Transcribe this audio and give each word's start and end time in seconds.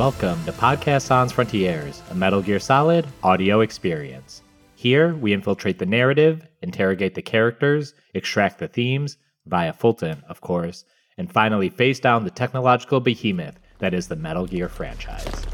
Welcome 0.00 0.42
to 0.46 0.52
Podcast 0.52 1.02
Sans 1.02 1.30
Frontiers, 1.30 2.00
a 2.10 2.14
Metal 2.14 2.40
Gear 2.40 2.58
Solid 2.58 3.06
audio 3.22 3.60
experience. 3.60 4.40
Here, 4.74 5.14
we 5.16 5.34
infiltrate 5.34 5.78
the 5.78 5.84
narrative, 5.84 6.46
interrogate 6.62 7.14
the 7.14 7.20
characters, 7.20 7.92
extract 8.14 8.60
the 8.60 8.66
themes, 8.66 9.18
via 9.44 9.74
Fulton, 9.74 10.22
of 10.26 10.40
course, 10.40 10.86
and 11.18 11.30
finally 11.30 11.68
face 11.68 12.00
down 12.00 12.24
the 12.24 12.30
technological 12.30 12.98
behemoth 13.00 13.60
that 13.78 13.92
is 13.92 14.08
the 14.08 14.16
Metal 14.16 14.46
Gear 14.46 14.70
franchise. 14.70 15.44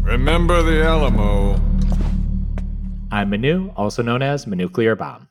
Remember 0.00 0.62
the 0.62 0.84
Alamo. 0.84 1.60
I'm 3.10 3.30
Manu, 3.30 3.72
also 3.74 4.04
known 4.04 4.22
as 4.22 4.46
Manuclear 4.46 4.96
Bomb. 4.96 5.26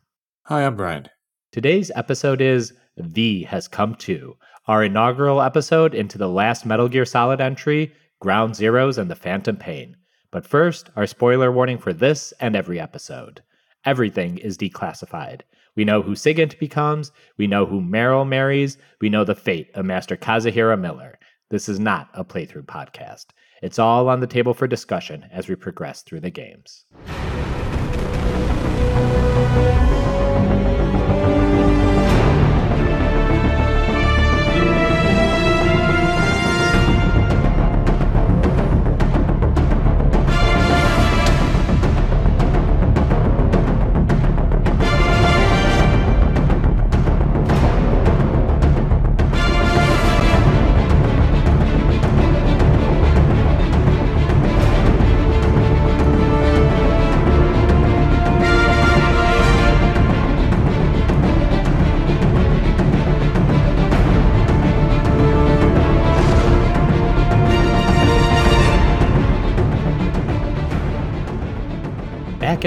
Hi, 0.47 0.65
I'm 0.65 0.75
Brian. 0.75 1.07
Today's 1.53 1.91
episode 1.95 2.41
is 2.41 2.73
The 2.97 3.43
Has 3.43 3.69
Come 3.69 3.95
To, 3.95 4.35
our 4.69 4.83
inaugural 4.83 5.41
episode 5.41 5.95
into 5.95 6.15
the 6.19 6.29
last 6.29 6.63
Metal 6.63 6.87
Gear 6.87 7.03
Solid 7.03 7.41
entry, 7.41 7.91
Ground 8.19 8.53
Zeroes 8.53 8.99
and 8.99 9.09
the 9.09 9.15
Phantom 9.15 9.57
Pain. 9.57 9.97
But 10.29 10.45
first, 10.45 10.91
our 10.95 11.07
spoiler 11.07 11.51
warning 11.51 11.79
for 11.79 11.91
this 11.91 12.35
and 12.39 12.55
every 12.55 12.79
episode. 12.79 13.41
Everything 13.83 14.37
is 14.37 14.59
declassified. 14.59 15.41
We 15.75 15.85
know 15.85 16.03
who 16.03 16.11
Sigint 16.11 16.59
becomes, 16.59 17.11
we 17.35 17.47
know 17.47 17.65
who 17.65 17.81
Meryl 17.81 18.27
marries, 18.27 18.77
we 19.01 19.09
know 19.09 19.23
the 19.23 19.33
fate 19.33 19.71
of 19.73 19.85
Master 19.85 20.15
Kazuhira 20.15 20.79
Miller. 20.79 21.17
This 21.49 21.67
is 21.67 21.79
not 21.79 22.09
a 22.13 22.23
playthrough 22.23 22.67
podcast. 22.67 23.29
It's 23.63 23.79
all 23.79 24.07
on 24.07 24.19
the 24.19 24.27
table 24.27 24.53
for 24.53 24.67
discussion 24.67 25.25
as 25.31 25.49
we 25.49 25.55
progress 25.55 26.03
through 26.03 26.19
the 26.19 26.29
games. 26.29 26.85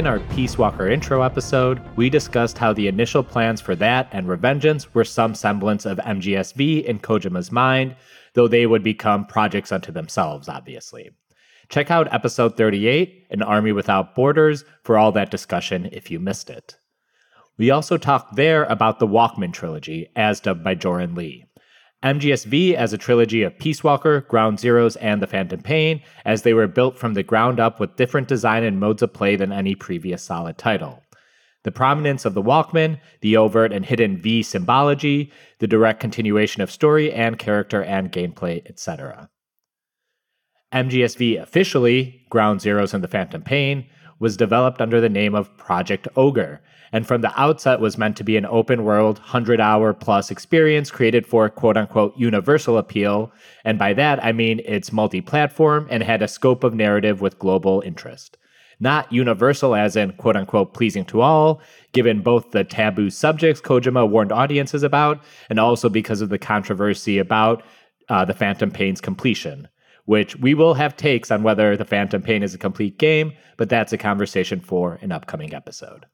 In 0.03 0.09
our 0.09 0.19
Peace 0.35 0.59
Walker 0.59 0.91
intro 0.91 1.23
episode, 1.23 1.81
we 1.95 2.11
discussed 2.11 2.59
how 2.59 2.73
the 2.73 2.89
initial 2.89 3.23
plans 3.23 3.61
for 3.61 3.77
that 3.77 4.09
and 4.11 4.27
Revengeance 4.27 4.93
were 4.95 5.05
some 5.05 5.33
semblance 5.33 5.87
of 5.87 5.99
MGSV 5.99 6.83
in 6.83 6.99
Kojima's 6.99 7.53
mind, 7.53 7.95
though 8.35 8.49
they 8.49 8.67
would 8.67 8.83
become 8.83 9.25
projects 9.25 9.71
unto 9.71 9.93
themselves, 9.93 10.49
obviously. 10.49 11.11
Check 11.69 11.93
out 11.93 12.13
episode 12.13 12.57
38, 12.57 13.29
An 13.31 13.43
Army 13.43 13.71
Without 13.71 14.17
Borders, 14.17 14.65
for 14.83 14.99
all 14.99 15.13
that 15.13 15.31
discussion 15.31 15.89
if 15.93 16.11
you 16.11 16.19
missed 16.19 16.51
it. 16.51 16.77
We 17.57 17.71
also 17.71 17.97
talked 17.97 18.35
there 18.35 18.65
about 18.65 18.99
the 18.99 19.07
Walkman 19.07 19.53
trilogy, 19.53 20.09
as 20.17 20.41
dubbed 20.41 20.65
by 20.65 20.75
Joran 20.75 21.15
Lee. 21.15 21.45
MGSV 22.03 22.75
as 22.75 22.93
a 22.93 22.99
trilogy 22.99 23.43
of 23.43 23.59
Peace 23.59 23.85
Walker, 23.85 24.23
Ground 24.23 24.59
Zeroes, 24.59 24.97
and 25.01 25.23
The 25.23 25.27
Phantom 25.29 25.63
Pain, 25.63 26.03
as 26.25 26.43
they 26.43 26.53
were 26.53 26.67
built 26.67 26.99
from 26.99 27.15
the 27.15 27.23
ground 27.23 27.61
up 27.61 27.79
with 27.79 27.95
different 27.95 28.27
design 28.27 28.65
and 28.65 28.81
modes 28.81 29.03
of 29.03 29.13
play 29.13 29.37
than 29.37 29.53
any 29.53 29.77
previous 29.77 30.23
solid 30.23 30.59
title. 30.59 31.03
The 31.63 31.71
prominence 31.71 32.25
of 32.25 32.35
the 32.35 32.43
Walkman, 32.43 32.99
the 33.21 33.37
overt 33.37 33.73
and 33.73 33.87
hidden 33.87 34.17
V 34.17 34.43
symbology, 34.43 35.31
the 35.61 35.69
direct 35.69 36.01
continuation 36.01 36.61
of 36.61 36.73
story 36.73 37.13
and 37.13 37.39
character 37.39 37.85
and 37.85 38.11
gameplay, 38.11 38.69
etc. 38.69 39.31
MGSV 40.73 41.41
officially, 41.41 42.27
Ground 42.31 42.61
Zeroes 42.61 42.95
and 42.95 43.05
The 43.05 43.09
Phantom 43.09 43.43
Pain, 43.43 43.87
was 44.19 44.37
developed 44.37 44.81
under 44.81 45.01
the 45.01 45.09
name 45.09 45.37
of 45.37 45.57
Project 45.57 46.09
Ogre, 46.17 46.61
and 46.93 47.07
from 47.07 47.23
the 47.23 47.41
outset 47.41 47.81
was 47.81 47.97
meant 47.97 48.17
to 48.19 48.25
be 48.25 48.37
an 48.37 48.45
open 48.47 48.85
world, 48.85 49.19
100 49.19 49.61
hour 49.61 49.95
plus 49.95 50.31
experience 50.31 50.91
created 50.91 51.27
for 51.27 51.49
quote 51.49 51.77
unquote 51.77 52.17
universal 52.17 52.77
appeal. 52.77 53.33
And 53.65 53.79
by 53.79 53.95
that, 53.95 54.23
I 54.23 54.33
mean 54.33 54.61
it's 54.65 54.93
multi 54.93 55.23
platform 55.23 55.87
and 55.91 56.03
had 56.03 56.23
a 56.23 56.29
scope 56.29 56.63
of 56.63 56.75
narrative 56.75 57.21
with 57.21 57.39
global 57.39 57.83
interest. 57.85 58.37
Not 58.79 59.11
universal 59.13 59.75
as 59.75 59.97
in 59.97 60.13
quote 60.13 60.37
unquote 60.37 60.75
pleasing 60.75 61.07
to 61.07 61.23
all, 61.23 61.63
given 61.93 62.21
both 62.21 62.51
the 62.51 62.65
taboo 62.65 63.11
subjects 63.11 63.63
Kojima 63.63 64.09
warned 64.09 64.33
audiences 64.33 64.83
about, 64.83 65.23
and 65.49 65.59
also 65.59 65.89
because 65.89 66.21
of 66.21 66.29
the 66.29 66.39
controversy 66.39 67.19
about 67.19 67.63
uh, 68.09 68.25
the 68.25 68.35
Phantom 68.35 68.71
Pain's 68.71 69.01
completion 69.01 69.69
which 70.05 70.37
we 70.37 70.53
will 70.53 70.75
have 70.75 70.97
takes 70.97 71.31
on 71.31 71.45
whether 71.45 71.77
the 71.77 71.85
Phantom 71.85 72.21
Pain 72.21 72.43
is 72.43 72.55
a 72.55 72.59
complete 72.59 72.99
game, 72.99 73.33
but 73.57 73.69
that's 73.69 73.93
a 73.93 73.99
conversation 73.99 74.61
for 74.61 74.99
an 75.01 75.13
upcoming 75.13 75.55
episode. 75.55 76.07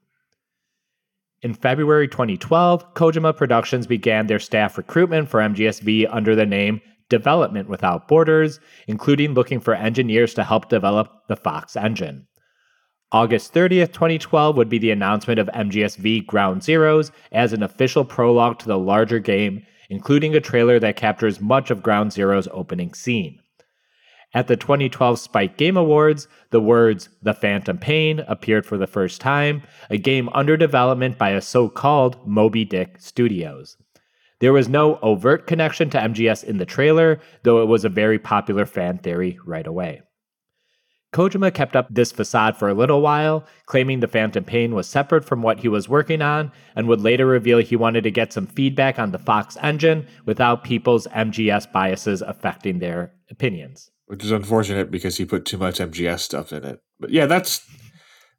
In 1.41 1.55
February 1.55 2.09
2012, 2.09 2.95
Kojima 2.95 3.37
Productions 3.37 3.87
began 3.87 4.27
their 4.27 4.41
staff 4.41 4.77
recruitment 4.77 5.29
for 5.29 5.39
MGSV 5.39 6.09
under 6.11 6.35
the 6.35 6.47
name 6.47 6.81
Development 7.09 7.69
Without 7.69 8.09
Borders, 8.09 8.59
including 8.89 9.35
looking 9.35 9.61
for 9.61 9.75
engineers 9.75 10.35
to 10.35 10.43
help 10.43 10.69
develop 10.69 11.09
the 11.29 11.37
Fox 11.37 11.77
engine. 11.77 12.27
August 13.13 13.55
30th, 13.55 13.93
2012 13.93 14.57
would 14.57 14.69
be 14.69 14.79
the 14.79 14.91
announcement 14.91 15.39
of 15.39 15.47
MGSV 15.55 16.27
Ground 16.27 16.63
Zeroes 16.63 17.13
as 17.31 17.53
an 17.53 17.63
official 17.63 18.05
prologue 18.05 18.59
to 18.59 18.67
the 18.67 18.79
larger 18.79 19.21
game, 19.21 19.65
including 19.89 20.35
a 20.35 20.41
trailer 20.41 20.81
that 20.81 20.97
captures 20.97 21.41
much 21.41 21.71
of 21.71 21.85
Ground 21.85 22.13
Zero's 22.13 22.49
opening 22.51 22.93
scene. 22.95 23.39
At 24.35 24.47
the 24.47 24.57
2012 24.57 25.19
Spike 25.19 25.57
Game 25.57 25.79
Awards, 25.79 26.29
the 26.51 26.61
words 26.61 27.09
The 27.23 27.33
Phantom 27.33 27.79
Pain 27.79 28.21
appeared 28.29 28.67
for 28.67 28.77
the 28.77 28.87
first 28.87 29.23
time, 29.23 29.63
a 29.89 29.97
game 29.97 30.29
under 30.35 30.55
development 30.55 31.17
by 31.17 31.31
a 31.31 31.41
so 31.41 31.71
called 31.71 32.27
Moby 32.27 32.67
Dick 32.67 32.97
Studios. 32.99 33.79
There 34.41 34.53
was 34.53 34.69
no 34.69 34.99
overt 35.01 35.47
connection 35.47 35.89
to 35.91 35.99
MGS 35.99 36.45
in 36.45 36.59
the 36.59 36.67
trailer, 36.67 37.21
though 37.43 37.63
it 37.63 37.69
was 37.69 37.87
a 37.87 37.89
very 37.89 38.19
popular 38.19 38.67
fan 38.67 38.99
theory 38.99 39.39
right 39.47 39.67
away. 39.67 40.03
Kojima 41.15 41.55
kept 41.55 41.75
up 41.75 41.89
this 41.91 42.13
facade 42.13 42.55
for 42.55 42.69
a 42.69 42.75
little 42.75 43.01
while, 43.01 43.47
claiming 43.65 44.01
the 44.01 44.07
Phantom 44.07 44.45
Pain 44.45 44.75
was 44.75 44.87
separate 44.87 45.25
from 45.25 45.41
what 45.41 45.61
he 45.61 45.69
was 45.69 45.89
working 45.89 46.21
on, 46.21 46.53
and 46.77 46.87
would 46.87 47.01
later 47.01 47.25
reveal 47.25 47.59
he 47.61 47.77
wanted 47.77 48.05
to 48.05 48.11
get 48.11 48.35
some 48.35 48.47
feedback 48.47 48.99
on 48.99 49.11
the 49.11 49.19
Fox 49.19 49.57
engine 49.63 50.07
without 50.27 50.65
people's 50.65 51.07
MGS 51.07 51.73
biases 51.73 52.21
affecting 52.21 52.79
their 52.79 53.15
opinions 53.31 53.91
which 54.09 54.25
is 54.25 54.31
unfortunate 54.31 54.91
because 54.91 55.19
he 55.19 55.25
put 55.25 55.45
too 55.45 55.59
much 55.59 55.79
MGS 55.79 56.21
stuff 56.21 56.53
in 56.53 56.65
it. 56.65 56.81
But 56.99 57.11
yeah, 57.11 57.27
that's 57.27 57.65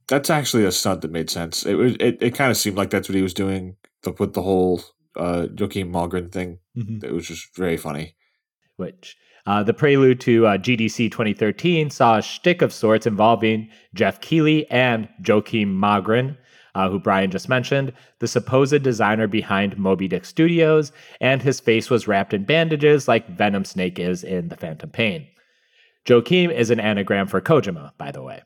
that's 0.08 0.30
actually 0.30 0.66
a 0.66 0.72
stunt 0.72 1.02
that 1.02 1.12
made 1.12 1.30
sense. 1.30 1.66
It 1.66 1.76
was 1.76 1.96
it, 2.00 2.18
it 2.22 2.36
kind 2.36 2.52
of 2.52 2.58
seemed 2.58 2.76
like 2.76 2.90
that's 2.90 3.08
what 3.08 3.16
he 3.16 3.22
was 3.22 3.34
doing 3.34 3.78
to 4.02 4.12
put 4.12 4.34
the 4.34 4.42
whole 4.42 4.82
uh, 5.16 5.48
Joakim 5.54 5.92
Mogren 5.92 6.32
thing. 6.32 6.58
Mm-hmm. 6.76 7.06
It 7.06 7.14
was 7.14 7.28
just 7.28 7.56
very 7.56 7.78
funny. 7.78 8.16
Which 8.78 9.16
uh, 9.46 9.62
the 9.64 9.74
prelude 9.74 10.20
to 10.22 10.48
uh, 10.48 10.58
GDC 10.58 11.12
2013 11.12 11.92
saw 11.92 12.18
a 12.18 12.22
shtick 12.22 12.62
of 12.64 12.74
sorts 12.74 13.06
involving 13.06 13.70
Geoff 13.94 14.20
Keighley 14.22 14.70
and 14.72 15.08
Joakim 15.22 15.78
Mogren. 15.78 16.36
Uh, 16.76 16.88
who 16.88 17.00
Brian 17.00 17.32
just 17.32 17.50
mentioned, 17.50 17.92
the 18.20 18.28
supposed 18.28 18.84
designer 18.84 19.28
behind 19.28 19.76
Moby 19.76 20.08
Dick 20.08 20.24
Studios, 20.24 20.92
and 21.20 21.42
his 21.42 21.60
face 21.60 21.90
was 21.90 22.08
wrapped 22.08 22.32
in 22.32 22.46
bandages 22.46 23.08
like 23.08 23.28
Venom 23.28 23.66
Snake 23.66 23.98
is 23.98 24.24
in 24.24 24.50
The 24.50 24.56
Phantom 24.56 24.90
Pain. 24.90 25.28
Joakim 26.06 26.54
is 26.54 26.70
an 26.70 26.80
anagram 26.80 27.28
for 27.28 27.42
Kojima, 27.42 27.92
by 27.98 28.12
the 28.12 28.24
way. 28.24 28.42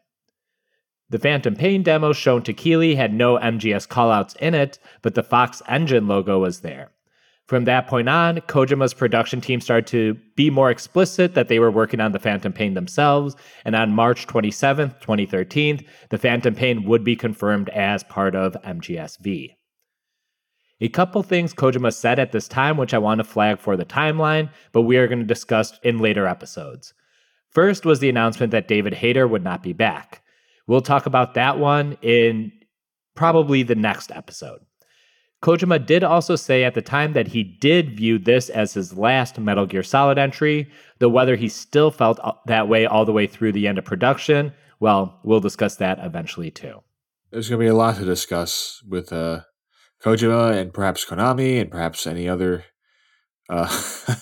The 1.09 1.19
Phantom 1.19 1.55
Pain 1.55 1.83
demo 1.83 2.11
shown 2.13 2.41
to 2.43 2.53
Keighley 2.53 2.95
had 2.95 3.13
no 3.13 3.37
MGS 3.37 3.87
callouts 3.87 4.35
in 4.37 4.53
it, 4.53 4.79
but 5.01 5.15
the 5.15 5.23
Fox 5.23 5.61
Engine 5.67 6.07
logo 6.07 6.39
was 6.39 6.61
there. 6.61 6.91
From 7.45 7.65
that 7.65 7.87
point 7.87 8.07
on, 8.07 8.37
Kojima's 8.37 8.93
production 8.93 9.41
team 9.41 9.59
started 9.59 9.85
to 9.87 10.17
be 10.35 10.49
more 10.49 10.71
explicit 10.71 11.35
that 11.35 11.49
they 11.49 11.59
were 11.59 11.69
working 11.69 11.99
on 11.99 12.13
the 12.13 12.19
Phantom 12.19 12.53
Pain 12.53 12.73
themselves, 12.73 13.35
and 13.65 13.75
on 13.75 13.91
March 13.91 14.27
27, 14.27 14.91
2013, 15.01 15.85
the 16.09 16.17
Phantom 16.17 16.55
Pain 16.55 16.85
would 16.85 17.03
be 17.03 17.15
confirmed 17.15 17.69
as 17.69 18.03
part 18.05 18.33
of 18.33 18.53
MGSV. 18.63 19.55
A 20.81 20.89
couple 20.89 21.21
things 21.21 21.53
Kojima 21.53 21.93
said 21.93 22.17
at 22.17 22.31
this 22.31 22.47
time, 22.47 22.77
which 22.77 22.93
I 22.93 22.97
want 22.97 23.19
to 23.19 23.23
flag 23.23 23.59
for 23.59 23.77
the 23.77 23.85
timeline, 23.85 24.49
but 24.71 24.81
we 24.81 24.97
are 24.97 25.07
going 25.07 25.19
to 25.19 25.25
discuss 25.25 25.79
in 25.83 25.99
later 25.99 26.25
episodes. 26.25 26.93
First 27.53 27.85
was 27.85 27.99
the 27.99 28.09
announcement 28.09 28.51
that 28.51 28.67
David 28.67 28.95
Hayter 28.95 29.27
would 29.27 29.43
not 29.43 29.61
be 29.61 29.73
back. 29.73 30.23
We'll 30.67 30.81
talk 30.81 31.05
about 31.05 31.33
that 31.35 31.59
one 31.59 31.97
in 32.01 32.51
probably 33.15 33.63
the 33.63 33.75
next 33.75 34.11
episode. 34.11 34.59
Kojima 35.43 35.85
did 35.85 36.05
also 36.05 36.37
say 36.37 36.63
at 36.63 36.73
the 36.73 36.81
time 36.81 37.13
that 37.13 37.27
he 37.27 37.43
did 37.43 37.97
view 37.97 38.17
this 38.17 38.49
as 38.49 38.73
his 38.73 38.97
last 38.97 39.37
Metal 39.37 39.65
Gear 39.65 39.83
Solid 39.83 40.17
entry, 40.17 40.71
though 40.99 41.09
whether 41.09 41.35
he 41.35 41.49
still 41.49 41.91
felt 41.91 42.17
that 42.47 42.69
way 42.69 42.85
all 42.85 43.03
the 43.03 43.11
way 43.11 43.27
through 43.27 43.51
the 43.51 43.67
end 43.67 43.77
of 43.77 43.83
production, 43.83 44.53
well, 44.79 45.19
we'll 45.23 45.41
discuss 45.41 45.75
that 45.75 45.99
eventually 46.01 46.49
too. 46.49 46.81
There's 47.29 47.49
going 47.49 47.59
to 47.59 47.65
be 47.65 47.69
a 47.69 47.75
lot 47.75 47.97
to 47.97 48.05
discuss 48.05 48.81
with 48.87 49.11
uh, 49.11 49.41
Kojima 50.01 50.55
and 50.55 50.73
perhaps 50.73 51.05
Konami 51.05 51.59
and 51.59 51.69
perhaps 51.69 52.07
any 52.07 52.29
other. 52.29 52.63
Uh, 53.49 53.67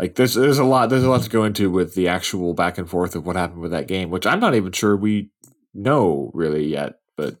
like 0.00 0.14
there's 0.14 0.32
there's 0.32 0.58
a 0.58 0.64
lot 0.64 0.88
there's 0.88 1.04
a 1.04 1.10
lot 1.10 1.22
to 1.22 1.28
go 1.28 1.44
into 1.44 1.70
with 1.70 1.94
the 1.94 2.08
actual 2.08 2.54
back 2.54 2.78
and 2.78 2.88
forth 2.88 3.14
of 3.14 3.26
what 3.26 3.36
happened 3.36 3.60
with 3.60 3.72
that 3.72 3.86
game, 3.86 4.08
which 4.08 4.26
I'm 4.26 4.40
not 4.40 4.54
even 4.54 4.72
sure 4.72 4.96
we 4.96 5.30
know 5.74 6.30
really 6.32 6.66
yet. 6.66 7.00
But 7.18 7.36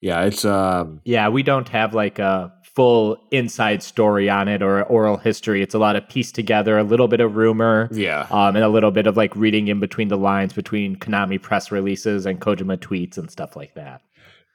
yeah, 0.00 0.22
it's 0.22 0.44
um 0.44 1.00
yeah, 1.04 1.28
we 1.28 1.42
don't 1.42 1.68
have 1.70 1.92
like 1.92 2.20
a 2.20 2.52
full 2.62 3.18
inside 3.32 3.82
story 3.82 4.30
on 4.30 4.46
it 4.46 4.62
or 4.62 4.84
oral 4.84 5.16
history. 5.16 5.60
It's 5.60 5.74
a 5.74 5.80
lot 5.80 5.96
of 5.96 6.08
piece 6.08 6.30
together, 6.30 6.78
a 6.78 6.84
little 6.84 7.08
bit 7.08 7.20
of 7.20 7.34
rumor, 7.34 7.88
yeah, 7.90 8.28
um, 8.30 8.54
and 8.54 8.64
a 8.64 8.68
little 8.68 8.92
bit 8.92 9.08
of 9.08 9.16
like 9.16 9.34
reading 9.34 9.66
in 9.66 9.80
between 9.80 10.06
the 10.06 10.16
lines 10.16 10.52
between 10.52 10.94
Konami 10.94 11.42
press 11.42 11.72
releases 11.72 12.26
and 12.26 12.40
Kojima 12.40 12.76
tweets 12.76 13.18
and 13.18 13.28
stuff 13.28 13.56
like 13.56 13.74
that. 13.74 14.02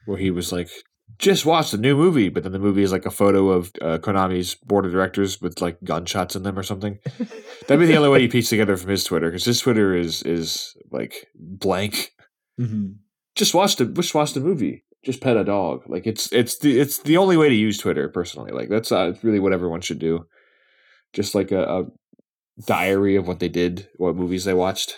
Where 0.06 0.18
he 0.18 0.32
was 0.32 0.54
like, 0.54 0.70
just 1.18 1.46
watched 1.46 1.72
the 1.72 1.78
new 1.78 1.96
movie, 1.96 2.30
but 2.30 2.44
then 2.44 2.52
the 2.52 2.60
movie 2.60 2.84
is 2.84 2.92
like 2.92 3.06
a 3.06 3.12
photo 3.12 3.50
of 3.50 3.72
uh, 3.82 3.98
Konami's 4.00 4.56
board 4.56 4.86
of 4.86 4.92
directors 4.92 5.42
with 5.42 5.62
like 5.62 5.82
gunshots 5.84 6.36
in 6.36 6.44
them 6.44 6.60
or 6.60 6.64
something. 6.64 7.00
That'd 7.68 7.80
be 7.80 7.86
the 7.86 7.98
only 7.98 8.10
way 8.10 8.22
he 8.22 8.28
pieced 8.28 8.50
together 8.50 8.76
from 8.76 8.90
his 8.90 9.04
Twitter 9.04 9.30
because 9.30 9.46
his 9.46 9.60
Twitter 9.60 9.96
is 9.96 10.24
is 10.24 10.76
like 10.92 11.28
blank. 11.36 12.12
Mm-hmm. 12.60 12.94
Just 13.36 13.54
watch 13.54 13.78
the 13.78 13.86
just 13.86 14.16
watch 14.16 14.34
the 14.34 14.40
movie. 14.40 14.84
Just 15.04 15.22
pet 15.22 15.38
a 15.38 15.44
dog. 15.44 15.84
Like 15.88 16.06
it's 16.06 16.32
it's 16.34 16.58
the 16.60 16.80
it's 16.80 17.00
the 17.00 17.18
only 17.18 17.38
way 17.38 17.50
to 17.50 17.56
use 17.56 17.78
Twitter 17.78 18.10
personally. 18.10 18.52
Like 18.52 18.70
that's 18.70 18.92
uh, 18.92 19.14
really 19.24 19.40
what 19.40 19.54
everyone 19.54 19.82
should 19.82 20.00
do. 20.00 20.26
Just 21.14 21.34
like 21.34 21.52
a, 21.52 21.64
a 21.64 21.86
diary 22.66 23.16
of 23.16 23.28
what 23.28 23.40
they 23.40 23.50
did, 23.50 23.88
what 23.98 24.16
movies 24.16 24.46
they 24.46 24.54
watched. 24.54 24.96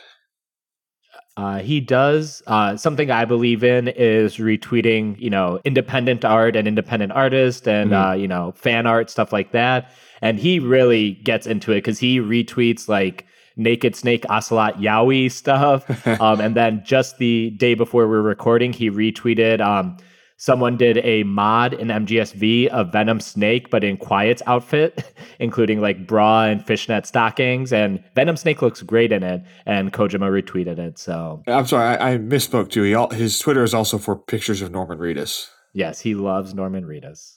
Uh, 1.38 1.60
he 1.60 1.80
does 1.80 2.42
uh, 2.48 2.76
something 2.76 3.12
I 3.12 3.24
believe 3.24 3.64
in 3.64 3.88
is 3.90 4.38
retweeting, 4.38 5.20
you 5.20 5.30
know, 5.30 5.60
independent 5.64 6.26
art 6.26 6.56
and 6.56 6.68
independent 6.68 7.12
artists 7.12 7.68
and 7.68 7.92
Mhm. 7.92 8.10
uh, 8.12 8.14
you 8.16 8.28
know 8.28 8.54
fan 8.58 8.88
art 8.88 9.10
stuff 9.12 9.32
like 9.32 9.52
that. 9.52 9.92
And 10.22 10.40
he 10.40 10.58
really 10.60 11.12
gets 11.24 11.46
into 11.46 11.72
it 11.74 11.78
because 11.78 12.00
he 12.00 12.20
retweets 12.20 12.90
like 12.90 13.26
Naked 13.56 13.96
Snake 13.96 14.26
Ocelot 14.30 14.82
yaoi 14.82 15.32
stuff. 15.42 15.86
um, 16.22 16.42
and 16.42 16.56
then 16.56 16.82
just 16.84 17.20
the 17.20 17.52
day 17.52 17.76
before 17.76 18.08
we 18.08 18.16
are 18.18 18.22
recording, 18.22 18.74
he 18.74 18.90
retweeted. 18.90 19.62
Um, 19.62 19.98
someone 20.38 20.78
did 20.78 20.98
a 21.00 21.24
mod 21.24 21.74
in 21.74 21.88
MGSV 21.90 22.68
of 22.68 22.92
Venom 22.92 23.20
Snake, 23.20 23.70
but 23.70 23.84
in 23.84 23.98
Quiet's 23.98 24.42
outfit, 24.46 25.04
including 25.40 25.82
like 25.82 26.08
bra 26.08 26.44
and 26.46 26.66
fishnet 26.66 27.06
stockings. 27.06 27.74
And 27.74 28.04
Venom 28.16 28.38
Snake 28.38 28.62
looks 28.62 28.82
great 28.82 29.12
in 29.12 29.24
it. 29.24 29.42
And 29.66 29.92
Kojima 29.92 30.30
retweeted 30.42 30.78
it. 30.80 30.98
So 30.98 31.44
I'm 31.48 31.66
sorry, 31.66 31.98
I, 31.98 32.14
I 32.14 32.18
misspoke 32.18 32.70
too. 32.70 32.84
He 32.84 32.94
al- 32.94 33.10
his 33.10 33.38
Twitter 33.40 33.64
is 33.64 33.74
also 33.74 33.98
for 33.98 34.16
pictures 34.16 34.62
of 34.62 34.72
Norman 34.72 35.00
Reedus. 35.00 35.48
yes, 35.74 36.00
he 36.00 36.16
loves 36.16 36.54
Norman 36.54 36.86
Reedus. 36.86 37.34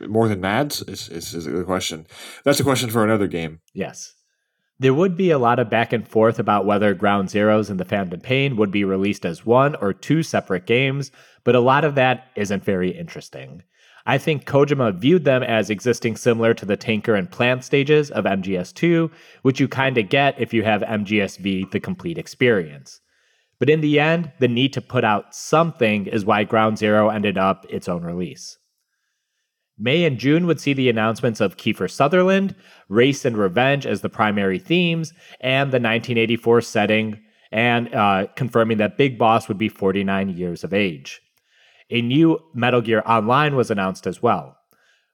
More 0.00 0.28
than 0.28 0.42
Mads 0.42 0.82
is, 0.82 1.08
is 1.08 1.32
is 1.32 1.46
the 1.46 1.64
question. 1.64 2.06
That's 2.44 2.60
a 2.60 2.64
question 2.64 2.90
for 2.90 3.02
another 3.02 3.26
game. 3.28 3.60
Yes. 3.72 4.12
There 4.78 4.92
would 4.92 5.16
be 5.16 5.30
a 5.30 5.38
lot 5.38 5.58
of 5.58 5.70
back 5.70 5.94
and 5.94 6.06
forth 6.06 6.38
about 6.38 6.66
whether 6.66 6.92
Ground 6.92 7.30
Zeroes 7.30 7.70
and 7.70 7.80
The 7.80 7.84
Phantom 7.86 8.20
Pain 8.20 8.56
would 8.56 8.70
be 8.70 8.84
released 8.84 9.24
as 9.24 9.46
one 9.46 9.74
or 9.76 9.94
two 9.94 10.22
separate 10.22 10.66
games, 10.66 11.10
but 11.44 11.54
a 11.54 11.60
lot 11.60 11.82
of 11.82 11.94
that 11.94 12.28
isn't 12.36 12.62
very 12.62 12.90
interesting. 12.90 13.62
I 14.04 14.18
think 14.18 14.44
Kojima 14.44 14.98
viewed 14.98 15.24
them 15.24 15.42
as 15.42 15.70
existing 15.70 16.16
similar 16.16 16.52
to 16.54 16.66
the 16.66 16.76
tanker 16.76 17.14
and 17.14 17.30
plant 17.30 17.64
stages 17.64 18.10
of 18.10 18.24
MGS2, 18.24 19.10
which 19.40 19.60
you 19.60 19.66
kind 19.66 19.96
of 19.96 20.10
get 20.10 20.38
if 20.38 20.52
you 20.52 20.62
have 20.62 20.82
MGSV 20.82 21.70
the 21.70 21.80
complete 21.80 22.18
experience. 22.18 23.00
But 23.58 23.70
in 23.70 23.80
the 23.80 23.98
end, 23.98 24.30
the 24.38 24.46
need 24.46 24.74
to 24.74 24.82
put 24.82 25.04
out 25.04 25.34
something 25.34 26.06
is 26.06 26.26
why 26.26 26.44
Ground 26.44 26.76
Zero 26.76 27.08
ended 27.08 27.38
up 27.38 27.64
its 27.70 27.88
own 27.88 28.04
release. 28.04 28.58
May 29.78 30.04
and 30.04 30.18
June 30.18 30.46
would 30.46 30.60
see 30.60 30.72
the 30.72 30.88
announcements 30.88 31.40
of 31.40 31.56
Kiefer 31.56 31.90
Sutherland, 31.90 32.54
race 32.88 33.24
and 33.24 33.36
revenge 33.36 33.86
as 33.86 34.00
the 34.00 34.08
primary 34.08 34.58
themes, 34.58 35.12
and 35.40 35.70
the 35.70 35.76
1984 35.76 36.62
setting, 36.62 37.20
and 37.52 37.94
uh, 37.94 38.26
confirming 38.36 38.78
that 38.78 38.96
Big 38.96 39.18
Boss 39.18 39.48
would 39.48 39.58
be 39.58 39.68
49 39.68 40.30
years 40.30 40.64
of 40.64 40.72
age. 40.72 41.20
A 41.90 42.00
new 42.00 42.38
Metal 42.54 42.80
Gear 42.80 43.02
Online 43.06 43.54
was 43.54 43.70
announced 43.70 44.06
as 44.06 44.22
well. 44.22 44.56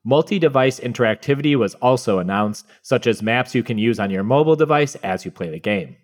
Multi 0.04 0.38
device 0.38 0.80
interactivity 0.80 1.56
was 1.56 1.74
also 1.76 2.18
announced, 2.18 2.66
such 2.82 3.06
as 3.06 3.22
maps 3.22 3.54
you 3.54 3.62
can 3.62 3.78
use 3.78 4.00
on 4.00 4.10
your 4.10 4.24
mobile 4.24 4.56
device 4.56 4.94
as 4.96 5.24
you 5.24 5.30
play 5.30 5.50
the 5.50 5.60
game. 5.60 5.96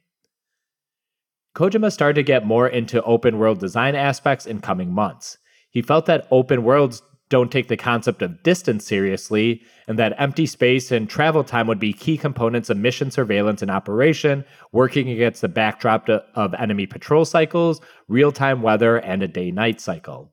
Kojima 1.56 1.92
started 1.92 2.14
to 2.14 2.22
get 2.22 2.46
more 2.46 2.68
into 2.68 3.02
open 3.02 3.38
world 3.38 3.58
design 3.58 3.96
aspects 3.96 4.46
in 4.46 4.60
coming 4.60 4.92
months. 4.92 5.38
He 5.70 5.82
felt 5.82 6.06
that 6.06 6.28
open 6.30 6.62
worlds 6.62 7.02
don't 7.28 7.52
take 7.52 7.68
the 7.68 7.76
concept 7.76 8.22
of 8.22 8.42
distance 8.42 8.86
seriously, 8.86 9.62
and 9.86 9.98
that 9.98 10.14
empty 10.18 10.46
space 10.46 10.90
and 10.90 11.08
travel 11.08 11.44
time 11.44 11.66
would 11.66 11.78
be 11.78 11.92
key 11.92 12.16
components 12.16 12.70
of 12.70 12.78
mission 12.78 13.10
surveillance 13.10 13.60
and 13.60 13.70
operation, 13.70 14.44
working 14.72 15.08
against 15.10 15.42
the 15.42 15.48
backdrop 15.48 16.06
to- 16.06 16.24
of 16.34 16.54
enemy 16.54 16.86
patrol 16.86 17.24
cycles, 17.24 17.80
real 18.08 18.32
time 18.32 18.62
weather, 18.62 18.96
and 18.96 19.22
a 19.22 19.28
day 19.28 19.50
night 19.50 19.80
cycle. 19.80 20.32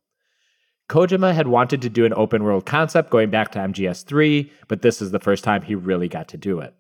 Kojima 0.87 1.33
had 1.33 1.47
wanted 1.47 1.81
to 1.81 1.89
do 1.89 2.05
an 2.05 2.13
open 2.13 2.43
world 2.43 2.65
concept 2.65 3.09
going 3.09 3.29
back 3.29 3.51
to 3.51 3.59
MGS3, 3.59 4.51
but 4.67 4.81
this 4.81 5.01
is 5.01 5.11
the 5.11 5.19
first 5.19 5.43
time 5.43 5.63
he 5.63 5.75
really 5.75 6.07
got 6.07 6.27
to 6.29 6.37
do 6.37 6.59
it. 6.59 6.75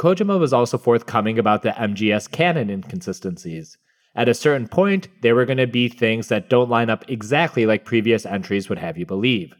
Kojima 0.00 0.38
was 0.40 0.52
also 0.52 0.76
forthcoming 0.76 1.38
about 1.38 1.62
the 1.62 1.70
MGS 1.70 2.30
canon 2.30 2.68
inconsistencies. 2.68 3.78
At 4.16 4.28
a 4.28 4.34
certain 4.34 4.68
point, 4.68 5.08
there 5.22 5.34
were 5.34 5.44
going 5.44 5.58
to 5.58 5.66
be 5.66 5.88
things 5.88 6.28
that 6.28 6.48
don't 6.48 6.70
line 6.70 6.90
up 6.90 7.04
exactly 7.08 7.66
like 7.66 7.84
previous 7.84 8.24
entries 8.24 8.68
would 8.68 8.78
have 8.78 8.96
you 8.96 9.06
believe. 9.06 9.54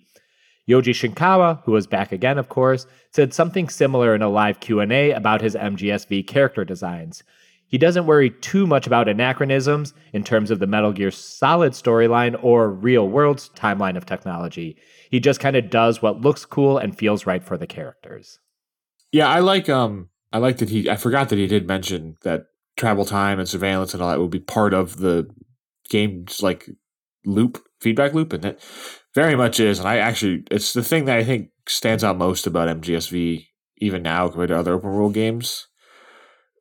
Yoji 0.69 0.95
Shinkawa, 0.95 1.63
who 1.65 1.73
was 1.73 1.87
back 1.87 2.13
again 2.13 2.39
of 2.39 2.49
course, 2.49 2.87
said 3.11 3.35
something 3.35 3.69
similar 3.69 4.15
in 4.15 4.23
a 4.23 4.29
live 4.29 4.61
Q&A 4.61 5.11
about 5.11 5.43
his 5.43 5.55
MGSV 5.55 6.27
character 6.27 6.65
designs. 6.65 7.23
He 7.67 7.79
doesn't 7.79 8.07
worry 8.07 8.31
too 8.31 8.67
much 8.67 8.87
about 8.87 9.09
anachronisms 9.09 9.95
in 10.13 10.23
terms 10.23 10.51
of 10.51 10.61
the 10.61 10.67
Metal 10.67 10.93
Gear 10.93 11.11
Solid 11.11 11.73
storyline 11.73 12.39
or 12.43 12.71
real 12.71 13.09
world 13.09 13.39
timeline 13.57 13.97
of 13.97 14.07
technology. 14.07 14.77
He 15.11 15.19
just 15.19 15.41
kind 15.41 15.57
of 15.57 15.71
does 15.71 16.01
what 16.01 16.21
looks 16.21 16.45
cool 16.45 16.79
and 16.79 16.97
feels 16.97 17.27
right 17.27 17.43
for 17.43 17.59
the 17.59 17.67
characters. 17.67 18.39
Yeah, 19.13 19.29
I 19.29 19.41
like 19.41 19.69
um 19.69 20.09
I 20.33 20.39
like 20.39 20.59
that 20.59 20.71
he 20.71 20.89
I 20.89 20.97
forgot 20.97 21.29
that 21.31 21.39
he 21.39 21.47
did 21.47 21.67
mention 21.67 22.17
that 22.23 22.47
travel 22.77 23.05
time 23.05 23.39
and 23.39 23.49
surveillance 23.49 23.95
and 23.95 24.03
all 24.03 24.11
that 24.11 24.21
would 24.21 24.31
be 24.31 24.41
part 24.41 24.75
of 24.75 24.99
the 24.99 25.29
game's 25.89 26.43
like 26.43 26.69
loop, 27.25 27.63
feedback 27.81 28.15
loop, 28.15 28.33
and 28.33 28.45
it 28.45 28.63
very 29.15 29.37
much 29.37 29.61
is. 29.61 29.79
And 29.79 29.89
I 29.89 29.99
actually 29.99 30.45
it's 30.51 30.73
the 30.73 30.83
thing 30.83 31.05
that 31.07 31.19
I 31.19 31.25
think 31.25 31.51
stands 31.69 32.05
out 32.05 32.19
most 32.19 32.47
about 32.47 32.81
MGSV 32.81 33.47
even 33.79 34.03
now 34.03 34.29
compared 34.29 34.49
to 34.49 34.59
other 34.59 34.75
open 34.75 34.93
world 34.93 35.15
games. 35.15 35.69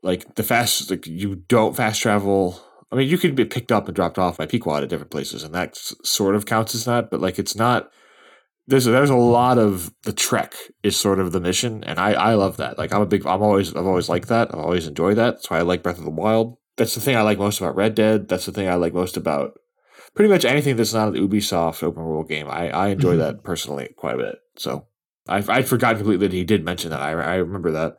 Like 0.02 0.36
the 0.36 0.44
fast 0.44 0.90
like 0.90 1.08
you 1.08 1.36
don't 1.36 1.76
fast 1.76 2.02
travel 2.02 2.62
I 2.94 2.96
mean, 2.96 3.10
you 3.10 3.18
could 3.18 3.34
be 3.34 3.44
picked 3.44 3.72
up 3.72 3.88
and 3.88 3.96
dropped 3.96 4.20
off 4.20 4.38
by 4.38 4.46
Pequod 4.46 4.84
at 4.84 4.90
different 4.90 5.10
places, 5.10 5.42
and 5.42 5.54
that 5.56 5.76
sort 5.76 6.36
of 6.36 6.46
counts 6.46 6.76
as 6.76 6.86
that. 6.86 7.10
But 7.10 7.22
like, 7.22 7.40
it's 7.40 7.56
not. 7.56 7.90
There's 8.68 8.86
there's 8.86 9.10
a 9.10 9.16
lot 9.16 9.58
of 9.58 9.94
the 10.04 10.14
trek 10.14 10.54
is 10.84 10.96
sort 10.96 11.20
of 11.20 11.32
the 11.32 11.42
mission, 11.42 11.84
and 11.84 12.00
I 12.00 12.14
I 12.14 12.34
love 12.36 12.58
that. 12.58 12.78
Like, 12.78 12.94
I'm 12.94 13.02
a 13.02 13.06
big. 13.06 13.26
I'm 13.26 13.42
always 13.44 13.76
I've 13.76 13.86
always 13.86 14.10
liked 14.10 14.30
that. 14.30 14.54
I've 14.54 14.60
always 14.60 14.88
enjoyed 14.88 15.18
that. 15.18 15.36
That's 15.36 15.50
why 15.50 15.60
I 15.60 15.64
like 15.64 15.84
Breath 15.84 15.98
of 15.98 16.06
the 16.06 16.12
Wild. 16.12 16.58
That's 16.78 16.96
the 16.96 17.02
thing 17.02 17.16
I 17.16 17.22
like 17.22 17.38
most 17.38 17.60
about 17.60 17.76
Red 17.76 17.94
Dead. 17.96 18.28
That's 18.30 18.46
the 18.46 18.52
thing 18.54 18.68
I 18.70 18.76
like 18.76 18.94
most 18.94 19.18
about 19.18 19.52
pretty 20.16 20.30
much 20.32 20.46
anything 20.46 20.76
that's 20.78 20.94
not 20.94 21.10
an 21.10 21.28
Ubisoft 21.28 21.84
open 21.84 22.04
world 22.04 22.30
game. 22.30 22.48
I 22.50 22.70
I 22.70 22.88
enjoy 22.90 23.16
Mhm. 23.16 23.20
that 23.20 23.44
personally 23.44 23.90
quite 23.98 24.16
a 24.16 24.20
bit. 24.20 24.36
So. 24.58 24.88
I 25.28 25.38
I 25.48 25.62
forgot 25.62 25.96
completely 25.96 26.28
that 26.28 26.34
he 26.36 26.44
did 26.44 26.66
mention 26.66 26.90
that. 26.90 27.00
I 27.00 27.12
I 27.12 27.36
remember 27.36 27.72
that, 27.72 27.96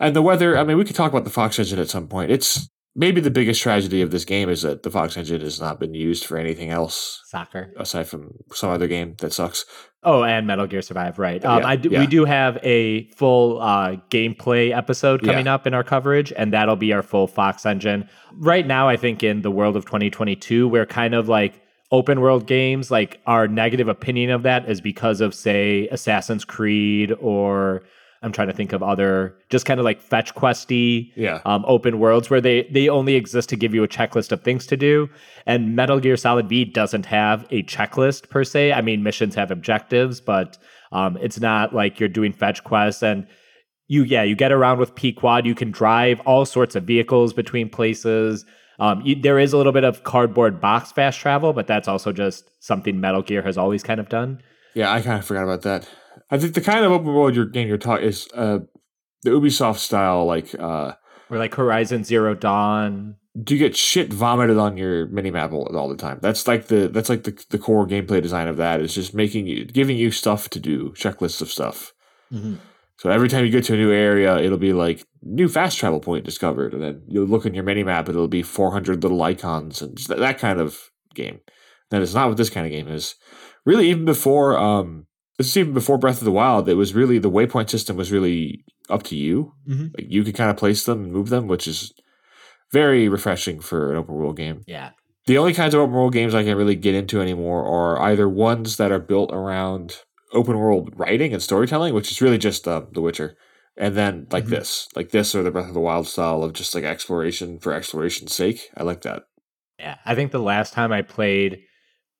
and 0.00 0.16
the 0.16 0.22
weather. 0.22 0.56
I 0.56 0.64
mean, 0.64 0.78
we 0.78 0.84
could 0.86 0.96
talk 0.96 1.10
about 1.12 1.24
the 1.24 1.30
Fox 1.30 1.58
engine 1.58 1.78
at 1.78 1.90
some 1.90 2.08
point. 2.08 2.30
It's 2.30 2.70
maybe 2.96 3.20
the 3.20 3.30
biggest 3.30 3.60
tragedy 3.60 4.00
of 4.00 4.10
this 4.10 4.24
game 4.24 4.48
is 4.48 4.62
that 4.62 4.82
the 4.82 4.90
Fox 4.90 5.18
engine 5.18 5.42
has 5.42 5.60
not 5.60 5.78
been 5.78 5.92
used 5.92 6.24
for 6.24 6.38
anything 6.38 6.70
else 6.70 7.20
Soccer. 7.26 7.70
aside 7.76 8.08
from 8.08 8.30
some 8.54 8.70
other 8.70 8.86
game 8.86 9.14
that 9.20 9.34
sucks. 9.34 9.66
Oh, 10.04 10.22
and 10.22 10.46
Metal 10.46 10.66
Gear 10.66 10.82
Survive, 10.82 11.18
right? 11.18 11.42
Um, 11.44 11.60
Yeah, 11.62 11.66
I 11.66 11.76
do, 11.76 11.88
yeah. 11.88 12.00
We 12.00 12.06
do 12.06 12.24
have 12.26 12.58
a 12.62 13.04
full 13.10 13.60
uh, 13.60 13.96
gameplay 14.10 14.76
episode 14.76 15.22
coming 15.22 15.46
up 15.46 15.66
in 15.66 15.74
our 15.74 15.82
coverage, 15.84 16.32
and 16.36 16.52
that'll 16.52 16.76
be 16.76 16.92
our 16.92 17.02
full 17.02 17.26
Fox 17.26 17.64
engine. 17.64 18.08
Right 18.36 18.66
now, 18.66 18.88
I 18.88 18.96
think 18.96 19.22
in 19.22 19.42
the 19.42 19.50
world 19.50 19.76
of 19.76 19.86
2022, 19.86 20.68
we're 20.68 20.86
kind 20.86 21.14
of 21.14 21.28
like 21.28 21.60
open 21.90 22.20
world 22.20 22.46
games. 22.46 22.90
Like 22.90 23.20
our 23.26 23.48
negative 23.48 23.88
opinion 23.88 24.30
of 24.30 24.42
that 24.42 24.68
is 24.68 24.80
because 24.80 25.20
of, 25.20 25.34
say, 25.34 25.88
Assassin's 25.88 26.44
Creed 26.44 27.12
or 27.20 27.82
I'm 28.24 28.32
trying 28.32 28.48
to 28.48 28.54
think 28.54 28.72
of 28.72 28.82
other 28.82 29.36
just 29.50 29.66
kind 29.66 29.78
of 29.78 29.84
like 29.84 30.00
fetch 30.00 30.34
questy 30.34 31.12
Yeah. 31.14 31.40
um, 31.44 31.64
open 31.68 31.98
worlds 31.98 32.30
where 32.30 32.40
they 32.40 32.62
they 32.72 32.88
only 32.88 33.14
exist 33.14 33.48
to 33.50 33.56
give 33.56 33.74
you 33.74 33.84
a 33.84 33.88
checklist 33.88 34.32
of 34.32 34.42
things 34.42 34.66
to 34.68 34.76
do. 34.76 35.08
And 35.46 35.76
Metal 35.76 36.00
Gear 36.00 36.16
Solid 36.16 36.48
V 36.48 36.64
doesn't 36.64 37.06
have 37.06 37.44
a 37.50 37.62
checklist 37.64 38.30
per 38.30 38.42
se. 38.42 38.72
I 38.72 38.80
mean, 38.80 39.02
missions 39.02 39.34
have 39.34 39.50
objectives, 39.50 40.20
but 40.20 40.58
um, 40.90 41.16
it's 41.20 41.38
not 41.38 41.74
like 41.74 42.00
you're 42.00 42.08
doing 42.08 42.32
fetch 42.32 42.64
quests 42.64 43.02
and 43.02 43.26
you 43.86 44.02
yeah 44.04 44.22
you 44.22 44.34
get 44.34 44.50
around 44.52 44.78
with 44.78 44.94
Pequod. 44.94 45.44
You 45.44 45.54
can 45.54 45.70
drive 45.70 46.18
all 46.20 46.44
sorts 46.46 46.74
of 46.74 46.84
vehicles 46.84 47.32
between 47.34 47.68
places. 47.68 48.44
Um, 48.80 49.02
you, 49.04 49.14
there 49.14 49.38
is 49.38 49.52
a 49.52 49.56
little 49.56 49.72
bit 49.72 49.84
of 49.84 50.02
cardboard 50.02 50.60
box 50.60 50.90
fast 50.90 51.20
travel, 51.20 51.52
but 51.52 51.66
that's 51.66 51.86
also 51.86 52.10
just 52.10 52.50
something 52.64 52.98
Metal 53.00 53.22
Gear 53.22 53.42
has 53.42 53.56
always 53.58 53.82
kind 53.84 54.00
of 54.00 54.08
done. 54.08 54.40
Yeah, 54.74 54.90
I 54.90 55.00
kind 55.02 55.18
of 55.20 55.24
forgot 55.24 55.44
about 55.44 55.62
that. 55.62 55.88
I 56.30 56.38
think 56.38 56.54
the 56.54 56.60
kind 56.60 56.84
of 56.84 56.92
open 56.92 57.06
world 57.12 57.34
your 57.34 57.46
game 57.46 57.68
you're 57.68 57.78
talking 57.78 58.06
is 58.06 58.28
uh, 58.34 58.60
the 59.22 59.30
Ubisoft 59.30 59.78
style. 59.78 60.24
Like, 60.26 60.54
uh, 60.58 60.92
Or 61.30 61.38
like 61.38 61.54
Horizon 61.54 62.04
Zero 62.04 62.34
Dawn. 62.34 63.16
do 63.42 63.54
you 63.54 63.58
get 63.58 63.76
shit 63.76 64.12
vomited 64.12 64.58
on 64.58 64.76
your 64.76 65.06
minimap 65.08 65.52
all, 65.52 65.76
all 65.76 65.88
the 65.88 65.96
time? 65.96 66.18
That's 66.22 66.46
like 66.46 66.66
the 66.66 66.88
that's 66.88 67.08
like 67.08 67.24
the 67.24 67.44
the 67.50 67.58
core 67.58 67.86
gameplay 67.86 68.22
design 68.22 68.48
of 68.48 68.56
that 68.58 68.80
is 68.80 68.94
just 68.94 69.14
making 69.14 69.46
you 69.46 69.64
giving 69.64 69.96
you 69.96 70.10
stuff 70.10 70.48
to 70.50 70.60
do, 70.60 70.90
checklists 70.92 71.42
of 71.42 71.50
stuff. 71.50 71.92
So 72.96 73.10
every 73.10 73.28
time 73.28 73.44
you 73.44 73.50
get 73.50 73.64
to 73.64 73.74
a 73.74 73.76
new 73.76 73.92
area, 73.92 74.38
it'll 74.38 74.58
be 74.58 74.72
like 74.72 75.04
new 75.22 75.48
fast 75.48 75.78
travel 75.78 76.00
point 76.00 76.24
discovered, 76.24 76.72
and 76.72 76.82
then 76.82 77.02
you'll 77.08 77.26
look 77.26 77.44
in 77.44 77.54
your 77.54 77.64
mini 77.64 77.84
minimap, 77.84 78.08
it'll 78.08 78.28
be 78.28 78.42
400 78.42 79.02
little 79.02 79.20
icons 79.22 79.82
and 79.82 79.98
that, 80.08 80.18
that 80.18 80.38
kind 80.38 80.60
of 80.60 80.90
game. 81.14 81.40
That 81.90 82.02
is 82.02 82.14
not 82.14 82.28
what 82.28 82.36
this 82.36 82.50
kind 82.50 82.66
of 82.66 82.72
game 82.72 82.88
is. 82.88 83.14
Really, 83.66 83.90
even 83.90 84.04
before 84.04 84.56
um, 84.58 85.06
this 85.38 85.48
is 85.48 85.56
even 85.56 85.74
before 85.74 85.98
Breath 85.98 86.18
of 86.18 86.24
the 86.24 86.30
Wild, 86.32 86.68
it 86.68 86.74
was 86.74 86.94
really 86.94 87.18
the 87.18 87.30
waypoint 87.30 87.70
system 87.70 87.96
was 87.96 88.12
really 88.12 88.64
up 88.90 89.02
to 89.04 89.16
you. 89.16 89.52
Mhm. 89.68 89.90
Like 89.96 90.06
you 90.08 90.22
could 90.24 90.34
kind 90.34 90.50
of 90.50 90.56
place 90.56 90.84
them 90.84 91.04
and 91.04 91.12
move 91.12 91.28
them, 91.28 91.48
which 91.48 91.66
is 91.66 91.92
very 92.72 93.08
refreshing 93.08 93.60
for 93.60 93.90
an 93.90 93.96
open 93.96 94.14
world 94.14 94.36
game. 94.36 94.62
Yeah. 94.66 94.90
The 95.26 95.38
only 95.38 95.54
kinds 95.54 95.74
of 95.74 95.80
open 95.80 95.94
world 95.94 96.12
games 96.12 96.34
I 96.34 96.44
can 96.44 96.56
really 96.56 96.74
get 96.76 96.94
into 96.94 97.20
anymore 97.20 97.64
are 97.64 98.00
either 98.02 98.28
ones 98.28 98.76
that 98.76 98.92
are 98.92 98.98
built 98.98 99.32
around 99.32 99.96
open 100.32 100.58
world 100.58 100.92
writing 100.96 101.32
and 101.32 101.42
storytelling, 101.42 101.94
which 101.94 102.10
is 102.10 102.20
really 102.20 102.38
just 102.38 102.66
uh, 102.68 102.82
The 102.92 103.00
Witcher, 103.00 103.36
and 103.76 103.94
then 103.96 104.26
like 104.30 104.44
Mhm. 104.46 104.50
this, 104.50 104.88
like 104.96 105.10
this 105.10 105.34
or 105.34 105.42
the 105.42 105.50
Breath 105.50 105.68
of 105.68 105.74
the 105.74 105.80
Wild 105.80 106.06
style 106.08 106.42
of 106.42 106.52
just 106.52 106.74
like 106.74 106.84
exploration 106.84 107.58
for 107.58 107.72
exploration's 107.72 108.34
sake. 108.34 108.68
I 108.76 108.82
like 108.82 109.02
that. 109.02 109.22
Yeah, 109.78 109.96
I 110.04 110.14
think 110.14 110.30
the 110.32 110.38
last 110.40 110.72
time 110.74 110.92
I 110.92 111.02
played 111.02 111.60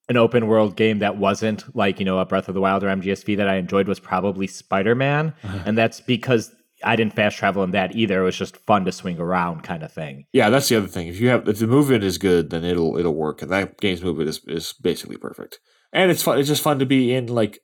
an 0.08 0.16
open 0.16 0.46
world 0.46 0.76
game 0.76 0.98
that 0.98 1.16
wasn't 1.16 1.74
like, 1.74 1.98
you 1.98 2.04
know, 2.04 2.18
a 2.18 2.24
Breath 2.26 2.48
of 2.48 2.54
the 2.54 2.60
Wild 2.60 2.84
or 2.84 2.88
MGSV 2.88 3.36
that 3.38 3.48
I 3.48 3.56
enjoyed 3.56 3.88
was 3.88 3.98
probably 4.00 4.46
Spider 4.46 4.94
Man. 4.94 5.32
And 5.42 5.78
that's 5.78 6.00
because 6.00 6.54
I 6.82 6.96
didn't 6.96 7.14
fast 7.14 7.38
travel 7.38 7.62
in 7.62 7.70
that 7.70 7.96
either. 7.96 8.20
It 8.20 8.24
was 8.24 8.36
just 8.36 8.56
fun 8.58 8.84
to 8.84 8.92
swing 8.92 9.18
around 9.18 9.62
kind 9.62 9.82
of 9.82 9.90
thing. 9.92 10.26
Yeah, 10.32 10.50
that's 10.50 10.68
the 10.68 10.76
other 10.76 10.86
thing. 10.88 11.08
If 11.08 11.18
you 11.20 11.28
have 11.28 11.48
if 11.48 11.58
the 11.58 11.66
movement 11.66 12.04
is 12.04 12.18
good, 12.18 12.50
then 12.50 12.64
it'll 12.64 12.98
it'll 12.98 13.14
work, 13.14 13.40
and 13.40 13.50
that 13.50 13.78
game's 13.80 14.02
movement 14.02 14.28
is 14.28 14.40
is 14.46 14.74
basically 14.74 15.16
perfect. 15.16 15.58
And 15.92 16.10
it's 16.10 16.22
fun. 16.22 16.38
It's 16.38 16.48
just 16.48 16.62
fun 16.62 16.78
to 16.80 16.86
be 16.86 17.14
in 17.14 17.28
like 17.28 17.60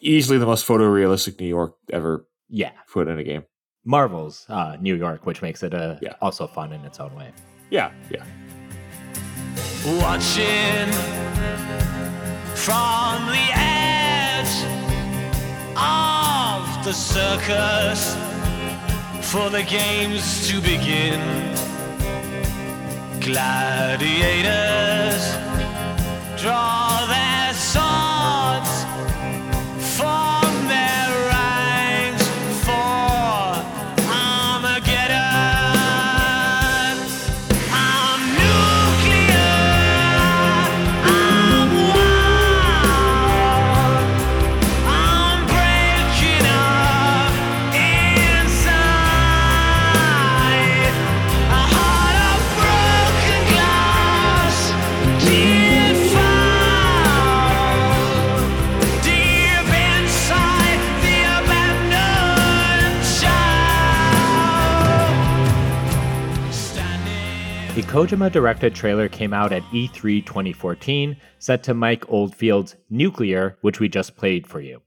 easily 0.00 0.38
the 0.38 0.46
most 0.46 0.66
photorealistic 0.66 1.38
New 1.40 1.48
York 1.48 1.74
ever 1.92 2.26
Yeah. 2.48 2.70
put 2.90 3.08
in 3.08 3.18
a 3.18 3.24
game. 3.24 3.42
Marvel's 3.84 4.46
uh, 4.48 4.76
New 4.80 4.94
York, 4.94 5.26
which 5.26 5.42
makes 5.42 5.62
it 5.62 5.74
uh, 5.74 5.96
Yeah. 6.00 6.14
also 6.22 6.46
fun 6.46 6.72
in 6.72 6.82
its 6.84 7.00
own 7.00 7.14
way. 7.14 7.32
Yeah, 7.70 7.90
yeah. 8.10 8.24
Watching 9.84 10.92
from 12.54 13.26
the 13.26 13.48
edge 13.54 14.64
of 15.76 16.84
the 16.84 16.92
circus 16.92 18.16
for 19.30 19.50
the 19.50 19.62
games 19.62 20.48
to 20.48 20.60
begin. 20.60 21.20
Gladiators 23.20 24.56
draw 26.40 27.06
their 27.06 27.27
Kojima 67.88 68.30
directed 68.30 68.74
trailer 68.74 69.08
came 69.08 69.32
out 69.32 69.50
at 69.50 69.62
E 69.72 69.88
E3 69.88 70.24
2014, 70.26 71.16
set 71.38 71.62
to 71.62 71.72
Mike 71.72 72.06
Oldfield's 72.10 72.76
Nuclear, 72.90 73.56
which 73.62 73.80
we 73.80 73.88
just 73.88 74.14
played 74.14 74.46
for 74.46 74.60
you. 74.60 74.82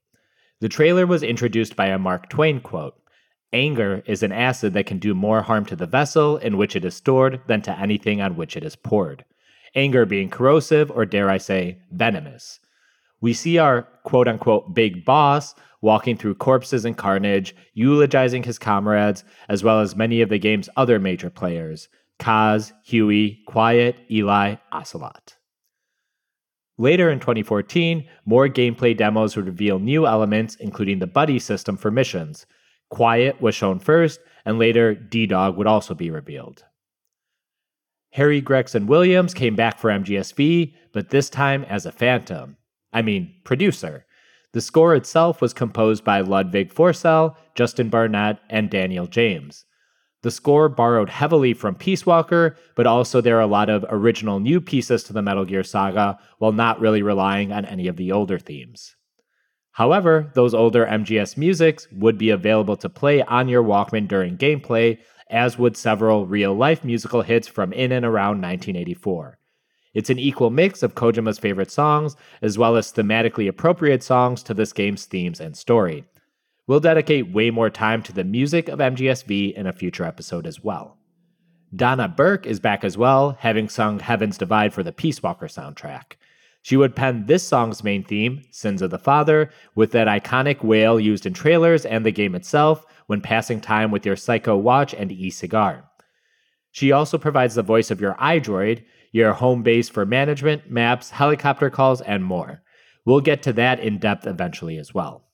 The 0.59 0.69
trailer 0.69 1.07
was 1.07 1.23
introduced 1.23 1.75
by 1.75 1.87
a 1.87 1.97
Mark 1.97 2.29
Twain 2.29 2.59
quote 2.61 2.93
Anger 3.51 4.03
is 4.05 4.21
an 4.21 4.31
acid 4.31 4.73
that 4.73 4.85
can 4.85 4.99
do 4.99 5.15
more 5.15 5.41
harm 5.41 5.65
to 5.65 5.75
the 5.75 5.87
vessel 5.87 6.37
in 6.37 6.57
which 6.57 6.75
it 6.75 6.85
is 6.85 6.93
stored 6.93 7.41
than 7.47 7.63
to 7.63 7.79
anything 7.79 8.21
on 8.21 8.35
which 8.35 8.55
it 8.55 8.63
is 8.63 8.75
poured. 8.75 9.25
Anger 9.73 10.05
being 10.05 10.29
corrosive, 10.29 10.91
or 10.91 11.03
dare 11.03 11.31
I 11.31 11.39
say, 11.39 11.79
venomous. 11.91 12.59
We 13.19 13.33
see 13.33 13.57
our 13.57 13.87
quote 14.03 14.27
unquote 14.27 14.75
big 14.75 15.05
boss 15.05 15.55
walking 15.81 16.17
through 16.17 16.35
corpses 16.35 16.85
and 16.85 16.95
carnage, 16.95 17.55
eulogizing 17.73 18.43
his 18.43 18.59
comrades, 18.59 19.23
as 19.49 19.63
well 19.63 19.79
as 19.79 19.95
many 19.95 20.21
of 20.21 20.29
the 20.29 20.37
game's 20.37 20.69
other 20.77 20.99
major 20.99 21.31
players 21.31 21.89
Kaz, 22.21 22.71
Huey, 22.83 23.41
Quiet, 23.47 23.95
Eli, 24.11 24.55
Ocelot. 24.71 25.37
Later 26.77 27.09
in 27.09 27.19
2014, 27.19 28.07
more 28.25 28.47
gameplay 28.47 28.95
demos 28.95 29.35
would 29.35 29.47
reveal 29.47 29.79
new 29.79 30.05
elements, 30.05 30.55
including 30.55 30.99
the 30.99 31.07
buddy 31.07 31.39
system 31.39 31.77
for 31.77 31.89
missions. 31.89 32.45
Quiet 32.89 33.41
was 33.41 33.55
shown 33.55 33.79
first, 33.79 34.19
and 34.45 34.59
later 34.59 34.93
D 34.93 35.25
Dog 35.25 35.57
would 35.57 35.67
also 35.67 35.95
be 35.95 36.11
revealed. 36.11 36.63
Harry 38.11 38.39
Gregson 38.39 38.85
Williams 38.87 39.33
came 39.33 39.55
back 39.55 39.79
for 39.79 39.89
MGSV, 39.89 40.73
but 40.93 41.09
this 41.09 41.29
time 41.29 41.63
as 41.63 41.85
a 41.85 41.91
Phantom. 41.91 42.57
I 42.93 43.01
mean, 43.01 43.33
producer. 43.45 44.05
The 44.53 44.61
score 44.61 44.93
itself 44.95 45.41
was 45.41 45.53
composed 45.53 46.03
by 46.03 46.21
Ludvig 46.21 46.73
Forssell, 46.73 47.35
Justin 47.55 47.89
Burnett, 47.89 48.39
and 48.49 48.69
Daniel 48.69 49.07
James. 49.07 49.65
The 50.23 50.31
score 50.31 50.69
borrowed 50.69 51.09
heavily 51.09 51.53
from 51.53 51.73
Peace 51.73 52.05
Walker, 52.05 52.55
but 52.75 52.85
also 52.85 53.21
there 53.21 53.37
are 53.37 53.41
a 53.41 53.47
lot 53.47 53.69
of 53.69 53.85
original 53.89 54.39
new 54.39 54.61
pieces 54.61 55.03
to 55.05 55.13
the 55.13 55.21
Metal 55.21 55.45
Gear 55.45 55.63
saga 55.63 56.19
while 56.37 56.51
not 56.51 56.79
really 56.79 57.01
relying 57.01 57.51
on 57.51 57.65
any 57.65 57.87
of 57.87 57.97
the 57.97 58.11
older 58.11 58.37
themes. 58.37 58.95
However, 59.71 60.31
those 60.35 60.53
older 60.53 60.85
MGS 60.85 61.37
musics 61.37 61.87
would 61.91 62.17
be 62.17 62.29
available 62.29 62.77
to 62.77 62.89
play 62.89 63.23
on 63.23 63.47
your 63.47 63.63
Walkman 63.63 64.07
during 64.07 64.37
gameplay, 64.37 64.99
as 65.29 65.57
would 65.57 65.75
several 65.75 66.27
real 66.27 66.53
life 66.53 66.83
musical 66.83 67.23
hits 67.23 67.47
from 67.47 67.73
in 67.73 67.91
and 67.91 68.05
around 68.05 68.41
1984. 68.41 69.39
It's 69.93 70.09
an 70.09 70.19
equal 70.19 70.51
mix 70.51 70.83
of 70.83 70.93
Kojima's 70.93 71.39
favorite 71.39 71.71
songs, 71.71 72.15
as 72.41 72.57
well 72.57 72.75
as 72.75 72.93
thematically 72.93 73.47
appropriate 73.47 74.03
songs 74.03 74.43
to 74.43 74.53
this 74.53 74.71
game's 74.71 75.05
themes 75.05 75.39
and 75.39 75.57
story. 75.57 76.05
We'll 76.67 76.79
dedicate 76.79 77.33
way 77.33 77.49
more 77.49 77.69
time 77.69 78.03
to 78.03 78.13
the 78.13 78.23
music 78.23 78.69
of 78.69 78.79
MGSV 78.79 79.53
in 79.53 79.67
a 79.67 79.73
future 79.73 80.03
episode 80.03 80.45
as 80.45 80.63
well. 80.63 80.97
Donna 81.75 82.07
Burke 82.07 82.45
is 82.45 82.59
back 82.59 82.83
as 82.83 82.97
well, 82.97 83.37
having 83.39 83.69
sung 83.69 83.99
Heaven's 83.99 84.37
Divide 84.37 84.73
for 84.73 84.83
the 84.83 84.91
Peace 84.91 85.23
Walker 85.23 85.47
soundtrack. 85.47 86.13
She 86.63 86.77
would 86.77 86.95
pen 86.95 87.25
this 87.25 87.47
song's 87.47 87.83
main 87.83 88.03
theme, 88.03 88.43
Sins 88.51 88.81
of 88.81 88.91
the 88.91 88.99
Father, 88.99 89.49
with 89.73 89.91
that 89.93 90.07
iconic 90.07 90.63
wail 90.63 90.99
used 90.99 91.25
in 91.25 91.33
trailers 91.33 91.85
and 91.85 92.05
the 92.05 92.11
game 92.11 92.35
itself 92.35 92.85
when 93.07 93.21
passing 93.21 93.59
time 93.59 93.89
with 93.89 94.05
your 94.05 94.15
Psycho 94.15 94.55
Watch 94.55 94.93
and 94.93 95.11
e 95.11 95.29
cigar. 95.29 95.89
She 96.71 96.91
also 96.91 97.17
provides 97.17 97.55
the 97.55 97.63
voice 97.63 97.89
of 97.89 97.99
your 97.99 98.13
iDroid, 98.15 98.83
your 99.11 99.33
home 99.33 99.63
base 99.63 99.89
for 99.89 100.05
management, 100.05 100.69
maps, 100.69 101.09
helicopter 101.09 101.69
calls, 101.69 102.01
and 102.01 102.23
more. 102.23 102.61
We'll 103.05 103.21
get 103.21 103.41
to 103.43 103.53
that 103.53 103.79
in 103.79 103.97
depth 103.97 104.27
eventually 104.27 104.77
as 104.77 104.93
well. 104.93 105.25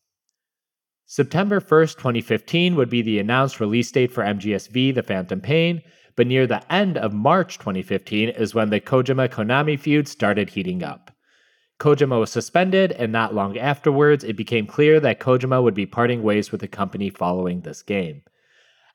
September 1.10 1.62
1st, 1.62 1.96
2015 1.96 2.76
would 2.76 2.90
be 2.90 3.02
the 3.02 3.18
announced 3.18 3.62
release 3.62 3.90
date 3.90 4.12
for 4.12 4.26
MGSV 4.26 4.94
The 4.94 5.02
Phantom 5.02 5.40
Pain, 5.40 5.82
but 6.18 6.28
near 6.28 6.46
the 6.46 6.62
end 6.72 6.98
of 6.98 7.14
March 7.14 7.58
2015 7.60 8.28
is 8.28 8.54
when 8.54 8.72
the 8.72 8.82
Kojima 8.82 9.30
Konami 9.30 9.80
feud 9.80 10.10
started 10.10 10.50
heating 10.50 10.84
up. 10.84 11.12
Kojima 11.80 12.20
was 12.20 12.30
suspended, 12.30 12.92
and 12.92 13.14
not 13.14 13.34
long 13.34 13.58
afterwards, 13.58 14.26
it 14.26 14.36
became 14.36 14.68
clear 14.68 15.00
that 15.00 15.22
Kojima 15.22 15.64
would 15.64 15.74
be 15.74 15.86
parting 15.86 16.24
ways 16.24 16.52
with 16.52 16.60
the 16.60 16.68
company 16.68 17.10
following 17.10 17.62
this 17.62 17.82
game. 17.82 18.24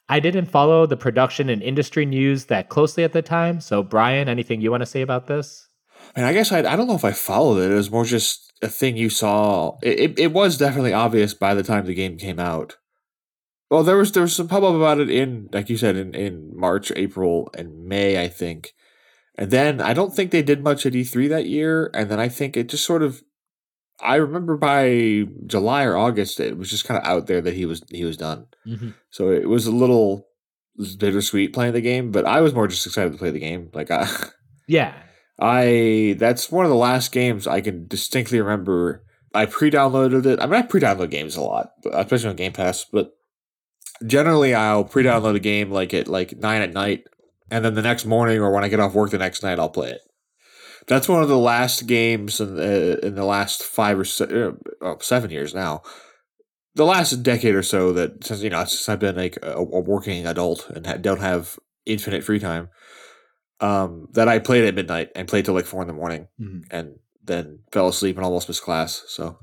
I 0.06 0.20
didn't 0.20 0.50
follow 0.50 0.84
the 0.84 0.98
production 0.98 1.48
and 1.48 1.62
industry 1.62 2.04
news 2.04 2.44
that 2.46 2.68
closely 2.68 3.04
at 3.04 3.14
the 3.14 3.22
time, 3.22 3.58
so 3.58 3.82
Brian, 3.82 4.28
anything 4.28 4.60
you 4.60 4.70
want 4.70 4.82
to 4.82 4.86
say 4.86 5.00
about 5.00 5.28
this? 5.28 5.66
And 6.14 6.26
I 6.26 6.34
guess 6.34 6.52
I, 6.52 6.58
I 6.58 6.76
don't 6.76 6.88
know 6.88 6.94
if 6.94 7.06
I 7.06 7.12
followed 7.12 7.62
it. 7.62 7.70
It 7.70 7.74
was 7.74 7.90
more 7.90 8.04
just 8.04 8.51
a 8.62 8.68
thing 8.68 8.96
you 8.96 9.10
saw. 9.10 9.76
It, 9.82 9.98
it, 9.98 10.18
it 10.18 10.32
was 10.32 10.56
definitely 10.56 10.92
obvious 10.92 11.34
by 11.34 11.54
the 11.54 11.62
time 11.62 11.86
the 11.86 11.94
game 11.94 12.16
came 12.16 12.38
out. 12.38 12.76
Well, 13.70 13.82
there 13.82 13.96
was 13.96 14.12
there 14.12 14.22
was 14.22 14.36
some 14.36 14.48
pub 14.48 14.64
up 14.64 14.74
about 14.74 15.00
it 15.00 15.08
in, 15.08 15.48
like 15.52 15.70
you 15.70 15.76
said, 15.78 15.96
in, 15.96 16.14
in 16.14 16.52
March, 16.54 16.92
April, 16.94 17.50
and 17.56 17.86
May, 17.86 18.22
I 18.22 18.28
think. 18.28 18.74
And 19.36 19.50
then 19.50 19.80
I 19.80 19.94
don't 19.94 20.14
think 20.14 20.30
they 20.30 20.42
did 20.42 20.62
much 20.62 20.84
at 20.84 20.92
E3 20.92 21.28
that 21.30 21.46
year. 21.46 21.90
And 21.94 22.10
then 22.10 22.20
I 22.20 22.28
think 22.28 22.56
it 22.56 22.68
just 22.68 22.84
sort 22.84 23.02
of 23.02 23.22
I 24.02 24.16
remember 24.16 24.56
by 24.56 25.26
July 25.46 25.84
or 25.84 25.96
August 25.96 26.40
it 26.40 26.58
was 26.58 26.70
just 26.70 26.84
kind 26.84 27.00
of 27.00 27.06
out 27.06 27.26
there 27.28 27.40
that 27.40 27.54
he 27.54 27.64
was 27.64 27.82
he 27.90 28.04
was 28.04 28.16
done. 28.16 28.46
Mm-hmm. 28.66 28.90
So 29.10 29.30
it 29.30 29.48
was 29.48 29.66
a 29.66 29.72
little 29.72 30.26
bittersweet 30.98 31.52
playing 31.52 31.72
the 31.72 31.80
game, 31.80 32.10
but 32.10 32.26
I 32.26 32.40
was 32.40 32.54
more 32.54 32.66
just 32.68 32.86
excited 32.86 33.12
to 33.12 33.18
play 33.18 33.30
the 33.30 33.40
game. 33.40 33.70
Like 33.72 33.90
I 33.90 34.08
Yeah. 34.68 34.94
I 35.42 36.14
that's 36.18 36.52
one 36.52 36.64
of 36.64 36.70
the 36.70 36.76
last 36.76 37.10
games 37.10 37.48
I 37.48 37.60
can 37.60 37.88
distinctly 37.88 38.40
remember. 38.40 39.02
I 39.34 39.46
pre-downloaded 39.46 40.24
it. 40.24 40.40
I 40.40 40.46
mean, 40.46 40.54
I 40.54 40.62
pre-download 40.62 41.10
games 41.10 41.34
a 41.34 41.40
lot, 41.40 41.72
especially 41.92 42.30
on 42.30 42.36
Game 42.36 42.52
Pass. 42.52 42.84
But 42.84 43.16
generally, 44.06 44.54
I'll 44.54 44.84
pre-download 44.84 45.34
a 45.34 45.40
game 45.40 45.72
like 45.72 45.92
at 45.94 46.06
like 46.06 46.36
nine 46.36 46.62
at 46.62 46.72
night, 46.72 47.04
and 47.50 47.64
then 47.64 47.74
the 47.74 47.82
next 47.82 48.06
morning 48.06 48.38
or 48.38 48.52
when 48.52 48.62
I 48.62 48.68
get 48.68 48.78
off 48.78 48.94
work 48.94 49.10
the 49.10 49.18
next 49.18 49.42
night, 49.42 49.58
I'll 49.58 49.68
play 49.68 49.90
it. 49.90 50.02
That's 50.86 51.08
one 51.08 51.24
of 51.24 51.28
the 51.28 51.38
last 51.38 51.88
games 51.88 52.40
in 52.40 52.54
the, 52.54 53.04
in 53.04 53.16
the 53.16 53.24
last 53.24 53.64
five 53.64 53.98
or 53.98 54.04
se- 54.04 54.52
uh, 54.80 54.94
seven 55.00 55.30
years 55.30 55.54
now. 55.54 55.82
The 56.74 56.84
last 56.84 57.22
decade 57.22 57.54
or 57.56 57.62
so 57.64 57.92
that 57.94 58.24
since 58.24 58.42
you 58.42 58.50
know 58.50 58.64
since 58.64 58.88
I've 58.88 59.00
been 59.00 59.16
like 59.16 59.38
a, 59.42 59.56
a 59.56 59.80
working 59.80 60.24
adult 60.24 60.70
and 60.70 60.86
ha- 60.86 60.98
don't 60.98 61.20
have 61.20 61.58
infinite 61.84 62.22
free 62.22 62.38
time, 62.38 62.68
um, 63.62 64.08
that 64.12 64.28
I 64.28 64.38
played 64.38 64.64
at 64.64 64.74
midnight 64.74 65.10
and 65.14 65.26
played 65.28 65.44
till 65.46 65.54
like 65.54 65.64
four 65.66 65.80
in 65.82 65.88
the 65.88 65.94
morning, 65.94 66.28
Mhm. 66.40 66.64
and 66.70 66.98
then 67.24 67.60
fell 67.72 67.88
asleep 67.88 68.16
and 68.16 68.24
almost 68.24 68.48
missed 68.48 68.62
class. 68.62 69.04
So 69.08 69.38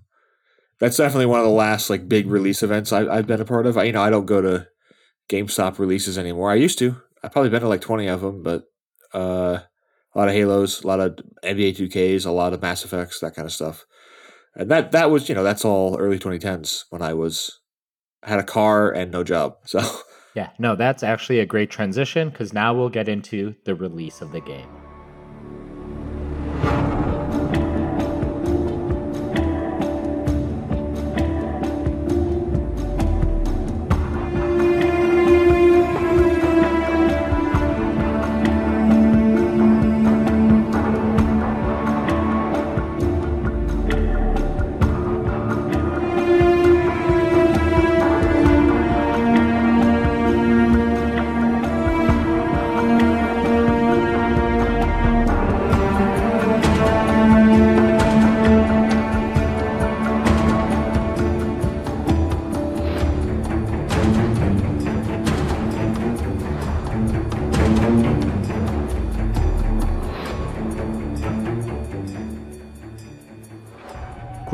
that's 0.79 0.97
definitely 0.97 1.25
one 1.27 1.39
of 1.39 1.45
the 1.45 1.51
last 1.51 1.89
like 1.89 2.07
big 2.09 2.27
release 2.27 2.61
events 2.61 2.91
I, 2.93 3.07
I've 3.07 3.27
been 3.27 3.41
a 3.41 3.45
part 3.45 3.65
of. 3.65 3.77
I, 3.77 3.83
you 3.85 3.91
know, 3.93 4.01
I 4.03 4.09
don't 4.09 4.25
go 4.25 4.41
to 4.41 4.67
GameStop 5.29 5.79
releases 5.79 6.17
anymore. 6.17 6.51
I 6.51 6.55
used 6.55 6.77
to. 6.79 6.97
I've 7.23 7.31
probably 7.31 7.49
been 7.49 7.61
to 7.61 7.67
like 7.67 7.81
twenty 7.81 8.07
of 8.07 8.21
them, 8.21 8.43
but 8.43 8.63
uh, 9.13 9.59
a 10.13 10.17
lot 10.19 10.27
of 10.27 10.33
Halos, 10.33 10.83
a 10.83 10.87
lot 10.87 10.99
of 10.99 11.17
NBA 11.43 11.75
2Ks, 11.77 12.25
a 12.25 12.31
lot 12.31 12.53
of 12.53 12.61
Mass 12.61 12.83
Effects, 12.83 13.19
that 13.21 13.35
kind 13.35 13.45
of 13.45 13.51
stuff. 13.53 13.85
And 14.55 14.69
that 14.71 14.91
that 14.91 15.11
was 15.11 15.29
you 15.29 15.35
know 15.35 15.43
that's 15.43 15.63
all 15.63 15.97
early 15.97 16.19
2010s 16.19 16.85
when 16.89 17.01
I 17.01 17.13
was 17.13 17.59
had 18.23 18.39
a 18.39 18.43
car 18.43 18.91
and 18.91 19.11
no 19.11 19.23
job. 19.23 19.55
So 19.65 19.79
Yeah, 20.35 20.49
no, 20.59 20.75
that's 20.75 21.03
actually 21.03 21.39
a 21.39 21.45
great 21.45 21.69
transition 21.71 22.29
because 22.29 22.53
now 22.53 22.73
we'll 22.73 22.89
get 22.89 23.09
into 23.09 23.55
the 23.63 23.75
release 23.75 24.21
of 24.21 24.31
the 24.31 24.41
game. 24.41 24.69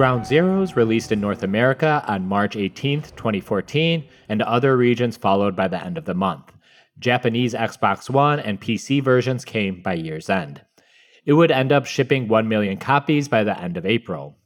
Ground 0.05 0.25
Zeroes 0.25 0.75
released 0.75 1.11
in 1.11 1.19
North 1.19 1.41
America 1.41 2.03
on 2.07 2.27
March 2.27 2.55
18th, 2.55 3.15
2014, 3.15 4.07
and 4.29 4.43
other 4.43 4.77
regions 4.77 5.17
followed 5.17 5.55
by 5.55 5.67
the 5.67 5.83
end 5.83 5.97
of 5.97 6.05
the 6.05 6.13
month. 6.13 6.53
Japanese 6.99 7.55
Xbox 7.55 8.07
One 8.07 8.39
and 8.39 8.61
PC 8.61 9.01
versions 9.01 9.43
came 9.43 9.81
by 9.81 9.95
year's 9.95 10.29
end. 10.29 10.61
It 11.25 11.33
would 11.33 11.49
end 11.49 11.71
up 11.71 11.87
shipping 11.87 12.27
1 12.27 12.47
million 12.47 12.77
copies 12.77 13.27
by 13.27 13.43
the 13.43 13.59
end 13.59 13.77
of 13.77 13.85
April. 13.87 14.37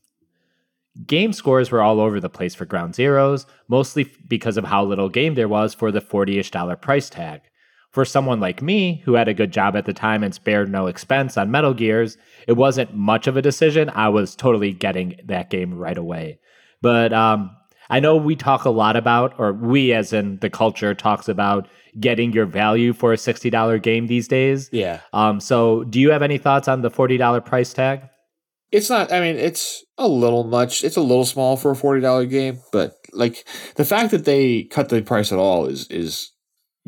Game 1.06 1.34
scores 1.34 1.72
were 1.72 1.82
all 1.82 2.00
over 2.00 2.22
the 2.22 2.30
place 2.30 2.56
for 2.56 2.64
Ground 2.64 2.94
Zeroes, 2.94 3.46
mostly 3.68 4.10
because 4.30 4.56
of 4.56 4.64
how 4.64 4.86
little 4.86 5.10
game 5.10 5.36
there 5.36 5.50
was 5.50 5.74
for 5.74 5.92
the 5.92 6.00
40 6.00 6.40
ish 6.40 6.52
dollar 6.52 6.78
price 6.78 7.10
tag. 7.10 7.42
For 7.92 8.06
someone 8.06 8.40
like 8.40 8.62
me, 8.62 9.02
who 9.06 9.14
had 9.16 9.28
a 9.28 9.34
good 9.34 9.52
job 9.52 9.76
at 9.76 9.86
the 9.86 9.94
time 9.94 10.24
and 10.24 10.34
spared 10.34 10.72
no 10.72 10.86
expense 10.88 11.38
on 11.38 11.50
Metal 11.50 11.74
Gears, 11.74 12.18
it 12.48 12.54
wasn't 12.54 12.94
much 12.94 13.26
of 13.26 13.36
a 13.36 13.42
decision. 13.42 13.90
I 13.90 14.10
was 14.10 14.36
totally 14.36 14.74
getting 14.74 15.16
that 15.26 15.50
game 15.50 15.74
right 15.74 15.98
away. 15.98 16.40
But 16.82 17.12
um, 17.14 17.50
I 17.90 18.00
know 18.00 18.16
we 18.16 18.36
talk 18.36 18.66
a 18.66 18.70
lot 18.70 18.96
about, 18.96 19.34
or 19.40 19.54
we 19.54 19.92
as 19.94 20.14
in 20.14 20.38
the 20.38 20.52
culture 20.52 20.94
talks 20.94 21.28
about 21.28 21.68
getting 22.00 22.32
your 22.32 22.46
value 22.46 22.94
for 22.94 23.12
a 23.12 23.18
$60 23.18 23.82
game 23.82 24.06
these 24.06 24.28
days. 24.28 24.70
yeah, 24.72 25.00
Um, 25.12 25.40
so 25.40 25.84
do 25.86 26.00
you 26.00 26.12
have 26.12 26.22
any 26.22 26.38
thoughts 26.38 26.68
on 26.68 26.84
the 26.84 26.92
$40 26.92 27.44
price 27.44 27.74
tag? 27.74 28.02
it's 28.72 28.88
not. 28.92 29.12
I 29.12 29.20
mean, 29.20 29.36
it's 29.38 29.84
a 29.98 30.08
little 30.08 30.44
much. 30.44 30.84
It's 30.84 30.96
a 30.96 31.02
little 31.02 31.26
small 31.26 31.58
for 31.58 31.72
a 31.72 31.76
forty 31.76 32.02
dollar 32.02 32.26
game, 32.28 32.60
but 32.72 32.94
like 33.14 33.44
the 33.78 33.84
fact 33.84 34.12
that 34.12 34.26
they 34.26 34.66
cut 34.66 34.90
the 34.90 35.02
price 35.02 35.32
at 35.32 35.40
all 35.40 35.66
is 35.66 35.88
is 35.90 36.32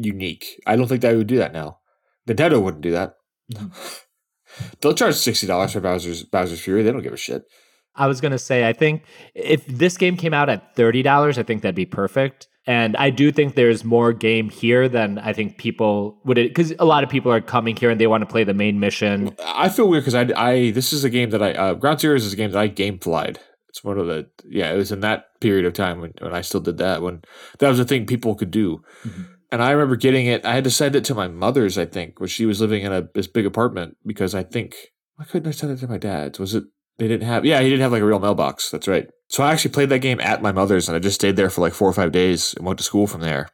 unique. 0.06 0.62
I 0.66 0.76
don't 0.76 0.88
think 0.88 1.02
they 1.02 1.16
would 1.16 1.28
do 1.28 1.38
that 1.38 1.54
now. 1.54 1.80
Nintendo 2.28 2.62
wouldn't 2.62 2.84
do 2.84 2.92
that. 2.92 3.16
They'll 4.82 4.94
charge 4.94 5.16
sixty 5.16 5.48
dollars 5.48 5.74
for 5.74 5.80
Bowser's 5.80 6.24
Bowser's 6.24 6.62
Fury. 6.62 6.84
They 6.84 6.92
don't 6.92 7.02
give 7.02 7.14
a 7.14 7.18
shit. 7.18 7.44
I 7.96 8.08
was 8.08 8.22
going 8.22 8.32
to 8.32 8.40
say, 8.40 8.68
I 8.68 8.74
think 8.74 9.04
if 9.36 9.66
this 9.68 9.98
game 9.98 10.16
came 10.16 10.34
out 10.34 10.50
at 10.50 10.76
$30, 10.76 11.38
I 11.38 11.44
think 11.44 11.62
that'd 11.62 11.76
be 11.76 11.86
perfect. 11.86 12.48
And 12.66 12.96
I 12.98 13.10
do 13.10 13.32
think 13.32 13.56
there's 13.56 13.84
more 13.84 14.14
game 14.14 14.50
here 14.50 14.88
than 14.88 15.18
I 15.18 15.34
think 15.34 15.58
people 15.58 16.20
would, 16.26 16.36
because 16.36 16.74
a 16.78 16.86
lot 16.86 17.04
of 17.04 17.10
people 17.10 17.32
are 17.32 17.42
coming 17.42 17.76
here 17.76 17.90
and 17.90 18.00
they 18.00 18.08
want 18.08 18.22
to 18.22 18.28
play 18.28 18.44
the 18.44 18.54
main 18.54 18.80
mission. 18.80 19.36
I 19.44 19.68
feel 19.70 19.90
weird 19.90 20.06
because 20.06 20.16
I, 20.16 20.30
I 20.36 20.72
this 20.72 20.94
is 20.94 21.04
a 21.04 21.10
game 21.10 21.32
that 21.32 21.42
I 21.42 21.54
uh, 21.54 21.74
Ground 21.74 22.00
Zeroes 22.00 22.18
is 22.18 22.34
a 22.34 22.36
game 22.36 22.52
that 22.52 22.60
I 22.60 22.70
gameflied. 22.70 23.38
It's 23.70 23.84
one 23.84 23.98
of 23.98 24.06
the 24.06 24.30
yeah. 24.48 24.72
It 24.72 24.78
was 24.78 24.92
in 24.92 25.00
that 25.00 25.40
period 25.40 25.66
of 25.66 25.74
time 25.74 26.02
when, 26.02 26.14
when 26.20 26.36
I 26.36 26.42
still 26.42 26.60
did 26.60 26.78
that 26.78 27.02
when 27.02 27.24
that 27.58 27.68
was 27.68 27.80
a 27.80 27.86
thing 27.86 28.06
people 28.06 28.36
could 28.36 28.52
do. 28.52 28.84
And 29.52 29.62
I 29.62 29.72
remember 29.72 29.96
getting 29.96 30.28
it. 30.28 30.46
I 30.46 30.54
had 30.54 30.64
to 30.64 30.72
send 30.72 30.96
it 30.96 31.04
to 31.06 31.16
my 31.16 31.28
mother's. 31.28 31.78
I 31.78 31.86
think, 31.86 32.20
where 32.20 32.30
she 32.30 32.46
was 32.46 32.62
living 32.62 32.84
in 32.84 32.94
a 32.94 33.08
this 33.14 33.28
big 33.28 33.46
apartment 33.46 33.98
because 34.06 34.34
I 34.34 34.44
think 34.44 34.76
why 35.16 35.26
couldn't 35.26 35.50
I 35.50 35.52
send 35.52 35.74
it 35.74 35.78
to 35.78 35.88
my 35.88 35.98
dad's? 35.98 36.40
Was 36.40 36.56
it 36.56 36.64
they 36.98 37.08
didn't 37.08 37.28
have? 37.28 37.46
Yeah, 37.46 37.62
he 37.62 37.70
didn't 37.70 37.82
have 37.82 37.92
like 37.92 38.02
a 38.02 38.06
real 38.06 38.20
mailbox. 38.20 38.72
That's 38.72 38.88
right. 38.88 39.08
So 39.28 39.44
I 39.44 39.52
actually 39.52 39.72
played 39.72 39.90
that 39.90 40.00
game 40.00 40.20
at 40.22 40.42
my 40.42 40.52
mother's, 40.52 40.88
and 40.88 40.96
I 40.96 41.00
just 41.00 41.16
stayed 41.16 41.36
there 41.36 41.50
for 41.50 41.62
like 41.62 41.74
four 41.74 41.90
or 41.90 41.94
five 41.94 42.12
days 42.12 42.54
and 42.56 42.66
went 42.66 42.80
to 42.80 42.84
school 42.84 43.08
from 43.08 43.22
there. 43.22 43.50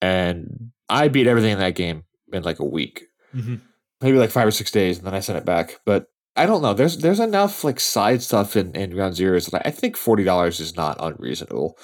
And 0.00 0.72
I 0.88 1.08
beat 1.08 1.26
everything 1.26 1.52
in 1.52 1.58
that 1.58 1.74
game 1.74 2.04
in 2.32 2.42
like 2.42 2.60
a 2.60 2.64
week 2.64 3.08
mm-hmm. 3.34 3.56
maybe 4.00 4.18
like 4.18 4.30
five 4.30 4.46
or 4.46 4.52
six 4.52 4.70
days, 4.70 4.98
and 4.98 5.06
then 5.06 5.14
I 5.14 5.20
sent 5.20 5.38
it 5.38 5.44
back. 5.44 5.80
But 5.84 6.06
I 6.36 6.46
don't 6.46 6.62
know. 6.62 6.74
There's 6.74 6.98
there's 6.98 7.20
enough 7.20 7.64
like 7.64 7.80
side 7.80 8.22
stuff 8.22 8.56
in, 8.56 8.74
in 8.74 8.90
Ground 8.90 9.14
Zeroes 9.14 9.50
that 9.50 9.66
I, 9.66 9.68
I 9.68 9.72
think 9.72 9.96
forty 9.96 10.24
dollars 10.24 10.60
is 10.60 10.76
not 10.76 10.96
unreasonable. 11.00 11.78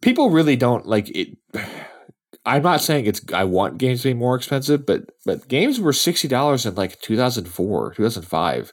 People 0.00 0.30
really 0.30 0.56
don't 0.56 0.86
like 0.86 1.08
it. 1.10 1.36
I'm 2.46 2.62
not 2.62 2.80
saying 2.80 3.06
it's. 3.06 3.20
I 3.34 3.44
want 3.44 3.78
games 3.78 4.02
to 4.02 4.08
be 4.08 4.14
more 4.14 4.36
expensive, 4.36 4.86
but 4.86 5.10
but 5.24 5.48
games 5.48 5.80
were 5.80 5.92
sixty 5.92 6.28
dollars 6.28 6.64
in 6.64 6.76
like 6.76 7.00
2004, 7.00 7.94
2005. 7.94 8.72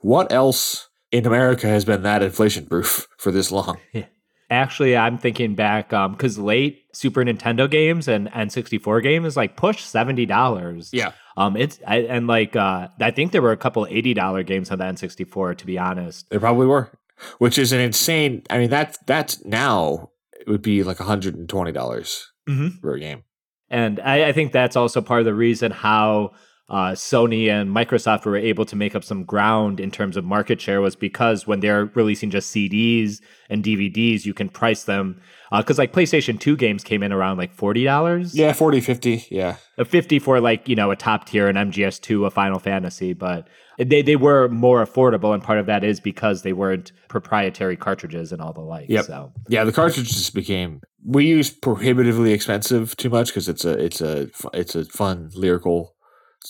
What 0.00 0.30
else 0.30 0.88
in 1.10 1.26
America 1.26 1.66
has 1.66 1.86
been 1.86 2.02
that 2.02 2.22
inflation 2.22 2.66
proof 2.66 3.08
for 3.18 3.32
this 3.32 3.50
long? 3.50 3.78
Actually, 4.50 4.96
I'm 4.96 5.18
thinking 5.18 5.56
back 5.56 5.88
because 5.88 6.38
late 6.38 6.84
Super 6.92 7.24
Nintendo 7.24 7.68
games 7.68 8.06
and 8.06 8.30
N64 8.30 9.02
games 9.02 9.36
like 9.36 9.56
push 9.56 9.82
$70. 9.84 10.90
Yeah. 10.92 11.12
Um, 11.36 11.56
it's 11.56 11.80
I, 11.84 12.02
and 12.02 12.28
like 12.28 12.54
uh, 12.54 12.88
I 13.00 13.10
think 13.10 13.32
there 13.32 13.42
were 13.42 13.52
a 13.52 13.56
couple 13.56 13.86
eighty 13.90 14.14
dollar 14.14 14.42
games 14.42 14.70
on 14.70 14.78
the 14.78 14.84
N64. 14.84 15.56
To 15.58 15.66
be 15.66 15.78
honest, 15.78 16.30
There 16.30 16.38
probably 16.38 16.66
were, 16.66 16.92
which 17.38 17.58
is 17.58 17.72
an 17.72 17.80
insane. 17.80 18.42
I 18.48 18.58
mean 18.58 18.70
that 18.70 18.98
that's 19.06 19.44
now 19.44 20.10
it 20.38 20.48
would 20.48 20.62
be 20.62 20.82
like 20.82 20.98
hundred 20.98 21.34
and 21.34 21.48
twenty 21.48 21.72
dollars 21.72 22.30
Mhm. 22.48 22.80
for 22.80 22.94
a 22.94 23.00
game. 23.00 23.22
And 23.68 23.98
I, 24.00 24.28
I 24.28 24.32
think 24.32 24.52
that's 24.52 24.76
also 24.76 25.00
part 25.00 25.20
of 25.20 25.24
the 25.26 25.34
reason 25.34 25.72
how 25.72 26.32
uh, 26.68 26.92
Sony 26.92 27.48
and 27.48 27.70
Microsoft 27.74 28.24
were 28.24 28.36
able 28.36 28.64
to 28.64 28.74
make 28.74 28.94
up 28.96 29.04
some 29.04 29.22
ground 29.24 29.78
in 29.78 29.90
terms 29.90 30.16
of 30.16 30.24
market 30.24 30.60
share 30.60 30.80
was 30.80 30.96
because 30.96 31.46
when 31.46 31.60
they're 31.60 31.86
releasing 31.94 32.28
just 32.30 32.52
CDs 32.52 33.20
and 33.48 33.62
DVDs, 33.62 34.24
you 34.24 34.34
can 34.34 34.48
price 34.48 34.82
them 34.84 35.20
because 35.56 35.78
uh, 35.78 35.82
like 35.82 35.92
PlayStation 35.92 36.40
2 36.40 36.56
games 36.56 36.82
came 36.82 37.04
in 37.04 37.12
around 37.12 37.38
like 37.38 37.56
$40. 37.56 38.30
Yeah, 38.34 38.52
40, 38.52 38.80
50. 38.80 39.26
Yeah. 39.30 39.56
A 39.78 39.84
50 39.84 40.18
for 40.18 40.40
like, 40.40 40.68
you 40.68 40.74
know, 40.74 40.90
a 40.90 40.96
top 40.96 41.26
tier, 41.26 41.46
an 41.46 41.54
MGS2, 41.54 42.26
a 42.26 42.30
Final 42.30 42.58
Fantasy, 42.58 43.12
but 43.12 43.46
they, 43.78 44.02
they 44.02 44.16
were 44.16 44.48
more 44.48 44.84
affordable. 44.84 45.34
And 45.34 45.42
part 45.42 45.58
of 45.58 45.66
that 45.66 45.84
is 45.84 46.00
because 46.00 46.42
they 46.42 46.52
weren't 46.52 46.92
proprietary 47.08 47.76
cartridges 47.76 48.32
and 48.32 48.40
all 48.40 48.52
the 48.52 48.60
like. 48.60 48.88
Yep. 48.88 49.04
So, 49.04 49.32
Yeah, 49.48 49.64
the 49.64 49.72
cartridges 49.72 50.30
became 50.30 50.80
we 51.04 51.26
use 51.26 51.50
prohibitively 51.50 52.32
expensive 52.32 52.96
too 52.96 53.10
much 53.10 53.28
because 53.28 53.48
it's 53.48 53.64
a 53.64 53.72
it's 53.78 54.00
a 54.00 54.28
it's 54.52 54.74
a 54.74 54.84
fun 54.86 55.30
lyrical 55.34 55.94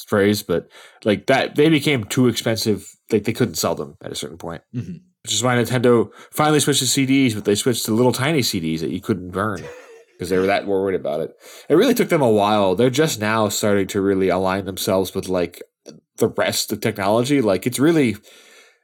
phrase, 0.07 0.43
but 0.43 0.69
like 1.05 1.27
that 1.27 1.57
they 1.57 1.69
became 1.69 2.05
too 2.05 2.29
expensive. 2.29 2.91
Like 3.11 3.25
they 3.25 3.33
couldn't 3.33 3.55
sell 3.57 3.75
them 3.75 3.97
at 4.03 4.13
a 4.13 4.17
certain 4.17 4.39
point. 4.39 4.63
Mhm. 4.75 5.01
Which 5.23 5.33
is 5.35 5.43
why 5.43 5.57
Nintendo 5.57 6.11
finally 6.31 6.61
switched 6.61 6.81
to 6.81 6.87
CDs, 6.87 7.35
but 7.35 7.45
they 7.45 7.57
switched 7.57 7.85
to 7.87 7.93
little 7.95 8.13
tiny 8.13 8.41
CDs 8.41 8.81
that 8.81 8.91
you 8.91 9.01
couldn't 9.01 9.31
burn 9.33 9.61
because 10.13 10.31
they 10.31 10.39
were 10.39 10.47
that 10.47 10.67
worried 10.67 10.95
about 10.99 11.21
it. 11.21 11.33
It 11.69 11.75
really 11.75 11.95
took 11.95 12.09
them 12.11 12.23
a 12.23 12.31
while. 12.31 12.77
They're 12.77 12.91
just 12.91 13.21
now 13.21 13.49
starting 13.49 13.89
to 13.89 14.01
really 14.01 14.29
align 14.29 14.65
themselves 14.67 15.15
with 15.15 15.29
like 15.29 15.63
the 16.19 16.29
rest 16.29 16.73
of 16.73 16.81
technology. 16.81 17.41
Like 17.41 17.67
it's 17.67 17.79
really, 17.79 18.17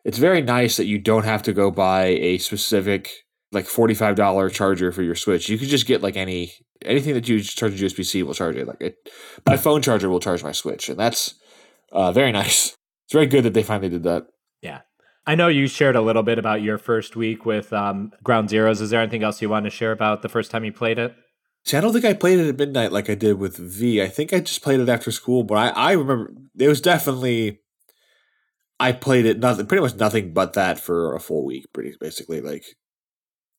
it's 0.04 0.18
very 0.18 0.42
nice 0.42 0.76
that 0.76 0.86
you 0.86 0.98
don't 0.98 1.24
have 1.24 1.42
to 1.44 1.52
go 1.52 1.70
buy 1.70 2.06
a 2.06 2.38
specific 2.38 3.10
like 3.52 3.66
forty 3.66 3.94
five 3.94 4.16
dollar 4.16 4.48
charger 4.48 4.92
for 4.92 5.02
your 5.02 5.14
Switch. 5.14 5.48
You 5.48 5.58
could 5.58 5.68
just 5.68 5.86
get 5.86 6.02
like 6.02 6.16
any 6.16 6.52
anything 6.84 7.14
that 7.14 7.28
you 7.28 7.40
charge 7.40 7.80
USB 7.80 8.04
C 8.04 8.22
will 8.22 8.34
charge 8.34 8.56
it. 8.56 8.66
Like 8.66 8.80
it, 8.80 8.96
my 9.46 9.56
phone 9.56 9.82
charger 9.82 10.08
will 10.08 10.20
charge 10.20 10.42
my 10.42 10.52
Switch, 10.52 10.88
and 10.88 10.98
that's 10.98 11.34
uh, 11.92 12.12
very 12.12 12.32
nice. 12.32 12.74
It's 13.04 13.12
very 13.12 13.26
good 13.26 13.44
that 13.44 13.54
they 13.54 13.62
finally 13.62 13.90
did 13.90 14.04
that. 14.04 14.26
yeah. 14.62 14.80
I 15.24 15.36
know 15.36 15.46
you 15.46 15.68
shared 15.68 15.94
a 15.94 16.00
little 16.00 16.24
bit 16.24 16.38
about 16.38 16.62
your 16.62 16.78
first 16.78 17.14
week 17.14 17.46
with 17.46 17.72
um, 17.72 18.10
Ground 18.24 18.48
Zeroes. 18.48 18.80
Is 18.80 18.90
there 18.90 19.00
anything 19.00 19.22
else 19.22 19.40
you 19.40 19.48
want 19.48 19.64
to 19.66 19.70
share 19.70 19.92
about 19.92 20.22
the 20.22 20.28
first 20.28 20.50
time 20.50 20.64
you 20.64 20.72
played 20.72 20.98
it? 20.98 21.14
See, 21.64 21.76
I 21.76 21.80
don't 21.80 21.92
think 21.92 22.04
I 22.04 22.14
played 22.14 22.40
it 22.40 22.48
at 22.48 22.58
midnight 22.58 22.92
like 22.92 23.08
I 23.08 23.14
did 23.14 23.38
with 23.38 23.56
V. 23.56 24.02
I 24.02 24.08
think 24.08 24.32
I 24.32 24.40
just 24.40 24.62
played 24.62 24.80
it 24.80 24.88
after 24.88 25.10
school, 25.12 25.44
but 25.44 25.54
I, 25.54 25.68
I 25.68 25.92
remember 25.92 26.32
it 26.58 26.68
was 26.68 26.80
definitely 26.80 27.60
I 28.80 28.92
played 28.92 29.26
it 29.26 29.38
nothing 29.38 29.66
pretty 29.66 29.82
much 29.82 29.94
nothing 29.94 30.32
but 30.32 30.54
that 30.54 30.80
for 30.80 31.14
a 31.14 31.20
full 31.20 31.44
week, 31.44 31.66
pretty 31.72 31.94
basically. 32.00 32.40
Like 32.40 32.64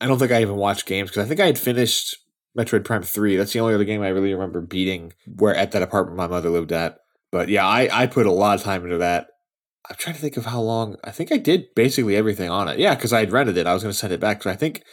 I 0.02 0.08
don't 0.08 0.20
think 0.20 0.32
I 0.32 0.42
even 0.42 0.58
watched 0.58 0.86
games 0.86 1.10
because 1.10 1.26
I 1.26 1.28
think 1.28 1.40
I 1.40 1.46
had 1.46 1.58
finished 1.58 2.18
Metroid 2.58 2.84
Prime 2.84 3.04
Three. 3.04 3.38
That's 3.38 3.54
the 3.54 3.62
only 3.62 3.74
other 3.74 3.86
game 3.86 4.02
I 4.02 4.10
really 4.10 4.34
remember 4.34 4.60
beating 4.60 5.14
where 5.26 5.56
at 5.56 5.72
that 5.72 5.82
apartment 5.82 6.18
my 6.18 6.28
mother 6.28 6.50
lived 6.50 6.74
at. 6.74 6.98
But 7.32 7.50
yeah, 7.50 7.66
I, 7.66 7.90
I 7.92 8.08
put 8.08 8.28
a 8.28 8.32
lot 8.32 8.60
of 8.60 8.64
time 8.64 8.84
into 8.84 9.00
that. 9.00 9.28
I'm 9.90 9.96
trying 9.98 10.16
to 10.16 10.22
think 10.22 10.38
of 10.38 10.46
how 10.46 10.62
long. 10.62 10.98
I 11.04 11.12
think 11.12 11.32
I 11.32 11.38
did 11.38 11.74
basically 11.76 12.16
everything 12.16 12.50
on 12.50 12.68
it. 12.68 12.80
Yeah, 12.80 12.96
because 12.96 13.12
I 13.12 13.22
had 13.22 13.32
rented 13.32 13.58
it. 13.58 13.66
I 13.66 13.74
was 13.74 13.82
going 13.82 13.92
to 13.92 13.98
send 13.98 14.14
it 14.14 14.20
back. 14.20 14.40
Because 14.40 14.54
I 14.54 14.56
think, 14.56 14.84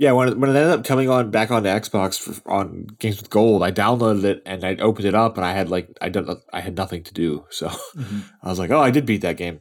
yeah, 0.00 0.12
when 0.12 0.28
it, 0.28 0.38
when 0.38 0.48
it 0.48 0.56
ended 0.56 0.72
up 0.72 0.86
coming 0.86 1.10
on 1.10 1.30
back 1.30 1.50
onto 1.50 1.68
Xbox 1.68 2.18
for, 2.18 2.50
on 2.50 2.86
Games 2.98 3.18
with 3.18 3.28
Gold, 3.28 3.62
I 3.62 3.70
downloaded 3.70 4.24
it 4.24 4.42
and 4.46 4.64
I 4.64 4.74
opened 4.76 5.04
it 5.04 5.14
up 5.14 5.36
and 5.36 5.44
I 5.44 5.52
had 5.52 5.68
like 5.68 5.90
I 6.00 6.08
don't 6.08 6.40
I 6.54 6.60
had 6.60 6.74
nothing 6.74 7.02
to 7.02 7.12
do. 7.12 7.44
So 7.50 7.68
I 8.42 8.48
was 8.48 8.58
like, 8.58 8.70
oh, 8.70 8.80
I 8.80 8.90
did 8.90 9.04
beat 9.04 9.20
that 9.20 9.36
game. 9.36 9.60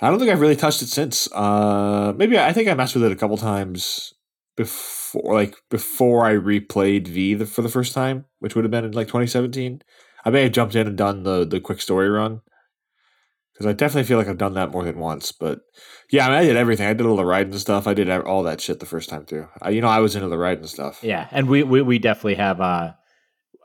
I 0.00 0.08
don't 0.08 0.20
think 0.20 0.30
I've 0.30 0.40
really 0.40 0.54
touched 0.54 0.82
it 0.82 0.86
since. 0.86 1.26
Uh, 1.32 2.12
maybe 2.16 2.38
I 2.38 2.52
think 2.52 2.68
I 2.68 2.74
messed 2.74 2.94
with 2.94 3.02
it 3.02 3.10
a 3.10 3.16
couple 3.16 3.36
times 3.36 4.14
before, 4.56 5.34
like 5.34 5.56
before 5.68 6.24
I 6.26 6.34
replayed 6.34 7.08
V 7.08 7.34
the, 7.34 7.46
for 7.46 7.62
the 7.62 7.68
first 7.68 7.92
time, 7.92 8.26
which 8.38 8.54
would 8.54 8.64
have 8.64 8.70
been 8.70 8.84
in 8.84 8.92
like 8.92 9.08
2017. 9.08 9.82
I 10.24 10.30
may 10.30 10.44
have 10.44 10.52
jumped 10.52 10.76
in 10.76 10.86
and 10.86 10.96
done 10.96 11.24
the 11.24 11.44
the 11.44 11.58
quick 11.58 11.80
story 11.80 12.08
run 12.08 12.42
because 13.52 13.66
I 13.66 13.72
definitely 13.72 14.04
feel 14.04 14.18
like 14.18 14.28
I've 14.28 14.38
done 14.38 14.54
that 14.54 14.70
more 14.70 14.84
than 14.84 14.98
once. 14.98 15.32
But 15.32 15.60
yeah, 16.10 16.26
I, 16.26 16.30
mean, 16.30 16.38
I 16.38 16.44
did 16.44 16.56
everything. 16.56 16.86
I 16.86 16.94
did 16.94 17.06
all 17.06 17.16
the 17.16 17.24
riding 17.24 17.56
stuff. 17.58 17.86
I 17.86 17.94
did 17.94 18.10
all 18.10 18.42
that 18.44 18.60
shit 18.60 18.80
the 18.80 18.86
first 18.86 19.08
time 19.08 19.24
through. 19.24 19.48
I, 19.60 19.70
you 19.70 19.80
know, 19.80 19.88
I 19.88 20.00
was 20.00 20.16
into 20.16 20.28
the 20.28 20.38
riding 20.38 20.66
stuff. 20.66 21.02
Yeah, 21.02 21.28
and 21.30 21.48
we 21.48 21.62
we, 21.62 21.82
we 21.82 21.98
definitely 21.98 22.36
have 22.36 22.60
uh, 22.60 22.92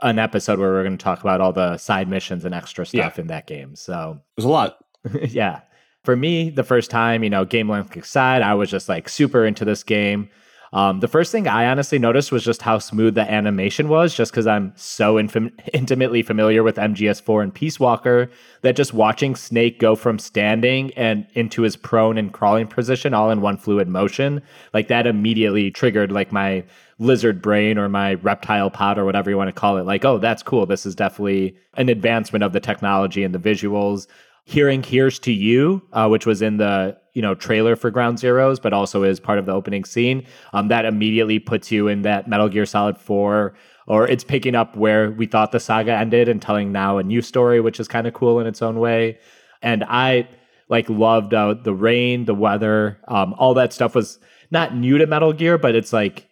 an 0.01 0.19
episode 0.19 0.59
where 0.59 0.71
we're 0.71 0.83
going 0.83 0.97
to 0.97 1.03
talk 1.03 1.21
about 1.21 1.41
all 1.41 1.53
the 1.53 1.77
side 1.77 2.07
missions 2.07 2.45
and 2.45 2.53
extra 2.53 2.85
stuff 2.85 3.19
in 3.19 3.27
that 3.27 3.47
game. 3.47 3.75
So 3.75 4.19
It 4.19 4.37
was 4.37 4.45
a 4.45 4.49
lot. 4.49 4.77
yeah, 5.23 5.61
for 6.03 6.15
me, 6.15 6.49
the 6.49 6.63
first 6.63 6.91
time, 6.91 7.23
you 7.23 7.29
know, 7.29 7.45
game 7.45 7.69
length 7.69 7.95
aside, 7.95 8.41
I 8.41 8.53
was 8.53 8.69
just 8.69 8.89
like 8.89 9.09
super 9.09 9.45
into 9.45 9.65
this 9.65 9.83
game. 9.83 10.29
Um, 10.73 10.99
the 10.99 11.07
first 11.07 11.31
thing 11.31 11.47
I 11.47 11.67
honestly 11.67 11.97
noticed 11.97 12.31
was 12.31 12.43
just 12.43 12.61
how 12.61 12.79
smooth 12.79 13.15
the 13.15 13.29
animation 13.29 13.87
was, 13.87 14.13
just 14.13 14.31
because 14.31 14.47
I'm 14.47 14.73
so 14.75 15.17
intimately 15.17 16.21
familiar 16.21 16.63
with 16.63 16.75
MGS4 16.75 17.43
and 17.43 17.53
Peace 17.53 17.79
Walker 17.79 18.29
that 18.61 18.75
just 18.75 18.93
watching 18.93 19.35
Snake 19.35 19.79
go 19.79 19.95
from 19.95 20.19
standing 20.19 20.91
and 20.95 21.25
into 21.33 21.61
his 21.61 21.75
prone 21.75 22.17
and 22.17 22.33
crawling 22.33 22.67
position 22.67 23.13
all 23.13 23.31
in 23.31 23.41
one 23.41 23.57
fluid 23.57 23.87
motion, 23.87 24.41
like 24.73 24.87
that 24.89 25.07
immediately 25.07 25.71
triggered 25.71 26.11
like 26.11 26.31
my 26.31 26.63
lizard 26.99 27.41
brain 27.41 27.77
or 27.77 27.87
my 27.87 28.15
reptile 28.15 28.69
pod 28.69 28.97
or 28.97 29.05
whatever 29.05 29.29
you 29.29 29.37
want 29.37 29.47
to 29.47 29.53
call 29.53 29.77
it. 29.77 29.85
Like, 29.85 30.03
oh, 30.03 30.17
that's 30.17 30.43
cool. 30.43 30.65
This 30.65 30.85
is 30.85 30.95
definitely 30.95 31.55
an 31.75 31.89
advancement 31.89 32.43
of 32.43 32.53
the 32.53 32.59
technology 32.59 33.23
and 33.23 33.33
the 33.33 33.39
visuals 33.39 34.07
hearing 34.45 34.81
"Here's 34.81 35.19
to 35.19 35.31
You," 35.31 35.83
uh, 35.93 36.07
which 36.07 36.25
was 36.25 36.41
in 36.41 36.57
the 36.57 36.97
you 37.17 37.23
know 37.23 37.33
trailer 37.33 37.75
for 37.75 37.89
Ground 37.89 38.19
Zeroes, 38.19 38.61
but 38.61 38.73
also 38.73 39.01
is 39.01 39.19
part 39.19 39.39
of 39.39 39.47
the 39.47 39.51
opening 39.51 39.83
scene. 39.83 40.23
Um, 40.53 40.67
that 40.67 40.85
immediately 40.85 41.39
puts 41.39 41.71
you 41.71 41.87
in 41.87 42.03
that 42.03 42.27
Metal 42.27 42.47
Gear 42.47 42.67
Solid 42.67 42.95
Four, 42.95 43.55
or 43.87 44.07
it's 44.07 44.23
picking 44.23 44.53
up 44.53 44.77
where 44.77 45.09
we 45.09 45.25
thought 45.25 45.51
the 45.51 45.59
saga 45.59 45.93
ended 45.93 46.29
and 46.29 46.39
telling 46.39 46.71
now 46.71 46.99
a 46.99 47.03
new 47.03 47.23
story, 47.23 47.59
which 47.59 47.79
is 47.79 47.87
kind 47.87 48.05
of 48.05 48.13
cool 48.13 48.39
in 48.39 48.45
its 48.45 48.61
own 48.61 48.77
way. 48.79 49.17
And 49.63 49.83
I 49.85 50.29
like 50.69 50.87
loved 50.89 51.33
uh, 51.33 51.55
the 51.55 51.73
rain, 51.73 52.25
the 52.25 52.35
weather, 52.35 52.99
um, 53.07 53.33
all 53.39 53.55
that 53.55 53.73
stuff 53.73 53.95
was 53.95 54.19
not 54.51 54.75
new 54.75 54.99
to 54.99 55.07
Metal 55.07 55.33
Gear, 55.33 55.57
but 55.57 55.73
it's 55.73 55.91
like 55.91 56.26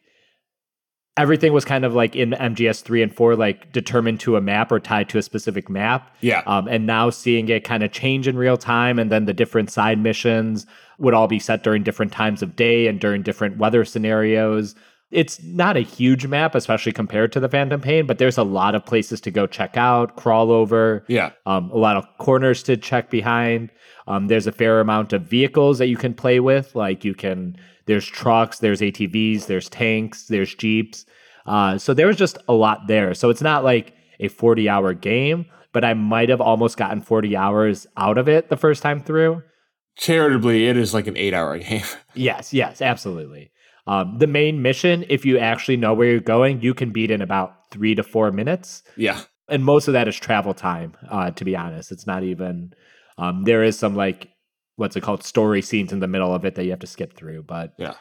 everything 1.17 1.54
was 1.54 1.63
kind 1.65 1.86
of 1.86 1.93
like 1.93 2.15
in 2.15 2.32
MGS 2.32 2.82
three 2.82 3.01
and 3.01 3.13
four, 3.15 3.36
like 3.36 3.71
determined 3.71 4.19
to 4.21 4.36
a 4.36 4.41
map 4.41 4.71
or 4.71 4.80
tied 4.80 5.08
to 5.10 5.17
a 5.17 5.21
specific 5.21 5.69
map. 5.69 6.15
Yeah. 6.21 6.43
Um, 6.45 6.67
and 6.67 6.86
now 6.86 7.10
seeing 7.10 7.47
it 7.49 7.63
kind 7.63 7.84
of 7.84 7.91
change 7.91 8.28
in 8.28 8.38
real 8.38 8.58
time, 8.58 8.99
and 8.99 9.12
then 9.12 9.25
the 9.25 9.34
different 9.34 9.71
side 9.71 9.99
missions 9.99 10.65
would 10.97 11.13
all 11.13 11.28
be 11.28 11.39
set 11.39 11.63
during 11.63 11.84
different 11.84 12.12
times 12.12 12.41
of 12.41 12.56
day 12.56 12.88
and 12.88 12.99
during 12.99 13.21
different 13.21 13.58
weather 13.58 13.86
scenarios. 13.86 14.75
It's 15.12 15.41
not 15.43 15.78
a 15.78 15.82
huge 15.82 16.25
map, 16.25 16.56
especially 16.56 16.91
compared 16.91 17.32
to 17.34 17.39
the 17.39 17.47
Phantom 17.47 17.80
Pain, 17.80 18.06
but 18.08 18.17
there's 18.17 18.38
a 18.38 18.43
lot 18.43 18.75
of 18.75 18.86
places 18.86 19.21
to 19.21 19.32
go 19.32 19.45
check 19.47 19.78
out, 19.78 20.15
crawl 20.17 20.51
over, 20.51 21.06
Yeah. 21.08 21.32
um, 21.45 21.69
a 21.71 21.78
lot 21.78 21.95
of 21.95 22.06
corners 22.17 22.63
to 22.63 22.75
check 22.75 23.10
behind. 23.10 23.69
Um, 24.08 24.28
there's 24.28 24.47
a 24.47 24.51
fair 24.51 24.80
amount 24.82 25.13
of 25.13 25.21
vehicles 25.21 25.78
that 25.78 25.88
you 25.88 25.95
can 25.95 26.13
play 26.13 26.39
with. 26.39 26.75
Like 26.75 27.06
you 27.06 27.13
can, 27.13 27.56
there's 27.86 28.06
trucks, 28.06 28.60
there's 28.60 28.82
ATVs, 28.82 29.48
there's 29.48 29.69
tanks, 29.69 30.28
there's 30.28 30.54
jeeps. 30.56 31.06
Uh, 31.45 31.78
so 31.78 31.93
there 31.93 32.08
was 32.08 32.17
just 32.17 32.38
a 32.48 32.54
lot 32.54 32.88
there. 32.88 33.13
So 33.13 33.30
it's 33.30 33.41
not 33.41 33.63
like 33.63 33.93
a 34.19 34.28
40 34.28 34.67
hour 34.69 34.93
game, 34.93 35.45
but 35.74 35.84
I 35.86 35.93
might 35.93 36.30
have 36.30 36.41
almost 36.41 36.78
gotten 36.78 37.02
40 37.02 37.36
hours 37.36 37.86
out 37.98 38.17
of 38.17 38.28
it 38.28 38.50
the 38.50 38.58
first 38.58 38.82
time 38.82 39.02
through. 39.02 39.43
Charitably, 39.98 40.67
it 40.67 40.76
is 40.78 40.93
like 40.93 41.08
an 41.08 41.15
eight 41.17 41.34
hour 41.34 41.58
game. 41.60 41.84
Yes, 42.13 42.54
yes, 42.54 42.82
absolutely. 42.82 43.52
Um, 43.88 44.17
the 44.17 44.28
main 44.28 44.62
mission, 44.63 45.06
if 45.10 45.26
you 45.26 45.38
actually 45.38 45.78
know 45.78 45.93
where 45.93 46.10
you're 46.10 46.19
going, 46.19 46.62
you 46.62 46.74
can 46.74 46.91
beat 46.91 47.12
in 47.12 47.21
about 47.21 47.54
three 47.71 47.93
to 47.95 48.04
four 48.04 48.32
minutes. 48.32 48.82
yeah. 48.98 49.21
and 49.48 49.63
most 49.63 49.88
of 49.88 49.93
that 49.93 50.08
is 50.08 50.15
travel 50.15 50.54
time 50.56 50.95
uh 51.12 51.30
to 51.30 51.43
be 51.45 51.56
honest 51.56 51.91
it's 51.91 52.08
not 52.08 52.24
even 52.24 52.74
um 53.19 53.43
there 53.43 53.62
is 53.63 53.78
some 53.78 53.95
like 53.95 54.30
what's 54.75 54.95
it 54.95 55.01
called 55.01 55.23
story 55.23 55.61
scenes 55.61 55.91
in 55.93 55.99
the 55.99 56.07
middle 56.07 56.33
of 56.33 56.45
it 56.45 56.55
that 56.55 56.63
you 56.65 56.69
have 56.71 56.79
to 56.79 56.88
skip 56.88 57.13
through 57.15 57.43
but 57.43 57.73
Yeah. 57.77 57.93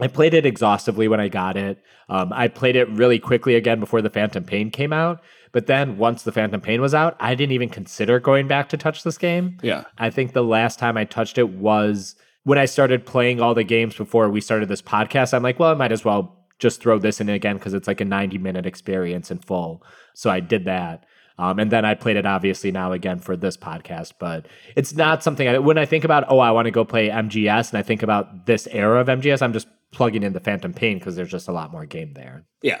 i 0.00 0.06
played 0.06 0.34
it 0.34 0.46
exhaustively 0.46 1.08
when 1.08 1.20
i 1.20 1.28
got 1.28 1.56
it 1.56 1.78
um 2.08 2.32
i 2.32 2.48
played 2.48 2.76
it 2.76 2.88
really 2.90 3.18
quickly 3.18 3.54
again 3.54 3.80
before 3.80 4.02
the 4.02 4.10
phantom 4.10 4.44
pain 4.44 4.70
came 4.70 4.92
out 4.92 5.20
but 5.52 5.66
then 5.66 5.98
once 5.98 6.22
the 6.22 6.32
phantom 6.32 6.60
pain 6.60 6.80
was 6.80 6.94
out 6.94 7.16
i 7.20 7.34
didn't 7.34 7.52
even 7.52 7.68
consider 7.68 8.18
going 8.20 8.48
back 8.48 8.68
to 8.70 8.76
touch 8.76 9.02
this 9.02 9.18
game 9.18 9.58
Yeah. 9.62 9.84
I 9.98 10.10
think 10.10 10.32
the 10.32 10.42
last 10.44 10.78
time 10.78 10.96
I 10.96 11.04
touched 11.04 11.38
it 11.38 11.50
was 11.50 12.16
when 12.44 12.58
I 12.58 12.64
started 12.64 13.06
playing 13.06 13.40
all 13.40 13.54
the 13.54 13.62
games 13.62 13.94
before 13.94 14.28
we 14.28 14.40
started 14.40 14.68
this 14.68 14.82
podcast. 14.82 15.32
I'm 15.32 15.44
like, 15.44 15.60
well, 15.60 15.70
I 15.70 15.74
might 15.74 15.92
as 15.92 16.04
well 16.04 16.44
just 16.58 16.80
throw 16.80 16.98
this 16.98 17.20
in 17.20 17.28
again 17.28 17.56
because 17.56 17.72
it's 17.72 17.86
like 17.86 18.00
a 18.00 18.04
90 18.04 18.38
minute 18.38 18.66
experience 18.66 19.30
in 19.30 19.38
full. 19.38 19.84
So 20.14 20.28
I 20.28 20.40
did 20.40 20.64
that. 20.64 21.04
Um, 21.42 21.58
and 21.58 21.72
then 21.72 21.84
I 21.84 21.94
played 21.94 22.16
it 22.16 22.24
obviously 22.24 22.70
now 22.70 22.92
again 22.92 23.18
for 23.18 23.36
this 23.36 23.56
podcast, 23.56 24.12
but 24.20 24.46
it's 24.76 24.94
not 24.94 25.24
something 25.24 25.48
I, 25.48 25.58
when 25.58 25.76
I 25.76 25.86
think 25.86 26.04
about, 26.04 26.24
oh, 26.28 26.38
I 26.38 26.52
want 26.52 26.66
to 26.66 26.70
go 26.70 26.84
play 26.84 27.08
MGS 27.08 27.70
and 27.70 27.78
I 27.78 27.82
think 27.82 28.04
about 28.04 28.46
this 28.46 28.68
era 28.70 29.00
of 29.00 29.08
MGS, 29.08 29.42
I'm 29.42 29.52
just 29.52 29.66
plugging 29.90 30.22
in 30.22 30.34
the 30.34 30.40
Phantom 30.40 30.72
Pain 30.72 31.00
because 31.00 31.16
there's 31.16 31.32
just 31.32 31.48
a 31.48 31.52
lot 31.52 31.72
more 31.72 31.84
game 31.84 32.12
there. 32.12 32.44
Yeah. 32.62 32.78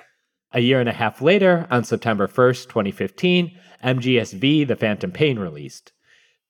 A 0.52 0.60
year 0.60 0.78
and 0.78 0.88
a 0.88 0.92
half 0.92 1.20
later, 1.20 1.66
on 1.72 1.82
September 1.82 2.28
1st, 2.28 2.68
2015, 2.68 3.58
MGSV 3.82 4.68
The 4.68 4.76
Phantom 4.76 5.10
Pain 5.10 5.40
released. 5.40 5.90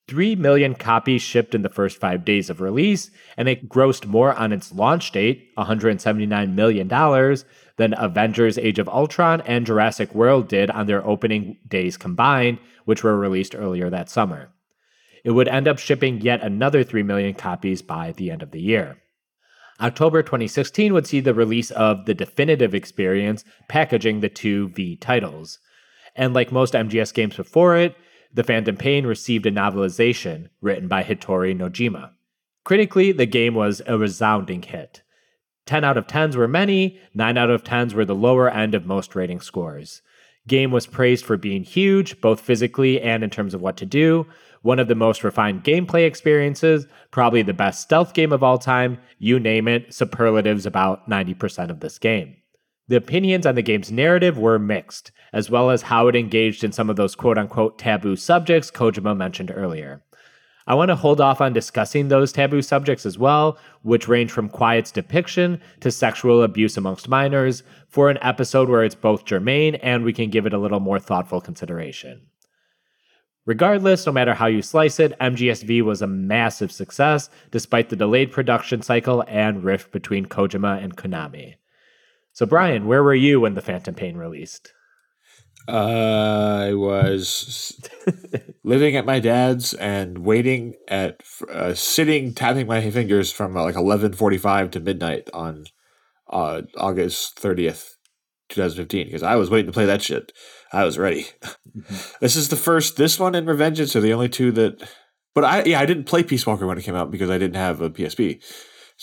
3 0.07 0.35
million 0.35 0.75
copies 0.75 1.21
shipped 1.21 1.55
in 1.55 1.61
the 1.61 1.69
first 1.69 1.97
five 1.97 2.25
days 2.25 2.49
of 2.49 2.59
release, 2.59 3.09
and 3.37 3.47
it 3.47 3.69
grossed 3.69 4.05
more 4.05 4.33
on 4.33 4.51
its 4.51 4.73
launch 4.73 5.11
date, 5.11 5.55
$179 5.57 6.53
million, 6.53 6.87
than 7.77 7.95
Avengers 7.97 8.57
Age 8.57 8.79
of 8.79 8.89
Ultron 8.89 9.41
and 9.41 9.65
Jurassic 9.65 10.13
World 10.13 10.47
did 10.47 10.69
on 10.69 10.87
their 10.87 11.05
opening 11.05 11.57
days 11.67 11.97
combined, 11.97 12.59
which 12.85 13.03
were 13.03 13.17
released 13.17 13.55
earlier 13.55 13.89
that 13.89 14.09
summer. 14.09 14.49
It 15.23 15.31
would 15.31 15.47
end 15.47 15.67
up 15.67 15.79
shipping 15.79 16.19
yet 16.21 16.41
another 16.41 16.83
3 16.83 17.03
million 17.03 17.33
copies 17.33 17.81
by 17.81 18.11
the 18.11 18.29
end 18.29 18.43
of 18.43 18.51
the 18.51 18.61
year. 18.61 18.97
October 19.81 20.21
2016 20.21 20.93
would 20.93 21.07
see 21.07 21.19
the 21.19 21.33
release 21.33 21.71
of 21.71 22.05
the 22.05 22.13
definitive 22.13 22.75
experience 22.75 23.43
packaging 23.67 24.19
the 24.19 24.29
two 24.29 24.69
V 24.69 24.95
titles. 24.97 25.59
And 26.15 26.33
like 26.33 26.51
most 26.51 26.73
MGS 26.73 27.13
games 27.13 27.35
before 27.35 27.77
it, 27.77 27.95
The 28.33 28.43
Phantom 28.43 28.75
Pain 28.75 29.05
received 29.05 29.45
a 29.45 29.51
novelization 29.51 30.49
written 30.59 30.87
by 30.87 31.03
Hitori 31.03 31.55
Nojima. 31.55 32.11
Critically, 32.63 33.11
the 33.11 33.27
game 33.27 33.53
was 33.53 33.81
a 33.85 33.97
resounding 33.97 34.63
hit. 34.63 35.03
10 35.65 35.83
out 35.83 35.97
of 35.97 36.07
10s 36.07 36.35
were 36.35 36.47
many, 36.47 36.99
9 37.13 37.37
out 37.37 37.49
of 37.49 37.63
10s 37.63 37.93
were 37.93 38.05
the 38.05 38.15
lower 38.15 38.49
end 38.49 38.73
of 38.73 38.85
most 38.85 39.15
rating 39.15 39.39
scores. 39.39 40.01
Game 40.47 40.71
was 40.71 40.87
praised 40.87 41.25
for 41.25 41.37
being 41.37 41.63
huge, 41.63 42.19
both 42.21 42.41
physically 42.41 42.99
and 42.99 43.23
in 43.23 43.29
terms 43.29 43.53
of 43.53 43.61
what 43.61 43.77
to 43.77 43.85
do, 43.85 44.25
one 44.61 44.79
of 44.79 44.87
the 44.87 44.95
most 44.95 45.23
refined 45.23 45.63
gameplay 45.63 46.05
experiences, 46.05 46.87
probably 47.11 47.43
the 47.43 47.53
best 47.53 47.81
stealth 47.81 48.13
game 48.13 48.31
of 48.31 48.43
all 48.43 48.57
time, 48.57 48.97
you 49.19 49.39
name 49.39 49.67
it, 49.67 49.93
superlatives 49.93 50.65
about 50.65 51.07
90% 51.09 51.69
of 51.69 51.81
this 51.81 51.99
game. 51.99 52.35
The 52.89 52.97
opinions 52.97 53.45
on 53.45 53.55
the 53.55 53.61
game's 53.61 53.91
narrative 53.91 54.37
were 54.37 54.59
mixed, 54.59 55.11
as 55.31 55.49
well 55.49 55.69
as 55.69 55.83
how 55.83 56.07
it 56.07 56.15
engaged 56.15 56.63
in 56.63 56.73
some 56.73 56.89
of 56.89 56.97
those 56.97 57.15
quote 57.15 57.37
unquote 57.37 57.79
taboo 57.79 58.17
subjects 58.17 58.69
Kojima 58.69 59.15
mentioned 59.15 59.51
earlier. 59.55 60.03
I 60.67 60.75
want 60.75 60.89
to 60.89 60.95
hold 60.95 61.19
off 61.19 61.41
on 61.41 61.51
discussing 61.53 62.07
those 62.07 62.31
taboo 62.31 62.61
subjects 62.61 63.05
as 63.05 63.17
well, 63.17 63.57
which 63.81 64.07
range 64.07 64.31
from 64.31 64.49
quiet's 64.49 64.91
depiction 64.91 65.61
to 65.81 65.91
sexual 65.91 66.43
abuse 66.43 66.77
amongst 66.77 67.09
minors, 67.09 67.63
for 67.87 68.09
an 68.09 68.17
episode 68.21 68.69
where 68.69 68.83
it's 68.83 68.95
both 68.95 69.25
germane 69.25 69.75
and 69.75 70.03
we 70.03 70.13
can 70.13 70.29
give 70.29 70.45
it 70.45 70.53
a 70.53 70.57
little 70.57 70.79
more 70.79 70.99
thoughtful 70.99 71.41
consideration. 71.41 72.27
Regardless, 73.45 74.05
no 74.05 74.13
matter 74.13 74.33
how 74.33 74.47
you 74.47 74.61
slice 74.61 75.01
it, 75.01 75.17
MGSV 75.19 75.81
was 75.81 76.01
a 76.01 76.07
massive 76.07 76.71
success 76.71 77.29
despite 77.51 77.89
the 77.89 77.97
delayed 77.97 78.31
production 78.31 78.81
cycle 78.81 79.23
and 79.27 79.65
rift 79.65 79.91
between 79.91 80.25
Kojima 80.25 80.81
and 80.81 80.95
Konami. 80.95 81.55
So, 82.33 82.47
Brian, 82.47 82.87
where 82.87 83.03
were 83.03 83.13
you 83.13 83.41
when 83.41 83.53
The 83.53 83.61
Phantom 83.61 83.93
Pain 83.93 84.17
released? 84.17 84.73
Uh, 85.67 86.65
I 86.67 86.73
was 86.73 87.79
living 88.63 88.97
at 88.97 89.05
my 89.05 89.19
dad's 89.19 89.73
and 89.75 90.17
waiting 90.17 90.73
at 90.87 91.21
uh, 91.49 91.73
sitting 91.73 92.33
tapping 92.33 92.67
my 92.67 92.89
fingers 92.91 93.31
from 93.31 93.55
uh, 93.55 93.63
like 93.63 93.75
eleven 93.75 94.11
forty 94.11 94.37
five 94.37 94.71
to 94.71 94.81
midnight 94.81 95.29
on 95.31 95.65
uh, 96.29 96.63
August 96.75 97.39
thirtieth, 97.39 97.95
two 98.49 98.61
thousand 98.61 98.77
fifteen. 98.77 99.05
Because 99.05 99.23
I 99.23 99.35
was 99.35 99.49
waiting 99.49 99.67
to 99.67 99.73
play 99.73 99.85
that 99.85 100.01
shit. 100.01 100.33
I 100.73 100.83
was 100.83 100.97
ready. 100.97 101.27
Mm-hmm. 101.77 101.95
this 102.19 102.35
is 102.35 102.49
the 102.49 102.57
first. 102.57 102.97
This 102.97 103.17
one 103.17 103.35
and 103.35 103.47
Revengeance 103.47 103.95
are 103.95 104.01
the 104.01 104.13
only 104.13 104.29
two 104.29 104.51
that. 104.53 104.89
But 105.33 105.45
I 105.45 105.63
yeah 105.63 105.79
I 105.79 105.85
didn't 105.85 106.05
play 106.05 106.23
Peace 106.23 106.45
Walker 106.45 106.67
when 106.67 106.77
it 106.77 106.83
came 106.83 106.95
out 106.95 107.09
because 107.09 107.29
I 107.29 107.37
didn't 107.37 107.55
have 107.55 107.79
a 107.79 107.89
PSP. 107.89 108.43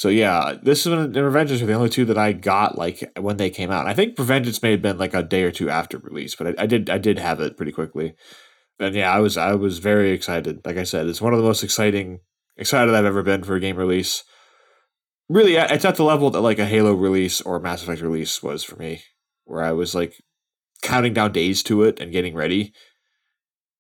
So 0.01 0.09
yeah, 0.09 0.55
this 0.63 0.87
is 0.87 0.93
and 0.95 1.15
Revengeance 1.15 1.61
are 1.61 1.67
the 1.67 1.75
only 1.75 1.91
two 1.91 2.07
that 2.07 2.17
I 2.17 2.33
got 2.33 2.79
like 2.79 3.13
when 3.21 3.37
they 3.37 3.51
came 3.51 3.71
out. 3.71 3.87
I 3.87 3.93
think 3.93 4.17
Revengeance 4.17 4.63
may 4.63 4.71
have 4.71 4.81
been 4.81 4.97
like 4.97 5.13
a 5.13 5.23
day 5.23 5.43
or 5.43 5.51
two 5.51 5.69
after 5.69 5.99
release, 5.99 6.35
but 6.35 6.59
I, 6.59 6.63
I 6.63 6.67
did 6.67 6.89
I 6.89 6.97
did 6.97 7.19
have 7.19 7.39
it 7.39 7.59
pretty 7.59 7.71
quickly. 7.71 8.15
And 8.79 8.95
yeah, 8.95 9.13
I 9.13 9.19
was 9.19 9.37
I 9.37 9.53
was 9.57 9.79
very 9.79 10.13
excited. 10.13 10.65
Like 10.65 10.79
I 10.79 10.85
said, 10.85 11.07
it's 11.07 11.21
one 11.21 11.35
of 11.35 11.39
the 11.39 11.45
most 11.45 11.63
exciting 11.63 12.21
excited 12.57 12.95
I've 12.95 13.05
ever 13.05 13.23
been 13.23 13.43
for 13.43 13.57
a 13.57 13.61
game 13.61 13.77
release. 13.77 14.25
Really, 15.29 15.57
it's 15.57 15.85
at 15.85 15.97
the 15.97 16.03
level 16.03 16.31
that 16.31 16.41
like 16.41 16.59
a 16.59 16.65
Halo 16.65 16.95
release 16.95 17.43
or 17.43 17.61
Mass 17.61 17.83
Effect 17.83 18.01
release 18.01 18.43
was 18.43 18.65
for 18.65 18.77
me, 18.77 19.03
where 19.45 19.63
I 19.63 19.73
was 19.73 19.95
like 19.95 20.15
counting 20.81 21.13
down 21.13 21.33
days 21.33 21.63
to 21.65 21.83
it 21.83 22.01
and 22.01 22.11
getting 22.11 22.35
ready 22.35 22.73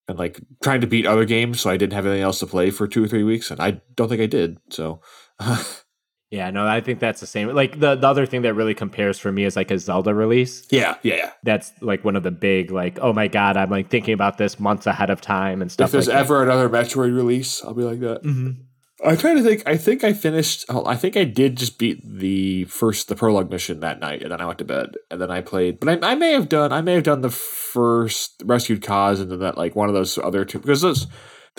and 0.06 0.18
like 0.18 0.38
trying 0.62 0.82
to 0.82 0.86
beat 0.86 1.06
other 1.06 1.24
games 1.24 1.62
so 1.62 1.70
I 1.70 1.78
didn't 1.78 1.94
have 1.94 2.04
anything 2.04 2.24
else 2.24 2.40
to 2.40 2.46
play 2.46 2.70
for 2.70 2.86
two 2.86 3.02
or 3.02 3.08
three 3.08 3.24
weeks 3.24 3.50
and 3.50 3.58
I 3.58 3.80
don't 3.96 4.10
think 4.10 4.20
I 4.20 4.26
did. 4.26 4.58
So 4.68 5.00
Yeah, 6.30 6.50
no, 6.50 6.64
I 6.64 6.80
think 6.80 7.00
that's 7.00 7.20
the 7.20 7.26
same. 7.26 7.48
Like 7.48 7.80
the, 7.80 7.96
the 7.96 8.06
other 8.06 8.24
thing 8.24 8.42
that 8.42 8.54
really 8.54 8.74
compares 8.74 9.18
for 9.18 9.32
me 9.32 9.44
is 9.44 9.56
like 9.56 9.72
a 9.72 9.78
Zelda 9.78 10.14
release. 10.14 10.64
Yeah, 10.70 10.96
yeah, 11.02 11.16
yeah. 11.16 11.30
That's 11.42 11.72
like 11.80 12.04
one 12.04 12.14
of 12.14 12.22
the 12.22 12.30
big 12.30 12.70
like, 12.70 13.00
oh 13.00 13.12
my 13.12 13.26
god, 13.26 13.56
I'm 13.56 13.70
like 13.70 13.90
thinking 13.90 14.14
about 14.14 14.38
this 14.38 14.60
months 14.60 14.86
ahead 14.86 15.10
of 15.10 15.20
time 15.20 15.60
and 15.60 15.72
stuff. 15.72 15.88
If 15.88 15.92
there's 15.92 16.08
like 16.08 16.16
ever 16.16 16.42
another 16.42 16.68
Metroid 16.68 17.14
release, 17.14 17.64
I'll 17.64 17.74
be 17.74 17.82
like 17.82 17.98
that. 18.00 18.22
Mm-hmm. 18.22 18.62
I'm 19.04 19.16
trying 19.16 19.36
to 19.36 19.42
think. 19.42 19.62
I 19.66 19.76
think 19.76 20.04
I 20.04 20.12
finished. 20.12 20.66
I 20.68 20.94
think 20.94 21.16
I 21.16 21.24
did 21.24 21.56
just 21.56 21.78
beat 21.78 22.00
the 22.04 22.64
first 22.64 23.08
the 23.08 23.16
prologue 23.16 23.50
mission 23.50 23.80
that 23.80 23.98
night, 23.98 24.22
and 24.22 24.30
then 24.30 24.40
I 24.40 24.46
went 24.46 24.58
to 24.58 24.64
bed, 24.64 24.96
and 25.10 25.20
then 25.20 25.30
I 25.30 25.40
played. 25.40 25.80
But 25.80 26.04
I, 26.04 26.12
I 26.12 26.14
may 26.14 26.32
have 26.32 26.48
done. 26.48 26.72
I 26.72 26.80
may 26.80 26.94
have 26.94 27.02
done 27.02 27.22
the 27.22 27.30
first 27.30 28.42
rescued 28.44 28.82
Kaz, 28.82 29.20
and 29.20 29.30
then 29.30 29.40
that 29.40 29.56
like 29.56 29.74
one 29.74 29.88
of 29.88 29.94
those 29.94 30.18
other 30.18 30.44
two 30.44 30.58
because 30.58 30.82
those 30.82 31.06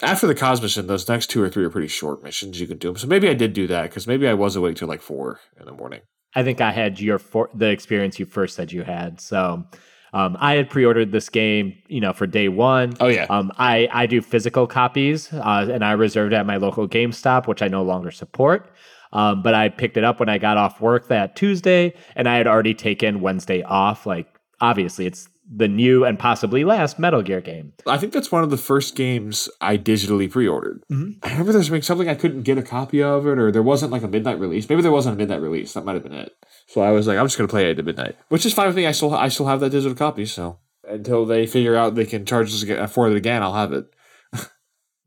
after 0.02 0.28
the 0.28 0.36
Kaz 0.36 0.62
mission, 0.62 0.88
those 0.88 1.08
next 1.08 1.28
two 1.28 1.42
or 1.42 1.50
three 1.50 1.64
are 1.64 1.70
pretty 1.70 1.88
short 1.88 2.24
missions 2.24 2.60
you 2.60 2.68
can 2.68 2.78
do 2.78 2.90
them. 2.90 2.98
So 2.98 3.08
maybe 3.08 3.30
I 3.30 3.34
did 3.34 3.54
do 3.54 3.68
that 3.68 3.84
because 3.84 4.08
maybe 4.08 4.28
I 4.28 4.34
was 4.34 4.56
awake 4.56 4.76
till 4.76 4.88
like 4.88 5.02
four 5.02 5.40
in 5.60 5.66
the 5.66 5.72
morning. 5.72 6.02
I 6.36 6.44
think 6.44 6.62
I 6.62 6.72
had 6.72 7.00
your 7.00 7.20
for- 7.20 7.50
the 7.54 7.70
experience 7.70 8.20
you 8.20 8.26
first 8.26 8.56
said 8.56 8.72
you 8.72 8.84
had. 8.84 9.20
So 9.20 9.66
um, 10.14 10.38
I 10.40 10.56
had 10.56 10.70
pre-ordered 10.70 11.12
this 11.12 11.30
game, 11.30 11.78
you 11.88 12.02
know, 12.02 12.14
for 12.14 12.28
day 12.28 12.50
one. 12.50 12.94
Oh 13.00 13.08
yeah. 13.08 13.26
Um, 13.30 13.52
I 13.58 13.88
I 13.92 14.06
do 14.06 14.22
physical 14.22 14.68
copies, 14.68 15.32
uh, 15.34 15.68
and 15.72 15.84
I 15.84 15.92
reserved 15.92 16.34
at 16.34 16.46
my 16.46 16.58
local 16.58 16.88
GameStop, 16.88 17.48
which 17.48 17.62
I 17.62 17.68
no 17.68 17.84
longer 17.84 18.12
support. 18.12 18.72
Um, 19.14 19.42
but 19.42 19.54
I 19.54 19.70
picked 19.70 19.98
it 19.98 20.04
up 20.06 20.20
when 20.20 20.30
I 20.30 20.38
got 20.38 20.58
off 20.58 20.80
work 20.80 21.10
that 21.10 21.36
Tuesday, 21.36 21.94
and 22.16 22.30
I 22.30 22.38
had 22.38 22.48
already 22.48 22.74
taken 22.74 23.20
Wednesday 23.22 23.62
off. 23.64 24.06
Like 24.06 24.28
obviously, 24.60 25.06
it's 25.06 25.28
the 25.54 25.68
new 25.68 26.06
and 26.06 26.18
possibly 26.18 26.64
last 26.64 26.98
Metal 26.98 27.22
Gear 27.22 27.42
game. 27.42 27.74
I 27.86 27.98
think 27.98 28.14
that's 28.14 28.32
one 28.32 28.44
of 28.44 28.50
the 28.50 28.58
first 28.58 28.96
games 28.96 29.50
I 29.60 29.78
digitally 29.78 30.32
pre-ordered. 30.32 30.84
Mm-hmm. 30.90 31.20
I 31.24 31.32
remember 31.32 31.52
there's 31.52 31.70
was 31.70 31.86
something 31.86 32.08
I 32.08 32.16
couldn't 32.16 32.44
get 32.44 32.58
a 32.58 32.64
copy 32.64 33.04
of 33.04 33.28
it, 33.28 33.38
or 33.38 33.52
there 33.52 33.62
wasn't 33.62 33.92
like 33.92 34.04
a 34.04 34.08
midnight 34.08 34.40
release. 34.40 34.70
Maybe 34.70 34.82
there 34.82 34.92
wasn't 34.92 35.16
a 35.16 35.18
midnight 35.18 35.42
release. 35.42 35.74
That 35.74 35.84
might 35.84 35.96
have 35.96 36.04
been 36.04 36.14
it. 36.14 36.32
So 36.68 36.82
I 36.82 36.92
was 36.92 37.06
like, 37.06 37.18
I'm 37.18 37.26
just 37.26 37.38
gonna 37.38 37.50
play 37.50 37.70
it 37.70 37.78
at 37.78 37.86
midnight, 37.86 38.16
which 38.30 38.46
is 38.46 38.54
fine 38.54 38.68
with 38.68 38.78
me. 38.78 38.88
I 38.88 38.94
still 38.94 39.14
I 39.14 39.28
still 39.28 39.48
have 39.48 39.60
that 39.60 39.72
digital 39.72 39.96
copy. 39.96 40.26
So 40.26 40.60
until 40.88 41.26
they 41.26 41.46
figure 41.46 41.76
out 41.76 41.96
they 41.96 42.06
can 42.06 42.26
charge 42.26 42.54
us 42.54 42.92
for 42.92 43.10
it 43.10 43.18
again, 43.18 43.44
I'll 43.44 43.54
have 43.54 43.74
it. 43.74 43.86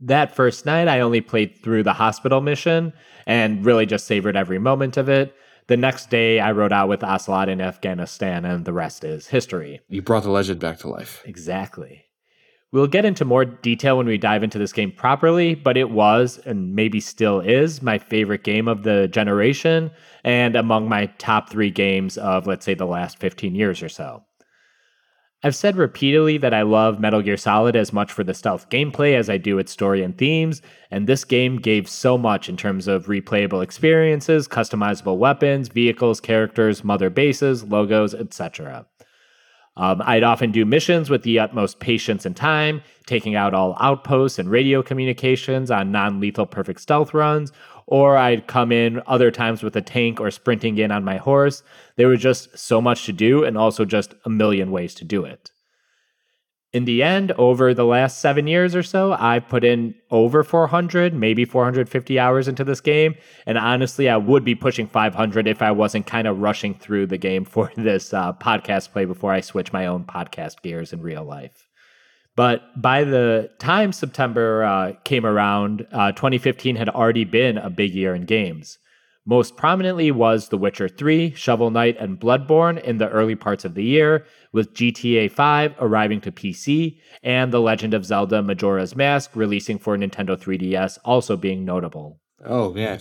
that 0.00 0.36
first 0.36 0.66
night, 0.66 0.88
I 0.88 1.00
only 1.00 1.22
played 1.22 1.58
through 1.62 1.84
the 1.84 1.94
hospital 1.94 2.42
mission 2.42 2.92
and 3.26 3.64
really 3.64 3.86
just 3.86 4.06
savored 4.06 4.36
every 4.36 4.58
moment 4.58 4.98
of 4.98 5.08
it. 5.08 5.34
The 5.66 5.76
next 5.78 6.10
day, 6.10 6.40
I 6.40 6.52
rode 6.52 6.72
out 6.72 6.88
with 6.88 7.02
Ocelot 7.02 7.48
in 7.48 7.60
Afghanistan, 7.60 8.44
and 8.44 8.66
the 8.66 8.72
rest 8.72 9.02
is 9.02 9.28
history. 9.28 9.80
You 9.88 10.02
brought 10.02 10.24
the 10.24 10.30
legend 10.30 10.60
back 10.60 10.78
to 10.80 10.88
life. 10.88 11.22
Exactly. 11.24 12.04
We'll 12.70 12.86
get 12.88 13.04
into 13.04 13.24
more 13.24 13.44
detail 13.44 13.96
when 13.96 14.06
we 14.06 14.18
dive 14.18 14.42
into 14.42 14.58
this 14.58 14.72
game 14.72 14.90
properly, 14.90 15.54
but 15.54 15.76
it 15.76 15.90
was, 15.90 16.38
and 16.44 16.74
maybe 16.74 17.00
still 17.00 17.40
is, 17.40 17.80
my 17.80 17.98
favorite 17.98 18.42
game 18.42 18.66
of 18.66 18.82
the 18.82 19.08
generation 19.08 19.92
and 20.24 20.56
among 20.56 20.88
my 20.88 21.06
top 21.18 21.48
three 21.48 21.70
games 21.70 22.18
of, 22.18 22.46
let's 22.48 22.64
say, 22.64 22.74
the 22.74 22.84
last 22.84 23.18
15 23.18 23.54
years 23.54 23.80
or 23.80 23.88
so. 23.88 24.24
I've 25.44 25.54
said 25.54 25.76
repeatedly 25.76 26.38
that 26.38 26.54
I 26.54 26.62
love 26.62 26.98
Metal 26.98 27.20
Gear 27.20 27.36
Solid 27.36 27.76
as 27.76 27.92
much 27.92 28.10
for 28.10 28.24
the 28.24 28.32
stealth 28.32 28.70
gameplay 28.70 29.14
as 29.14 29.28
I 29.28 29.36
do 29.36 29.58
its 29.58 29.70
story 29.70 30.02
and 30.02 30.16
themes, 30.16 30.62
and 30.90 31.06
this 31.06 31.22
game 31.22 31.58
gave 31.58 31.86
so 31.86 32.16
much 32.16 32.48
in 32.48 32.56
terms 32.56 32.88
of 32.88 33.08
replayable 33.08 33.62
experiences, 33.62 34.48
customizable 34.48 35.18
weapons, 35.18 35.68
vehicles, 35.68 36.18
characters, 36.18 36.82
mother 36.82 37.10
bases, 37.10 37.62
logos, 37.62 38.14
etc. 38.14 38.86
Um, 39.76 40.00
I'd 40.06 40.22
often 40.22 40.50
do 40.50 40.64
missions 40.64 41.10
with 41.10 41.24
the 41.24 41.38
utmost 41.38 41.78
patience 41.78 42.24
and 42.24 42.34
time, 42.34 42.80
taking 43.06 43.34
out 43.34 43.52
all 43.52 43.76
outposts 43.78 44.38
and 44.38 44.50
radio 44.50 44.82
communications 44.82 45.70
on 45.70 45.92
non 45.92 46.20
lethal 46.20 46.46
perfect 46.46 46.80
stealth 46.80 47.12
runs, 47.12 47.52
or 47.86 48.16
I'd 48.16 48.46
come 48.46 48.72
in 48.72 49.02
other 49.06 49.30
times 49.30 49.62
with 49.62 49.76
a 49.76 49.82
tank 49.82 50.20
or 50.20 50.30
sprinting 50.30 50.78
in 50.78 50.90
on 50.90 51.04
my 51.04 51.16
horse. 51.16 51.62
There 51.96 52.08
was 52.08 52.20
just 52.20 52.56
so 52.58 52.80
much 52.80 53.06
to 53.06 53.12
do 53.12 53.44
and 53.44 53.58
also 53.58 53.84
just 53.84 54.14
a 54.24 54.30
million 54.30 54.70
ways 54.70 54.94
to 54.96 55.04
do 55.04 55.24
it. 55.24 55.50
In 56.74 56.86
the 56.86 57.04
end, 57.04 57.30
over 57.32 57.72
the 57.72 57.84
last 57.84 58.18
seven 58.18 58.48
years 58.48 58.74
or 58.74 58.82
so, 58.82 59.12
I've 59.12 59.48
put 59.48 59.62
in 59.62 59.94
over 60.10 60.42
400, 60.42 61.14
maybe 61.14 61.44
450 61.44 62.18
hours 62.18 62.48
into 62.48 62.64
this 62.64 62.80
game. 62.80 63.14
And 63.46 63.56
honestly, 63.56 64.08
I 64.08 64.16
would 64.16 64.44
be 64.44 64.56
pushing 64.56 64.88
500 64.88 65.46
if 65.46 65.62
I 65.62 65.70
wasn't 65.70 66.08
kind 66.08 66.26
of 66.26 66.40
rushing 66.40 66.74
through 66.74 67.06
the 67.06 67.16
game 67.16 67.44
for 67.44 67.70
this 67.76 68.12
uh, 68.12 68.32
podcast 68.32 68.90
play 68.90 69.04
before 69.04 69.30
I 69.30 69.40
switch 69.40 69.72
my 69.72 69.86
own 69.86 70.02
podcast 70.02 70.62
gears 70.62 70.92
in 70.92 71.00
real 71.00 71.22
life. 71.22 71.68
But 72.36 72.80
by 72.80 73.04
the 73.04 73.50
time 73.58 73.92
September 73.92 74.64
uh, 74.64 74.92
came 75.04 75.24
around, 75.24 75.86
uh, 75.92 76.12
2015 76.12 76.76
had 76.76 76.88
already 76.88 77.24
been 77.24 77.58
a 77.58 77.70
big 77.70 77.94
year 77.94 78.14
in 78.14 78.24
games. 78.24 78.78
Most 79.26 79.56
prominently 79.56 80.10
was 80.10 80.48
The 80.48 80.58
Witcher 80.58 80.88
3, 80.88 81.34
Shovel 81.34 81.70
Knight, 81.70 81.96
and 81.98 82.20
Bloodborne 82.20 82.82
in 82.82 82.98
the 82.98 83.08
early 83.08 83.34
parts 83.34 83.64
of 83.64 83.74
the 83.74 83.84
year, 83.84 84.26
with 84.52 84.74
GTA 84.74 85.30
5 85.30 85.76
arriving 85.78 86.20
to 86.22 86.32
PC 86.32 86.98
and 87.22 87.50
The 87.50 87.60
Legend 87.60 87.94
of 87.94 88.04
Zelda 88.04 88.42
Majora's 88.42 88.94
Mask 88.94 89.30
releasing 89.34 89.78
for 89.78 89.96
Nintendo 89.96 90.36
3DS 90.36 90.98
also 91.06 91.38
being 91.38 91.64
notable. 91.64 92.20
Oh 92.44 92.74
man. 92.74 93.00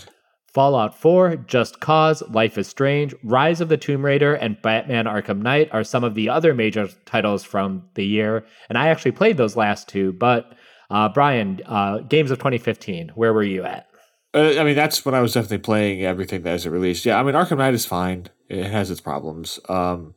Fallout 0.53 0.95
4, 0.95 1.37
Just 1.47 1.79
Cause, 1.79 2.21
Life 2.29 2.59
is 2.59 2.67
Strange, 2.67 3.15
Rise 3.23 3.59
of 3.59 3.69
the 3.69 3.77
Tomb 3.77 4.05
Raider, 4.05 4.35
and 4.35 4.61
Batman 4.61 5.05
Arkham 5.05 5.41
Knight 5.41 5.69
are 5.71 5.83
some 5.83 6.03
of 6.03 6.13
the 6.13 6.29
other 6.29 6.53
major 6.53 6.89
titles 7.05 7.43
from 7.43 7.83
the 7.95 8.05
year. 8.05 8.45
And 8.69 8.77
I 8.77 8.89
actually 8.89 9.13
played 9.13 9.37
those 9.37 9.55
last 9.55 9.89
two, 9.89 10.13
but 10.13 10.53
uh, 10.91 11.09
Brian, 11.09 11.61
uh, 11.65 11.99
games 11.99 12.29
of 12.29 12.37
2015, 12.37 13.09
where 13.15 13.33
were 13.33 13.41
you 13.41 13.63
at? 13.63 13.87
Uh, 14.35 14.59
I 14.59 14.63
mean, 14.63 14.75
that's 14.75 15.03
when 15.03 15.15
I 15.15 15.21
was 15.21 15.33
definitely 15.33 15.57
playing 15.59 16.03
everything 16.03 16.43
that 16.43 16.63
it 16.63 16.69
released. 16.69 17.03
Yeah, 17.03 17.19
I 17.19 17.23
mean, 17.23 17.33
Arkham 17.33 17.57
Knight 17.57 17.73
is 17.73 17.87
fine. 17.87 18.27
It 18.47 18.65
has 18.65 18.91
its 18.91 19.01
problems. 19.01 19.59
Um, 19.69 20.13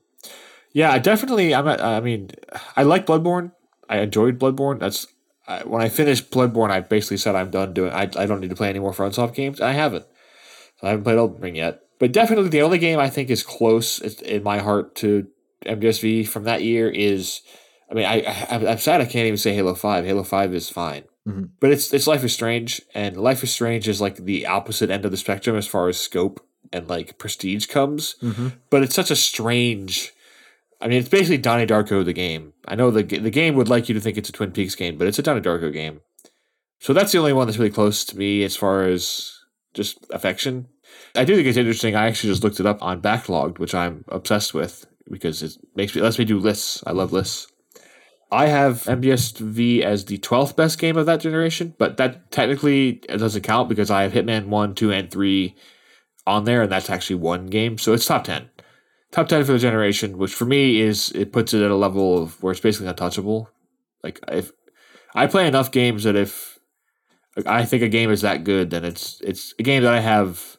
yeah, 0.72 0.90
I 0.90 0.98
definitely. 0.98 1.54
I'm. 1.54 1.66
A, 1.66 1.76
I 1.76 2.00
mean, 2.00 2.30
I 2.76 2.82
like 2.82 3.06
Bloodborne. 3.06 3.52
I 3.88 3.98
enjoyed 3.98 4.38
Bloodborne. 4.38 4.80
That's 4.80 5.06
when 5.64 5.80
I 5.80 5.88
finished 5.88 6.30
Bloodborne. 6.30 6.70
I 6.70 6.80
basically 6.80 7.16
said 7.18 7.34
I'm 7.34 7.50
done 7.50 7.72
doing. 7.72 7.92
I, 7.92 8.02
I 8.16 8.26
don't 8.26 8.40
need 8.40 8.50
to 8.50 8.56
play 8.56 8.68
any 8.68 8.78
more 8.78 8.92
FromSoft 8.92 9.34
games. 9.34 9.60
I 9.60 9.72
haven't. 9.72 10.06
So 10.80 10.86
I 10.86 10.90
haven't 10.90 11.04
played 11.04 11.18
Elden 11.18 11.40
Ring 11.40 11.56
yet. 11.56 11.82
But 11.98 12.12
definitely 12.12 12.50
the 12.50 12.62
only 12.62 12.78
game 12.78 12.98
I 12.98 13.08
think 13.08 13.30
is 13.30 13.42
close 13.42 13.98
in 14.00 14.42
my 14.42 14.58
heart 14.58 14.94
to 14.96 15.26
MGSV 15.64 16.28
from 16.28 16.44
that 16.44 16.62
year 16.62 16.88
is. 16.88 17.42
I 17.90 17.94
mean, 17.94 18.04
I, 18.04 18.22
I 18.22 18.72
I'm 18.72 18.78
sad 18.78 19.00
I 19.00 19.04
can't 19.04 19.26
even 19.26 19.36
say 19.36 19.54
Halo 19.54 19.74
Five. 19.74 20.04
Halo 20.04 20.24
Five 20.24 20.52
is 20.52 20.68
fine, 20.68 21.04
mm-hmm. 21.26 21.44
but 21.60 21.70
it's 21.70 21.92
it's 21.94 22.08
Life 22.08 22.24
is 22.24 22.34
Strange, 22.34 22.82
and 22.94 23.16
Life 23.16 23.44
is 23.44 23.52
Strange 23.52 23.86
is 23.86 24.00
like 24.00 24.16
the 24.16 24.44
opposite 24.46 24.90
end 24.90 25.04
of 25.04 25.12
the 25.12 25.16
spectrum 25.16 25.56
as 25.56 25.68
far 25.68 25.88
as 25.88 25.96
scope 25.96 26.44
and 26.72 26.88
like 26.88 27.18
prestige 27.18 27.66
comes. 27.66 28.16
Mm-hmm. 28.22 28.48
But 28.70 28.82
it's 28.82 28.94
such 28.94 29.10
a 29.10 29.16
strange. 29.16 30.12
I 30.80 30.88
mean, 30.88 30.98
it's 30.98 31.08
basically 31.08 31.38
Donnie 31.38 31.66
Darko 31.66 32.04
the 32.04 32.12
game. 32.12 32.52
I 32.66 32.74
know 32.74 32.90
the 32.90 33.04
the 33.04 33.30
game 33.30 33.54
would 33.54 33.68
like 33.68 33.88
you 33.88 33.94
to 33.94 34.00
think 34.00 34.18
it's 34.18 34.28
a 34.28 34.32
Twin 34.32 34.50
Peaks 34.50 34.74
game, 34.74 34.98
but 34.98 35.06
it's 35.06 35.18
a 35.18 35.22
Donnie 35.22 35.40
Darko 35.40 35.72
game. 35.72 36.00
So 36.80 36.92
that's 36.92 37.12
the 37.12 37.18
only 37.18 37.32
one 37.32 37.46
that's 37.46 37.58
really 37.58 37.70
close 37.70 38.04
to 38.04 38.18
me 38.18 38.42
as 38.42 38.56
far 38.56 38.82
as 38.82 39.35
just 39.76 40.04
affection. 40.10 40.66
I 41.14 41.24
do 41.24 41.36
think 41.36 41.46
it's 41.46 41.58
interesting. 41.58 41.94
I 41.94 42.06
actually 42.06 42.30
just 42.30 42.42
looked 42.42 42.58
it 42.58 42.66
up 42.66 42.82
on 42.82 43.02
Backloggd, 43.02 43.58
which 43.58 43.74
I'm 43.74 44.04
obsessed 44.08 44.54
with 44.54 44.86
because 45.08 45.42
it 45.42 45.56
makes 45.76 45.94
me 45.94 46.02
lets 46.02 46.18
me 46.18 46.24
do 46.24 46.40
lists. 46.40 46.82
I 46.86 46.92
love 46.92 47.12
lists. 47.12 47.46
I 48.32 48.46
have 48.46 48.82
MGSV 48.84 49.82
as 49.82 50.06
the 50.06 50.18
12th 50.18 50.56
best 50.56 50.80
game 50.80 50.96
of 50.96 51.06
that 51.06 51.20
generation, 51.20 51.74
but 51.78 51.96
that 51.98 52.32
technically 52.32 52.94
doesn't 53.06 53.42
count 53.42 53.68
because 53.68 53.88
I 53.88 54.02
have 54.02 54.12
Hitman 54.12 54.46
1, 54.46 54.74
2, 54.74 54.90
and 54.90 55.10
3 55.10 55.54
on 56.26 56.44
there, 56.44 56.62
and 56.62 56.72
that's 56.72 56.90
actually 56.90 57.16
one 57.16 57.46
game. 57.46 57.78
So 57.78 57.92
it's 57.92 58.06
top 58.06 58.24
10. 58.24 58.50
Top 59.12 59.28
10 59.28 59.44
for 59.44 59.52
the 59.52 59.60
generation, 59.60 60.18
which 60.18 60.34
for 60.34 60.44
me 60.44 60.80
is, 60.80 61.12
it 61.12 61.32
puts 61.32 61.54
it 61.54 61.62
at 61.62 61.70
a 61.70 61.76
level 61.76 62.20
of 62.20 62.42
where 62.42 62.50
it's 62.50 62.60
basically 62.60 62.88
untouchable. 62.88 63.48
Like, 64.02 64.18
if 64.26 64.50
I 65.14 65.28
play 65.28 65.46
enough 65.46 65.70
games 65.70 66.02
that 66.02 66.16
if 66.16 66.55
I 67.44 67.64
think 67.64 67.82
a 67.82 67.88
game 67.88 68.10
is 68.10 68.22
that 68.22 68.44
good, 68.44 68.70
then 68.70 68.84
it's 68.84 69.20
it's 69.20 69.54
a 69.58 69.62
game 69.62 69.82
that 69.82 69.92
I 69.92 70.00
have 70.00 70.56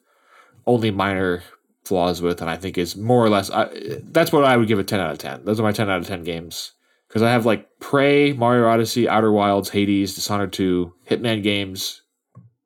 only 0.65 0.91
minor 0.91 1.43
flaws 1.87 2.21
with, 2.21 2.41
and 2.41 2.49
I 2.49 2.57
think 2.57 2.77
is 2.77 2.95
more 2.95 3.23
or 3.23 3.29
less, 3.29 3.49
I, 3.49 3.69
that's 4.03 4.31
what 4.31 4.43
I 4.43 4.57
would 4.57 4.67
give 4.67 4.77
a 4.77 4.83
10 4.83 4.99
out 4.99 5.11
of 5.11 5.17
10. 5.17 5.45
Those 5.45 5.59
are 5.59 5.63
my 5.63 5.71
10 5.71 5.89
out 5.89 6.01
of 6.01 6.07
10 6.07 6.23
games 6.23 6.73
because 7.07 7.21
I 7.21 7.31
have 7.31 7.45
like 7.45 7.79
Prey, 7.79 8.33
Mario 8.33 8.67
Odyssey, 8.67 9.07
Outer 9.09 9.31
Wilds, 9.31 9.69
Hades, 9.69 10.13
Dishonored 10.13 10.53
2, 10.53 10.93
Hitman 11.09 11.41
games, 11.41 12.01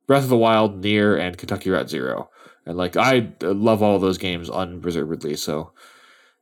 Breath 0.08 0.24
of 0.24 0.30
the 0.30 0.38
Wild, 0.38 0.84
Nier, 0.84 1.16
and 1.16 1.38
Kentucky 1.38 1.70
Route 1.70 1.90
Zero. 1.90 2.30
And 2.66 2.78
like 2.78 2.98
I 2.98 3.32
love 3.42 3.82
all 3.82 3.98
those 4.00 4.18
games 4.18 4.50
unreservedly. 4.50 5.36
So 5.36 5.72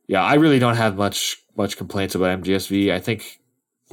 yeah, 0.06 0.22
I 0.22 0.34
really 0.34 0.58
don't 0.58 0.76
have 0.76 0.96
much 0.96 1.36
much 1.56 1.76
complaints 1.76 2.14
about 2.14 2.42
MGSV. 2.42 2.92
I 2.92 3.00
think 3.00 3.40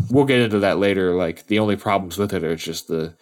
we'll 0.09 0.25
get 0.25 0.39
into 0.39 0.59
that 0.59 0.79
later. 0.79 1.15
Like 1.15 1.47
the 1.47 1.59
only 1.59 1.75
problems 1.75 2.17
with 2.17 2.33
it 2.33 2.43
are 2.43 2.55
just 2.55 2.87
the 2.87 3.15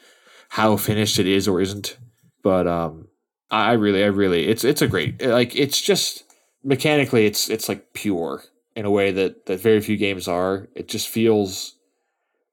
how 0.49 0.77
finished 0.77 1.19
it 1.19 1.27
is 1.27 1.47
or 1.47 1.62
isn't. 1.62 1.97
But 2.43 2.67
um 2.67 3.08
I 3.51 3.73
really 3.73 4.03
I 4.03 4.08
really 4.08 4.47
it's 4.47 4.63
it's 4.63 4.81
a 4.81 4.88
great 4.88 5.21
like 5.21 5.55
it's 5.55 5.81
just 5.81 6.23
mechanically 6.63 7.25
it's 7.25 7.49
it's 7.49 7.69
like 7.69 7.93
pure 7.93 8.43
in 8.75 8.86
a 8.86 8.91
way 8.91 9.12
that 9.12 9.45
that 9.45 9.60
very 9.60 9.81
few 9.81 9.97
games 9.97 10.27
are. 10.27 10.67
It 10.75 10.88
just 10.88 11.08
feels 11.08 11.75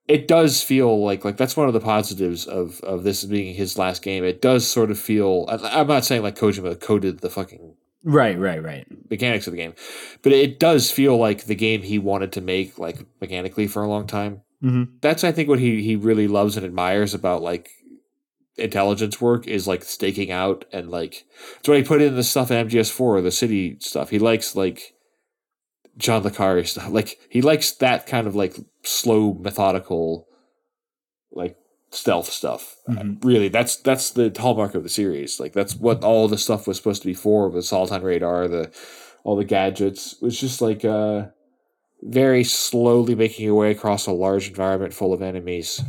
it 0.07 0.27
does 0.27 0.61
feel 0.61 1.03
like 1.03 1.23
like 1.23 1.37
that's 1.37 1.55
one 1.55 1.67
of 1.67 1.73
the 1.73 1.79
positives 1.79 2.45
of 2.45 2.79
of 2.81 3.03
this 3.03 3.23
being 3.23 3.53
his 3.55 3.77
last 3.77 4.01
game. 4.01 4.23
It 4.23 4.41
does 4.41 4.67
sort 4.67 4.91
of 4.91 4.99
feel. 4.99 5.45
I'm 5.49 5.87
not 5.87 6.05
saying 6.05 6.23
like 6.23 6.37
Kojima 6.37 6.79
coded 6.79 7.19
the 7.19 7.29
fucking 7.29 7.75
right, 8.03 8.37
right, 8.37 8.61
right 8.61 8.85
mechanics 9.09 9.47
of 9.47 9.51
the 9.51 9.57
game, 9.57 9.73
but 10.21 10.33
it 10.33 10.59
does 10.59 10.91
feel 10.91 11.17
like 11.17 11.45
the 11.45 11.55
game 11.55 11.81
he 11.81 11.99
wanted 11.99 12.31
to 12.33 12.41
make 12.41 12.77
like 12.77 13.05
mechanically 13.21 13.67
for 13.67 13.83
a 13.83 13.87
long 13.87 14.07
time. 14.07 14.41
Mm-hmm. 14.61 14.95
That's 15.01 15.23
I 15.23 15.31
think 15.31 15.49
what 15.49 15.59
he 15.59 15.81
he 15.83 15.95
really 15.95 16.27
loves 16.27 16.57
and 16.57 16.65
admires 16.65 17.13
about 17.13 17.41
like 17.41 17.69
intelligence 18.57 19.19
work 19.19 19.47
is 19.47 19.67
like 19.67 19.83
staking 19.83 20.31
out 20.31 20.65
and 20.71 20.89
like 20.89 21.25
it's 21.59 21.67
what 21.67 21.77
he 21.77 21.83
put 21.83 22.01
in 22.01 22.15
the 22.15 22.23
stuff 22.23 22.51
in 22.51 22.67
MGS4, 22.67 23.23
the 23.23 23.31
city 23.31 23.77
stuff. 23.79 24.09
He 24.09 24.19
likes 24.19 24.55
like 24.55 24.93
John 25.97 26.23
le 26.23 26.31
Carre 26.31 26.63
stuff. 26.63 26.89
Like 26.89 27.19
he 27.29 27.41
likes 27.41 27.71
that 27.73 28.07
kind 28.07 28.27
of 28.27 28.35
like 28.35 28.55
slow, 28.83 29.33
methodical, 29.33 30.27
like 31.31 31.57
stealth 31.91 32.27
stuff. 32.27 32.75
Mm-hmm. 32.89 33.27
Really, 33.27 33.49
that's 33.49 33.77
that's 33.77 34.11
the 34.11 34.35
hallmark 34.37 34.75
of 34.75 34.83
the 34.83 34.89
series. 34.89 35.39
Like 35.39 35.53
that's 35.53 35.75
what 35.75 36.03
all 36.03 36.27
the 36.27 36.37
stuff 36.37 36.67
was 36.67 36.77
supposed 36.77 37.01
to 37.01 37.07
be 37.07 37.13
for. 37.13 37.49
The 37.51 37.59
Soliton 37.59 38.03
radar, 38.03 38.47
the 38.47 38.71
all 39.23 39.35
the 39.35 39.45
gadgets. 39.45 40.13
It 40.13 40.21
was 40.21 40.39
just 40.39 40.61
like 40.61 40.83
uh, 40.83 41.27
very 42.01 42.43
slowly 42.43 43.15
making 43.15 43.45
your 43.45 43.55
way 43.55 43.71
across 43.71 44.05
a 44.05 44.11
large 44.11 44.49
environment 44.49 44.93
full 44.93 45.13
of 45.13 45.21
enemies. 45.21 45.81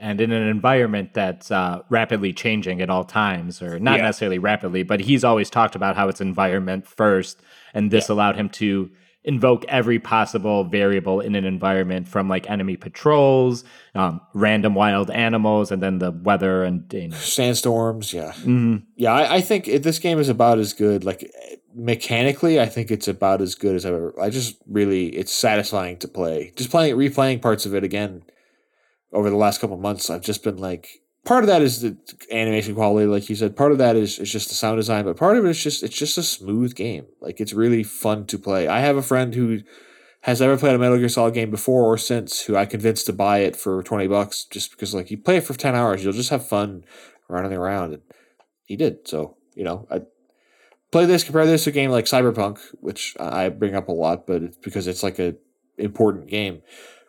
And 0.00 0.20
in 0.20 0.30
an 0.30 0.46
environment 0.46 1.12
that's 1.12 1.50
uh, 1.50 1.80
rapidly 1.88 2.32
changing 2.32 2.80
at 2.80 2.88
all 2.88 3.02
times, 3.04 3.60
or 3.60 3.80
not 3.80 3.96
Yeah. 3.98 4.04
necessarily 4.04 4.38
rapidly, 4.38 4.84
but 4.84 5.00
he's 5.00 5.24
always 5.24 5.50
talked 5.50 5.74
about 5.74 5.96
how 5.96 6.08
it's 6.08 6.20
environment 6.20 6.86
first, 6.86 7.40
and 7.74 7.90
this 7.90 8.08
allowed 8.08 8.36
him 8.36 8.48
to 8.50 8.90
invoke 9.24 9.64
every 9.68 9.98
possible 9.98 10.62
variable 10.64 11.20
in 11.20 11.34
an 11.34 11.44
environment 11.44 12.06
from 12.08 12.28
like 12.28 12.48
enemy 12.48 12.76
patrols, 12.76 13.64
um, 13.96 14.20
random 14.34 14.74
wild 14.74 15.10
animals, 15.10 15.72
and 15.72 15.82
then 15.82 15.98
the 15.98 16.12
weather 16.12 16.62
and 16.62 16.90
you 16.94 17.08
know, 17.08 17.16
Sandstorms, 17.16 18.12
yeah. 18.14 18.32
mhm. 18.44 18.84
Yeah, 18.96 19.12
I, 19.12 19.34
I 19.36 19.40
think 19.40 19.66
it, 19.66 19.82
this 19.82 19.98
game 19.98 20.20
is 20.20 20.28
about 20.28 20.58
as 20.58 20.72
good. 20.72 21.04
Like 21.04 21.30
mechanically, 21.74 22.60
I 22.60 22.66
think 22.66 22.90
it's 22.90 23.08
about 23.08 23.42
as 23.42 23.54
good 23.54 23.74
as 23.74 23.84
I've 23.84 23.94
ever. 23.94 24.14
I 24.20 24.30
just 24.30 24.56
really, 24.66 25.08
it's 25.08 25.32
satisfying 25.32 25.96
to 25.98 26.08
play. 26.08 26.52
Just 26.56 26.70
playing, 26.70 26.96
replaying 26.96 27.42
parts 27.42 27.66
of 27.66 27.74
it 27.74 27.82
again 27.84 28.22
over 29.12 29.30
the 29.30 29.36
last 29.36 29.60
couple 29.60 29.76
months. 29.76 30.10
I've 30.10 30.22
just 30.22 30.42
been 30.44 30.56
like, 30.56 31.02
part 31.24 31.44
of 31.44 31.48
that 31.48 31.62
is 31.62 31.82
the 31.82 31.96
animation 32.30 32.74
quality, 32.74 33.06
like 33.06 33.28
you 33.28 33.36
said. 33.36 33.56
Part 33.56 33.72
of 33.72 33.78
that 33.78 33.96
is 33.96 34.18
is 34.18 34.32
just 34.32 34.48
the 34.48 34.54
sound 34.54 34.78
design, 34.78 35.04
but 35.04 35.16
part 35.16 35.36
of 35.36 35.44
it 35.44 35.50
is 35.50 35.62
just 35.62 35.82
it's 35.82 35.96
just 35.96 36.18
a 36.18 36.22
smooth 36.22 36.74
game. 36.74 37.06
Like 37.20 37.40
it's 37.40 37.52
really 37.52 37.82
fun 37.82 38.26
to 38.26 38.38
play. 38.38 38.68
I 38.68 38.80
have 38.80 38.96
a 38.96 39.02
friend 39.02 39.34
who 39.34 39.60
has 40.22 40.40
never 40.40 40.56
played 40.56 40.74
a 40.74 40.78
Metal 40.78 40.98
Gear 40.98 41.08
Solid 41.08 41.34
game 41.34 41.50
before 41.50 41.84
or 41.84 41.96
since, 41.96 42.42
who 42.42 42.56
I 42.56 42.66
convinced 42.66 43.06
to 43.06 43.12
buy 43.12 43.38
it 43.38 43.56
for 43.56 43.82
twenty 43.82 44.08
bucks, 44.08 44.44
just 44.44 44.70
because 44.70 44.94
like 44.94 45.10
you 45.10 45.18
play 45.18 45.36
it 45.36 45.44
for 45.44 45.54
ten 45.54 45.74
hours, 45.74 46.02
you'll 46.02 46.12
just 46.12 46.30
have 46.30 46.46
fun 46.46 46.84
running 47.28 47.52
around, 47.52 47.92
and 47.92 48.02
he 48.64 48.76
did. 48.76 49.06
So 49.06 49.36
you 49.54 49.64
know, 49.64 49.86
I 49.90 50.02
play 50.90 51.04
this, 51.04 51.24
compare 51.24 51.46
this 51.46 51.64
to 51.64 51.70
a 51.70 51.72
game 51.72 51.90
like 51.90 52.06
Cyberpunk, 52.06 52.58
which 52.80 53.16
I 53.20 53.48
bring 53.48 53.74
up 53.74 53.88
a 53.88 53.92
lot, 53.92 54.26
but 54.26 54.42
it's 54.42 54.56
because 54.56 54.86
it's 54.86 55.02
like 55.02 55.18
a 55.18 55.34
important 55.76 56.28
game, 56.28 56.62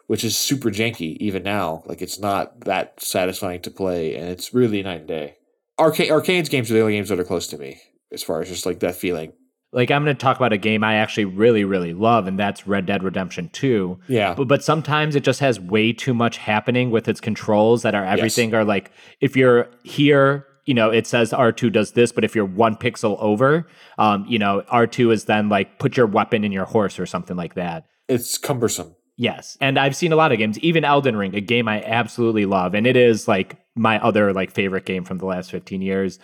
which 0.09 0.23
is 0.23 0.35
super 0.35 0.71
janky 0.71 1.15
even 1.17 1.43
now. 1.43 1.83
Like 1.85 2.01
it's 2.01 2.17
not 2.19 2.61
that 2.61 2.99
satisfying 2.99 3.61
to 3.61 3.69
play, 3.69 4.15
and 4.15 4.27
it's 4.27 4.55
really 4.55 4.81
night 4.81 5.01
and 5.01 5.07
day. 5.07 5.35
Arcade 5.77 6.09
Arkane's 6.09 6.49
games 6.49 6.71
are 6.71 6.73
the 6.73 6.81
only 6.81 6.93
games 6.93 7.09
that 7.09 7.19
are 7.19 7.23
close 7.23 7.45
to 7.49 7.59
me 7.59 7.79
as 8.11 8.23
far 8.23 8.41
as 8.41 8.49
just 8.49 8.65
like 8.65 8.79
that 8.79 8.95
feeling. 8.95 9.33
like 9.71 9.91
I'm 9.91 10.03
going 10.03 10.15
to 10.15 10.19
talk 10.19 10.35
about 10.35 10.51
a 10.51 10.57
game 10.57 10.83
I 10.83 10.95
actually 10.95 11.25
really, 11.25 11.63
really 11.63 11.93
love, 11.93 12.25
and 12.25 12.39
that's 12.39 12.65
Red 12.65 12.87
Dead 12.87 13.03
Redemption 13.03 13.49
2. 13.53 13.99
Yeah, 14.07 14.33
But, 14.33 14.47
but 14.47 14.63
sometimes 14.63 15.15
it 15.15 15.23
just 15.23 15.41
has 15.41 15.59
way 15.59 15.93
too 15.93 16.15
much 16.15 16.37
happening 16.37 16.89
with 16.89 17.07
its 17.07 17.21
controls 17.21 17.83
that 17.83 17.93
are 17.93 18.03
everything 18.03 18.55
are 18.55 18.65
like 18.65 18.91
if 19.21 19.37
you're 19.37 19.69
here 19.83 20.47
you 20.65 20.73
know 20.73 20.89
it 20.89 21.07
says 21.07 21.31
r2 21.31 21.71
does 21.71 21.93
this 21.93 22.11
but 22.11 22.23
if 22.23 22.35
you're 22.35 22.45
one 22.45 22.75
pixel 22.75 23.15
over 23.19 23.67
um, 23.97 24.25
you 24.27 24.37
know 24.37 24.61
r2 24.71 25.13
is 25.13 25.25
then 25.25 25.49
like 25.49 25.79
put 25.79 25.95
your 25.95 26.05
weapon 26.05 26.43
in 26.43 26.51
your 26.51 26.65
horse 26.65 26.99
or 26.99 27.05
something 27.05 27.37
like 27.37 27.53
that 27.55 27.85
it's 28.09 28.39
cumbersome. 28.39 28.95
Yes 29.19 29.57
and 29.61 29.77
i've 29.77 29.95
seen 29.95 30.11
a 30.11 30.15
lot 30.15 30.31
of 30.31 30.37
games 30.37 30.57
even 30.59 30.83
elden 30.83 31.15
ring 31.15 31.35
a 31.35 31.41
game 31.41 31.67
i 31.67 31.83
absolutely 31.83 32.45
love 32.45 32.73
and 32.73 32.87
it 32.87 32.97
is 32.97 33.27
like 33.27 33.57
my 33.75 33.99
other 33.99 34.33
like 34.33 34.49
favorite 34.49 34.85
game 34.85 35.03
from 35.03 35.19
the 35.19 35.25
last 35.25 35.51
15 35.51 35.81
years 35.81 36.17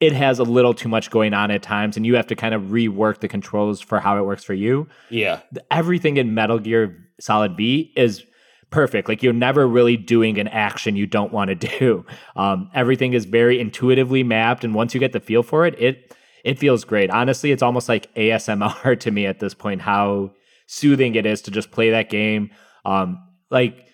it 0.00 0.12
has 0.12 0.38
a 0.38 0.44
little 0.44 0.74
too 0.74 0.88
much 0.88 1.10
going 1.10 1.34
on 1.34 1.50
at 1.50 1.62
times 1.62 1.96
and 1.96 2.06
you 2.06 2.14
have 2.16 2.26
to 2.26 2.34
kind 2.34 2.54
of 2.54 2.62
rework 2.62 3.20
the 3.20 3.28
controls 3.28 3.80
for 3.80 4.00
how 4.00 4.18
it 4.18 4.22
works 4.22 4.44
for 4.44 4.54
you 4.54 4.88
Yeah, 5.10 5.40
everything 5.70 6.16
in 6.16 6.34
Metal 6.34 6.58
Gear 6.58 6.96
Solid 7.20 7.56
V 7.56 7.92
is 7.96 8.24
perfect. 8.70 9.08
Like 9.08 9.22
you're 9.22 9.32
never 9.32 9.66
really 9.66 9.96
doing 9.96 10.38
an 10.38 10.48
action 10.48 10.96
you 10.96 11.06
don't 11.06 11.32
want 11.32 11.48
to 11.48 11.54
do. 11.78 12.04
Um, 12.36 12.70
everything 12.74 13.12
is 13.12 13.24
very 13.24 13.60
intuitively 13.60 14.22
mapped, 14.22 14.64
and 14.64 14.74
once 14.74 14.94
you 14.94 15.00
get 15.00 15.12
the 15.12 15.20
feel 15.20 15.42
for 15.42 15.66
it, 15.66 15.74
it 15.80 16.14
it 16.44 16.58
feels 16.58 16.84
great. 16.84 17.10
Honestly, 17.10 17.50
it's 17.50 17.62
almost 17.62 17.88
like 17.88 18.12
ASMR 18.14 18.98
to 19.00 19.10
me 19.10 19.26
at 19.26 19.40
this 19.40 19.54
point, 19.54 19.80
how 19.80 20.32
soothing 20.68 21.16
it 21.16 21.26
is 21.26 21.42
to 21.42 21.50
just 21.50 21.72
play 21.72 21.90
that 21.90 22.10
game. 22.10 22.50
Um, 22.84 23.20
like, 23.50 23.88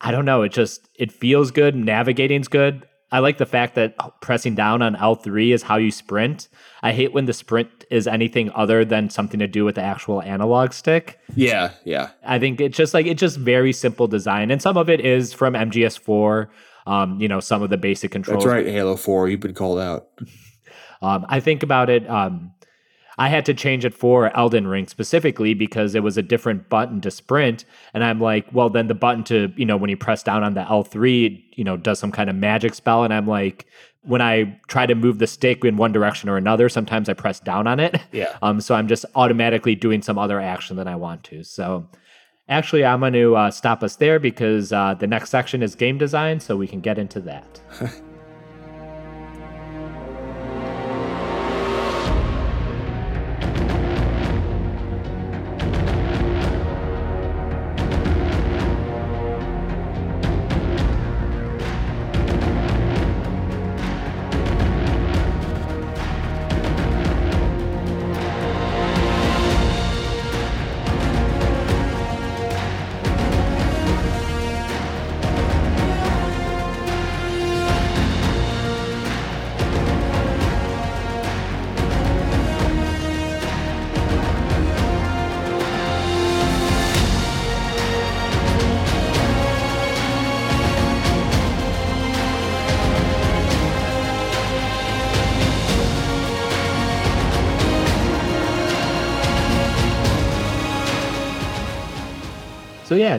I 0.00 0.10
don't 0.10 0.24
know, 0.24 0.42
it 0.42 0.50
just 0.50 0.88
it 0.98 1.12
feels 1.12 1.52
good. 1.52 1.76
Navigating's 1.76 2.48
good. 2.48 2.86
I 3.12 3.20
like 3.20 3.38
the 3.38 3.46
fact 3.46 3.76
that 3.76 3.94
pressing 4.20 4.56
down 4.56 4.82
on 4.82 4.96
L3 4.96 5.54
is 5.54 5.62
how 5.62 5.76
you 5.76 5.92
sprint. 5.92 6.48
I 6.82 6.90
hate 6.92 7.12
when 7.12 7.26
the 7.26 7.32
sprint 7.32 7.84
is 7.88 8.08
anything 8.08 8.50
other 8.56 8.84
than 8.84 9.08
something 9.08 9.38
to 9.38 9.46
do 9.46 9.64
with 9.64 9.76
the 9.76 9.82
actual 9.82 10.20
analog 10.20 10.72
stick. 10.72 11.20
Yeah, 11.36 11.70
yeah. 11.84 12.10
I 12.26 12.40
think 12.40 12.60
it's 12.60 12.76
just 12.76 12.92
like 12.92 13.06
it's 13.06 13.20
just 13.20 13.36
very 13.36 13.72
simple 13.72 14.08
design, 14.08 14.50
and 14.50 14.60
some 14.60 14.76
of 14.76 14.90
it 14.90 15.00
is 15.00 15.32
from 15.32 15.54
MGS4. 15.54 16.48
Um, 16.86 17.20
you 17.20 17.28
know, 17.28 17.40
some 17.40 17.62
of 17.62 17.70
the 17.70 17.76
basic 17.78 18.10
controls. 18.10 18.44
That's 18.44 18.52
right, 18.52 18.66
Halo 18.66 18.96
4. 18.96 19.28
You've 19.28 19.40
been 19.40 19.54
called 19.54 19.78
out. 19.78 20.08
um, 21.00 21.24
I 21.28 21.40
think 21.40 21.62
about 21.62 21.88
it. 21.88 22.08
Um, 22.10 22.52
I 23.18 23.28
had 23.28 23.44
to 23.46 23.54
change 23.54 23.84
it 23.84 23.94
for 23.94 24.36
Elden 24.36 24.66
Ring 24.66 24.86
specifically 24.86 25.54
because 25.54 25.94
it 25.94 26.02
was 26.02 26.16
a 26.16 26.22
different 26.22 26.68
button 26.68 27.00
to 27.02 27.10
sprint. 27.10 27.64
And 27.92 28.02
I'm 28.04 28.20
like, 28.20 28.46
well, 28.52 28.70
then 28.70 28.88
the 28.88 28.94
button 28.94 29.24
to, 29.24 29.52
you 29.56 29.64
know, 29.64 29.76
when 29.76 29.90
you 29.90 29.96
press 29.96 30.22
down 30.22 30.42
on 30.42 30.54
the 30.54 30.62
L3, 30.62 31.42
you 31.52 31.64
know, 31.64 31.76
does 31.76 31.98
some 31.98 32.12
kind 32.12 32.28
of 32.28 32.36
magic 32.36 32.74
spell. 32.74 33.04
And 33.04 33.14
I'm 33.14 33.26
like, 33.26 33.66
when 34.02 34.20
I 34.20 34.60
try 34.68 34.86
to 34.86 34.94
move 34.94 35.18
the 35.18 35.26
stick 35.26 35.64
in 35.64 35.76
one 35.76 35.92
direction 35.92 36.28
or 36.28 36.36
another, 36.36 36.68
sometimes 36.68 37.08
I 37.08 37.14
press 37.14 37.40
down 37.40 37.66
on 37.66 37.80
it. 37.80 38.00
Yeah. 38.12 38.36
Um, 38.42 38.60
so 38.60 38.74
I'm 38.74 38.88
just 38.88 39.06
automatically 39.14 39.74
doing 39.74 40.02
some 40.02 40.18
other 40.18 40.38
action 40.38 40.76
than 40.76 40.86
I 40.86 40.96
want 40.96 41.24
to. 41.24 41.42
So 41.44 41.88
actually, 42.48 42.84
I'm 42.84 43.00
going 43.00 43.14
to 43.14 43.36
uh, 43.36 43.50
stop 43.50 43.82
us 43.82 43.96
there 43.96 44.18
because 44.18 44.72
uh, 44.72 44.94
the 44.94 45.06
next 45.06 45.30
section 45.30 45.62
is 45.62 45.74
game 45.74 45.96
design. 45.96 46.40
So 46.40 46.56
we 46.56 46.66
can 46.66 46.80
get 46.80 46.98
into 46.98 47.20
that. 47.20 47.60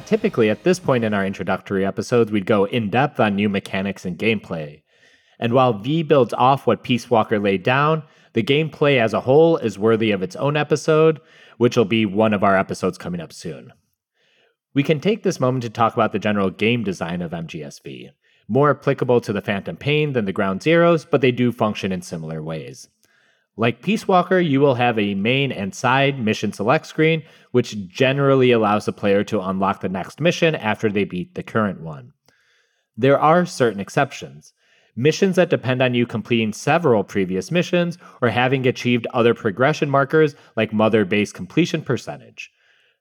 Typically 0.06 0.51
at 0.51 0.64
this 0.64 0.80
point 0.80 1.03
in 1.03 1.14
our 1.14 1.26
introductory 1.26 1.86
episodes, 1.86 2.32
we'd 2.32 2.45
go 2.45 2.66
in 2.66 2.89
depth 2.91 3.20
on 3.20 3.36
new 3.36 3.49
mechanics 3.49 4.06
and 4.06 4.20
gameplay. 4.20 4.84
And 5.39 5.51
while 5.51 5.74
V 5.74 6.03
builds 6.03 6.34
off 6.34 6.68
what 6.68 6.84
Peace 6.84 7.10
Walker 7.10 7.39
laid 7.39 7.64
down, 7.64 8.03
the 8.34 8.43
gameplay 8.43 8.99
as 8.99 9.14
a 9.14 9.22
whole 9.22 9.58
is 9.58 9.80
worthy 9.80 10.12
of 10.12 10.22
its 10.22 10.36
own 10.36 10.56
episode, 10.56 11.20
which 11.58 11.76
will 11.76 11.86
be 11.86 12.06
one 12.06 12.34
of 12.34 12.43
our 12.43 12.58
episodes 12.58 12.97
coming 12.97 13.20
up 13.20 13.34
soon. 13.34 13.74
We 14.74 14.84
can 14.84 14.99
take 14.99 15.24
this 15.24 15.39
moment 15.39 15.64
to 15.64 15.70
talk 15.70 15.93
about 15.93 16.12
the 16.12 16.20
general 16.20 16.49
game 16.49 16.84
design 16.84 17.22
of 17.22 17.32
MGSV. 17.32 18.10
More 18.47 18.70
applicable 18.70 19.22
to 19.22 19.34
the 19.34 19.41
Phantom 19.41 19.76
Pain 19.76 20.14
than 20.14 20.26
the 20.26 20.34
Ground 20.34 20.62
Zeroes, 20.62 21.08
but 21.10 21.22
they 21.22 21.32
do 21.32 21.51
function 21.51 21.91
in 21.91 22.01
similar 22.01 22.43
ways. 22.43 22.89
Like 23.58 23.82
Peace 23.82 24.08
Walker, 24.08 24.39
you 24.39 24.60
will 24.60 24.76
have 24.76 24.99
a 24.99 25.16
main 25.16 25.51
and 25.51 25.74
side 25.74 26.20
mission 26.20 26.51
select 26.51 26.88
screen, 26.88 27.24
which 27.51 27.88
generally 27.88 28.51
allows 28.51 28.86
the 28.86 28.91
player 28.91 29.24
to 29.26 29.41
unlock 29.41 29.80
the 29.80 29.89
next 29.89 30.20
mission 30.20 30.56
after 30.56 30.89
they 30.89 31.06
beat 31.06 31.36
the 31.36 31.43
current 31.43 31.80
one. 31.80 32.12
There 32.97 33.20
are 33.20 33.45
certain 33.45 33.80
exceptions. 33.80 34.53
Missions 34.97 35.36
that 35.38 35.49
depend 35.49 35.82
on 35.82 35.93
you 35.93 36.06
completing 36.06 36.53
several 36.53 37.03
previous 37.03 37.51
missions 37.51 37.97
or 38.22 38.30
having 38.30 38.66
achieved 38.68 39.08
other 39.14 39.34
progression 39.34 39.89
markers 39.89 40.36
like 40.56 40.74
Mother 40.74 41.06
Base 41.06 41.32
completion 41.32 41.82
percentage. 41.82 42.51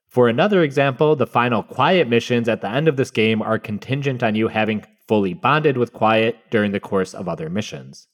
For 0.09 0.29
another 0.29 0.63
example, 0.63 1.17
the 1.17 1.27
final 1.27 1.65
Quiet 1.65 2.09
missions 2.09 2.49
at 2.49 2.61
the 2.61 2.71
end 2.71 2.87
of 2.87 2.97
this 2.97 3.11
game 3.11 3.43
are 3.43 3.59
contingent 3.59 4.23
on 4.23 4.37
you 4.37 4.49
having 4.49 4.85
fully 5.09 5.35
bonded 5.35 5.77
with 5.77 5.93
Quiet 5.93 6.37
during 6.51 6.71
the 6.71 6.81
course 6.81 7.15
of 7.15 7.29
other 7.29 7.51
missions. 7.51 8.07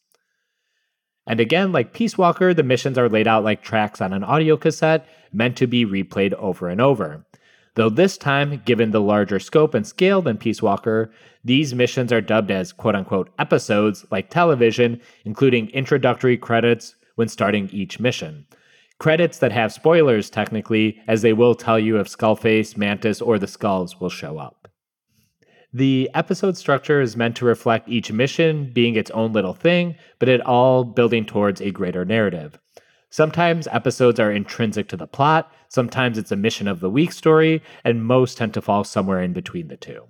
And 1.30 1.38
again, 1.38 1.70
like 1.70 1.92
Peace 1.92 2.18
Walker, 2.18 2.52
the 2.52 2.64
missions 2.64 2.98
are 2.98 3.08
laid 3.08 3.28
out 3.28 3.44
like 3.44 3.62
tracks 3.62 4.00
on 4.00 4.12
an 4.12 4.24
audio 4.24 4.56
cassette, 4.56 5.06
meant 5.32 5.56
to 5.58 5.68
be 5.68 5.86
replayed 5.86 6.32
over 6.32 6.68
and 6.68 6.80
over. 6.80 7.24
Though 7.76 7.88
this 7.88 8.18
time, 8.18 8.60
given 8.64 8.90
the 8.90 9.00
larger 9.00 9.38
scope 9.38 9.72
and 9.72 9.86
scale 9.86 10.22
than 10.22 10.38
Peace 10.38 10.60
Walker, 10.60 11.12
these 11.44 11.72
missions 11.72 12.12
are 12.12 12.20
dubbed 12.20 12.50
as 12.50 12.72
quote 12.72 12.96
unquote 12.96 13.30
episodes 13.38 14.04
like 14.10 14.28
television, 14.28 15.00
including 15.24 15.70
introductory 15.70 16.36
credits 16.36 16.96
when 17.14 17.28
starting 17.28 17.68
each 17.70 18.00
mission. 18.00 18.44
Credits 18.98 19.38
that 19.38 19.52
have 19.52 19.72
spoilers, 19.72 20.30
technically, 20.30 21.00
as 21.06 21.22
they 21.22 21.32
will 21.32 21.54
tell 21.54 21.78
you 21.78 22.00
if 22.00 22.08
Skullface, 22.08 22.76
Mantis, 22.76 23.20
or 23.20 23.38
the 23.38 23.46
Skulls 23.46 24.00
will 24.00 24.10
show 24.10 24.38
up. 24.38 24.66
The 25.72 26.10
episode 26.14 26.56
structure 26.56 27.00
is 27.00 27.16
meant 27.16 27.36
to 27.36 27.44
reflect 27.44 27.88
each 27.88 28.10
mission 28.10 28.72
being 28.72 28.96
its 28.96 29.10
own 29.12 29.32
little 29.32 29.54
thing, 29.54 29.94
but 30.18 30.28
it 30.28 30.40
all 30.40 30.82
building 30.82 31.24
towards 31.24 31.60
a 31.60 31.70
greater 31.70 32.04
narrative. 32.04 32.58
Sometimes 33.08 33.68
episodes 33.68 34.18
are 34.18 34.32
intrinsic 34.32 34.88
to 34.88 34.96
the 34.96 35.06
plot, 35.06 35.52
sometimes 35.68 36.18
it's 36.18 36.32
a 36.32 36.36
mission 36.36 36.66
of 36.66 36.80
the 36.80 36.90
week 36.90 37.12
story, 37.12 37.62
and 37.84 38.04
most 38.04 38.38
tend 38.38 38.52
to 38.54 38.60
fall 38.60 38.82
somewhere 38.82 39.22
in 39.22 39.32
between 39.32 39.68
the 39.68 39.76
two. 39.76 40.06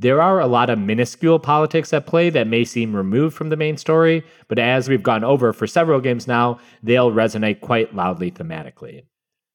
There 0.00 0.20
are 0.20 0.40
a 0.40 0.48
lot 0.48 0.68
of 0.68 0.80
minuscule 0.80 1.38
politics 1.38 1.92
at 1.92 2.06
play 2.06 2.30
that 2.30 2.48
may 2.48 2.64
seem 2.64 2.94
removed 2.94 3.36
from 3.36 3.50
the 3.50 3.56
main 3.56 3.76
story, 3.76 4.24
but 4.48 4.58
as 4.58 4.88
we've 4.88 5.02
gone 5.02 5.22
over 5.22 5.52
for 5.52 5.68
several 5.68 6.00
games 6.00 6.26
now, 6.26 6.58
they'll 6.82 7.12
resonate 7.12 7.60
quite 7.60 7.94
loudly 7.94 8.32
thematically. 8.32 9.02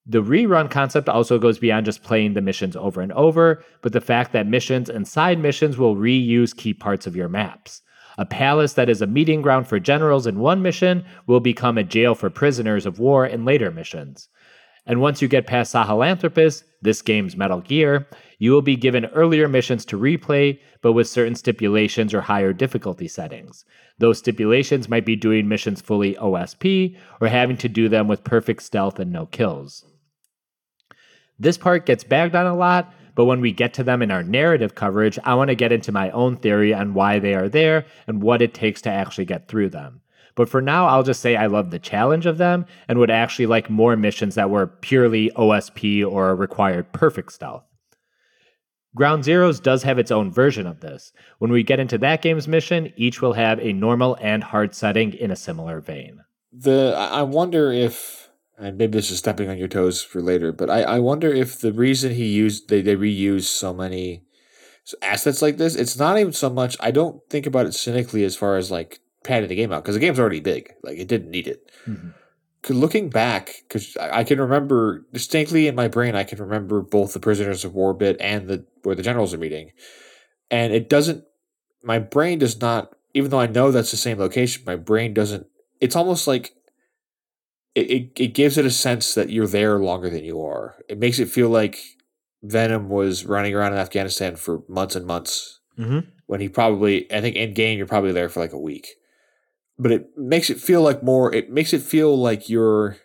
The 0.06 0.22
rerun 0.22 0.70
concept 0.70 1.08
also 1.08 1.40
goes 1.40 1.60
beyond 1.60 1.86
just 1.86 2.04
playing 2.04 2.34
the 2.34 2.42
missions 2.42 2.76
over 2.76 3.00
and 3.00 3.14
over, 3.14 3.64
but 3.82 3.94
the 3.94 4.02
fact 4.02 4.34
that 4.34 4.48
missions 4.48 4.90
and 4.90 5.08
side 5.08 5.40
missions 5.40 5.78
will 5.78 5.96
reuse 5.96 6.56
key 6.56 6.74
parts 6.74 7.08
of 7.08 7.16
your 7.16 7.30
maps. 7.30 7.82
A 8.18 8.26
palace 8.26 8.74
that 8.74 8.90
is 8.90 9.02
a 9.02 9.08
meeting 9.08 9.42
ground 9.42 9.68
for 9.68 9.80
generals 9.80 10.28
in 10.28 10.40
one 10.40 10.62
mission 10.62 11.06
will 11.26 11.40
become 11.40 11.78
a 11.78 11.84
jail 11.84 12.16
for 12.16 12.30
prisoners 12.30 12.86
of 12.86 13.00
war 13.00 13.26
in 13.26 13.46
later 13.46 13.72
missions. 13.72 14.28
And 14.86 15.00
once 15.00 15.22
you 15.22 15.30
get 15.30 15.48
past 15.48 15.74
Sahelanthropus, 15.74 16.64
this 16.82 17.02
game's 17.02 17.38
Metal 17.38 17.62
Gear, 17.62 18.06
you 18.40 18.52
will 18.52 18.62
be 18.62 18.76
given 18.76 19.06
earlier 19.06 19.48
missions 19.48 19.86
to 19.86 19.98
replay, 19.98 20.60
but 20.82 20.92
with 20.92 21.08
certain 21.08 21.36
stipulations 21.36 22.14
or 22.14 22.20
higher 22.20 22.52
difficulty 22.52 23.08
settings. 23.08 23.64
Those 24.00 24.18
stipulations 24.18 24.90
might 24.90 25.06
be 25.06 25.16
doing 25.16 25.48
missions 25.48 25.80
fully 25.80 26.16
OSP 26.16 26.98
or 27.22 27.30
having 27.30 27.56
to 27.58 27.70
do 27.70 27.88
them 27.88 28.10
with 28.10 28.26
perfect 28.26 28.64
stealth 28.64 29.00
and 29.00 29.10
no 29.12 29.26
kills. 29.28 29.86
This 31.40 31.58
part 31.58 31.86
gets 31.86 32.04
bagged 32.04 32.36
on 32.36 32.46
a 32.46 32.56
lot, 32.56 32.94
but 33.16 33.26
when 33.26 33.42
we 33.42 33.52
get 33.52 33.74
to 33.76 33.84
them 33.84 34.02
in 34.02 34.12
our 34.12 34.24
narrative 34.24 34.76
coverage, 34.76 35.20
I 35.24 35.36
want 35.36 35.50
to 35.50 35.56
get 35.56 35.72
into 35.72 35.92
my 35.92 36.10
own 36.12 36.38
theory 36.38 36.74
on 36.74 36.94
why 36.94 37.20
they 37.20 37.34
are 37.34 37.50
there 37.50 37.86
and 38.08 38.22
what 38.22 38.42
it 38.42 38.54
takes 38.54 38.82
to 38.84 38.90
actually 38.90 39.26
get 39.26 39.48
through 39.48 39.70
them. 39.70 40.02
But 40.36 40.50
for 40.50 40.62
now, 40.62 40.88
I'll 40.88 41.04
just 41.04 41.22
say 41.22 41.36
I 41.36 41.46
love 41.46 41.70
the 41.70 41.80
challenge 41.80 42.26
of 42.26 42.38
them 42.38 42.66
and 42.88 42.98
would 42.98 43.12
actually 43.12 43.46
like 43.46 43.70
more 43.70 43.96
missions 43.96 44.36
that 44.36 44.50
were 44.50 44.66
purely 44.66 45.30
OSP 45.32 46.10
or 46.10 46.36
required 46.36 46.92
perfect 46.92 47.34
stealth. 47.34 47.64
Ground 48.96 49.24
Zeroes 49.24 49.62
does 49.62 49.84
have 49.84 49.98
its 49.98 50.12
own 50.12 50.32
version 50.32 50.68
of 50.68 50.80
this. 50.80 51.14
When 51.40 51.52
we 51.52 51.64
get 51.64 51.80
into 51.80 51.98
that 52.00 52.22
game's 52.22 52.48
mission, 52.48 52.94
each 52.96 53.22
will 53.22 53.34
have 53.34 53.60
a 53.60 53.74
normal 53.74 54.18
and 54.22 54.44
hard 54.44 54.76
setting 54.76 55.14
in 55.14 55.32
a 55.32 55.36
similar 55.36 55.80
vein. 55.82 56.24
The 56.52 56.96
I 56.96 57.24
wonder 57.24 57.72
if 57.72 58.23
and 58.58 58.78
maybe 58.78 58.98
this 58.98 59.12
is 59.12 59.20
stepping 59.20 59.50
on 59.50 59.58
your 59.58 59.68
toes 59.68 60.02
for 60.02 60.22
later, 60.22 60.52
but 60.52 60.70
I, 60.70 60.84
I 60.84 61.00
wonder 61.00 61.34
if 61.34 61.60
the 61.60 61.74
reason 61.74 62.14
he 62.14 62.26
used 62.26 62.70
they, 62.70 62.82
they 62.82 62.96
reuse 62.96 63.44
so 63.44 63.74
many 63.74 64.24
assets 65.02 65.42
like 65.42 65.58
this, 65.58 65.76
it's 65.76 65.98
not 65.98 66.18
even 66.18 66.34
so 66.34 66.50
much 66.50 66.78
I 66.80 66.92
don't 66.92 67.22
think 67.30 67.46
about 67.46 67.66
it 67.66 67.74
cynically 67.74 68.24
as 68.24 68.36
far 68.36 68.58
as 68.58 68.70
like 68.70 69.00
padding 69.24 69.50
the 69.50 69.56
game 69.56 69.72
out 69.72 69.84
because 69.84 69.96
the 69.96 70.02
game's 70.02 70.20
already 70.20 70.40
big, 70.40 70.74
like 70.84 70.98
it 70.98 71.08
didn't 71.08 71.32
need 71.32 71.48
it. 71.48 71.72
Mm-hmm. 71.88 72.10
Looking 72.70 73.10
back, 73.10 73.56
because 73.68 73.98
I, 73.98 74.20
I 74.20 74.24
can 74.24 74.40
remember 74.40 75.06
distinctly 75.12 75.68
in 75.68 75.76
my 75.76 75.90
brain, 75.90 76.16
I 76.16 76.24
can 76.24 76.40
remember 76.40 76.82
both 76.82 77.14
the 77.14 77.20
prisoners 77.20 77.66
of 77.66 77.74
war 77.74 77.94
bit 77.94 78.16
and 78.22 78.48
the 78.48 78.66
where 78.84 78.96
the 78.96 79.04
generals 79.04 79.34
are 79.34 79.38
meeting, 79.38 79.72
and 80.50 80.74
it 80.74 80.90
doesn't. 80.90 81.26
My 81.82 82.00
brain 82.00 82.40
does 82.40 82.62
not, 82.62 82.96
even 83.14 83.32
though 83.32 83.42
I 83.42 83.48
know 83.48 83.72
that's 83.72 83.92
the 83.92 83.98
same 83.98 84.18
location, 84.18 84.64
my 84.66 84.78
brain 84.78 85.14
doesn't. 85.14 85.48
It's 85.82 85.98
almost 85.98 86.26
like 86.26 86.54
it, 87.76 87.90
it, 87.90 88.12
it 88.20 88.34
gives 88.34 88.58
it 88.58 88.66
a 88.66 88.72
sense 88.72 89.14
that 89.16 89.30
you're 89.30 89.48
there 89.48 89.80
longer 89.80 90.10
than 90.10 90.24
you 90.24 90.42
are. 90.44 90.76
It 90.88 91.00
makes 91.00 91.20
it 91.20 91.30
feel 91.30 91.50
like 91.50 91.80
Venom 92.44 92.90
was 92.90 93.26
running 93.26 93.56
around 93.56 93.74
in 93.74 93.80
Afghanistan 93.80 94.36
for 94.36 94.62
months 94.68 94.96
and 94.96 95.06
months 95.06 95.60
Mhm. 95.80 96.06
when 96.28 96.40
he 96.40 96.50
probably 96.50 97.12
I 97.12 97.20
think 97.22 97.36
in 97.36 97.54
game 97.54 97.78
you're 97.78 97.88
probably 97.88 98.12
there 98.12 98.30
for 98.30 98.42
like 98.42 98.54
a 98.54 98.60
week. 98.60 98.88
But 99.80 99.92
it 99.92 100.16
makes 100.18 100.50
it 100.52 100.60
feel 100.60 100.82
like 100.82 101.02
more 101.02 101.34
it 101.34 101.50
makes 101.50 101.74
it 101.74 101.82
feel 101.82 102.16
like 102.16 102.48
you're 102.50 102.98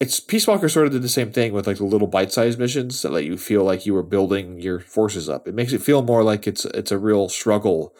it's 0.00 0.18
Peace 0.18 0.46
Walker 0.46 0.68
sort 0.68 0.86
of 0.86 0.92
did 0.92 1.02
the 1.02 1.08
same 1.10 1.30
thing 1.30 1.52
with 1.52 1.66
like 1.66 1.76
the 1.76 1.84
little 1.84 2.08
bite-sized 2.08 2.58
missions 2.58 3.02
that 3.02 3.12
let 3.12 3.26
you 3.26 3.36
feel 3.36 3.64
like 3.64 3.84
you 3.84 3.92
were 3.92 4.02
building 4.02 4.58
your 4.58 4.80
forces 4.80 5.28
up. 5.28 5.46
It 5.46 5.54
makes 5.54 5.72
it 5.74 5.82
feel 5.82 6.00
more 6.02 6.24
like 6.24 6.46
it's 6.46 6.64
it's 6.64 6.90
a 6.90 6.98
real 6.98 7.28
struggle. 7.28 7.94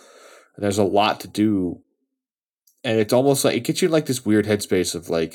And 0.56 0.64
there's 0.64 0.78
a 0.78 0.82
lot 0.84 1.20
to 1.20 1.28
do. 1.28 1.82
And 2.84 2.98
it's 2.98 3.12
almost 3.12 3.44
like 3.44 3.56
it 3.56 3.64
gets 3.64 3.82
you 3.82 3.86
in 3.88 3.92
like 3.92 4.06
this 4.06 4.24
weird 4.24 4.46
headspace 4.46 4.94
of 4.94 5.08
like 5.10 5.34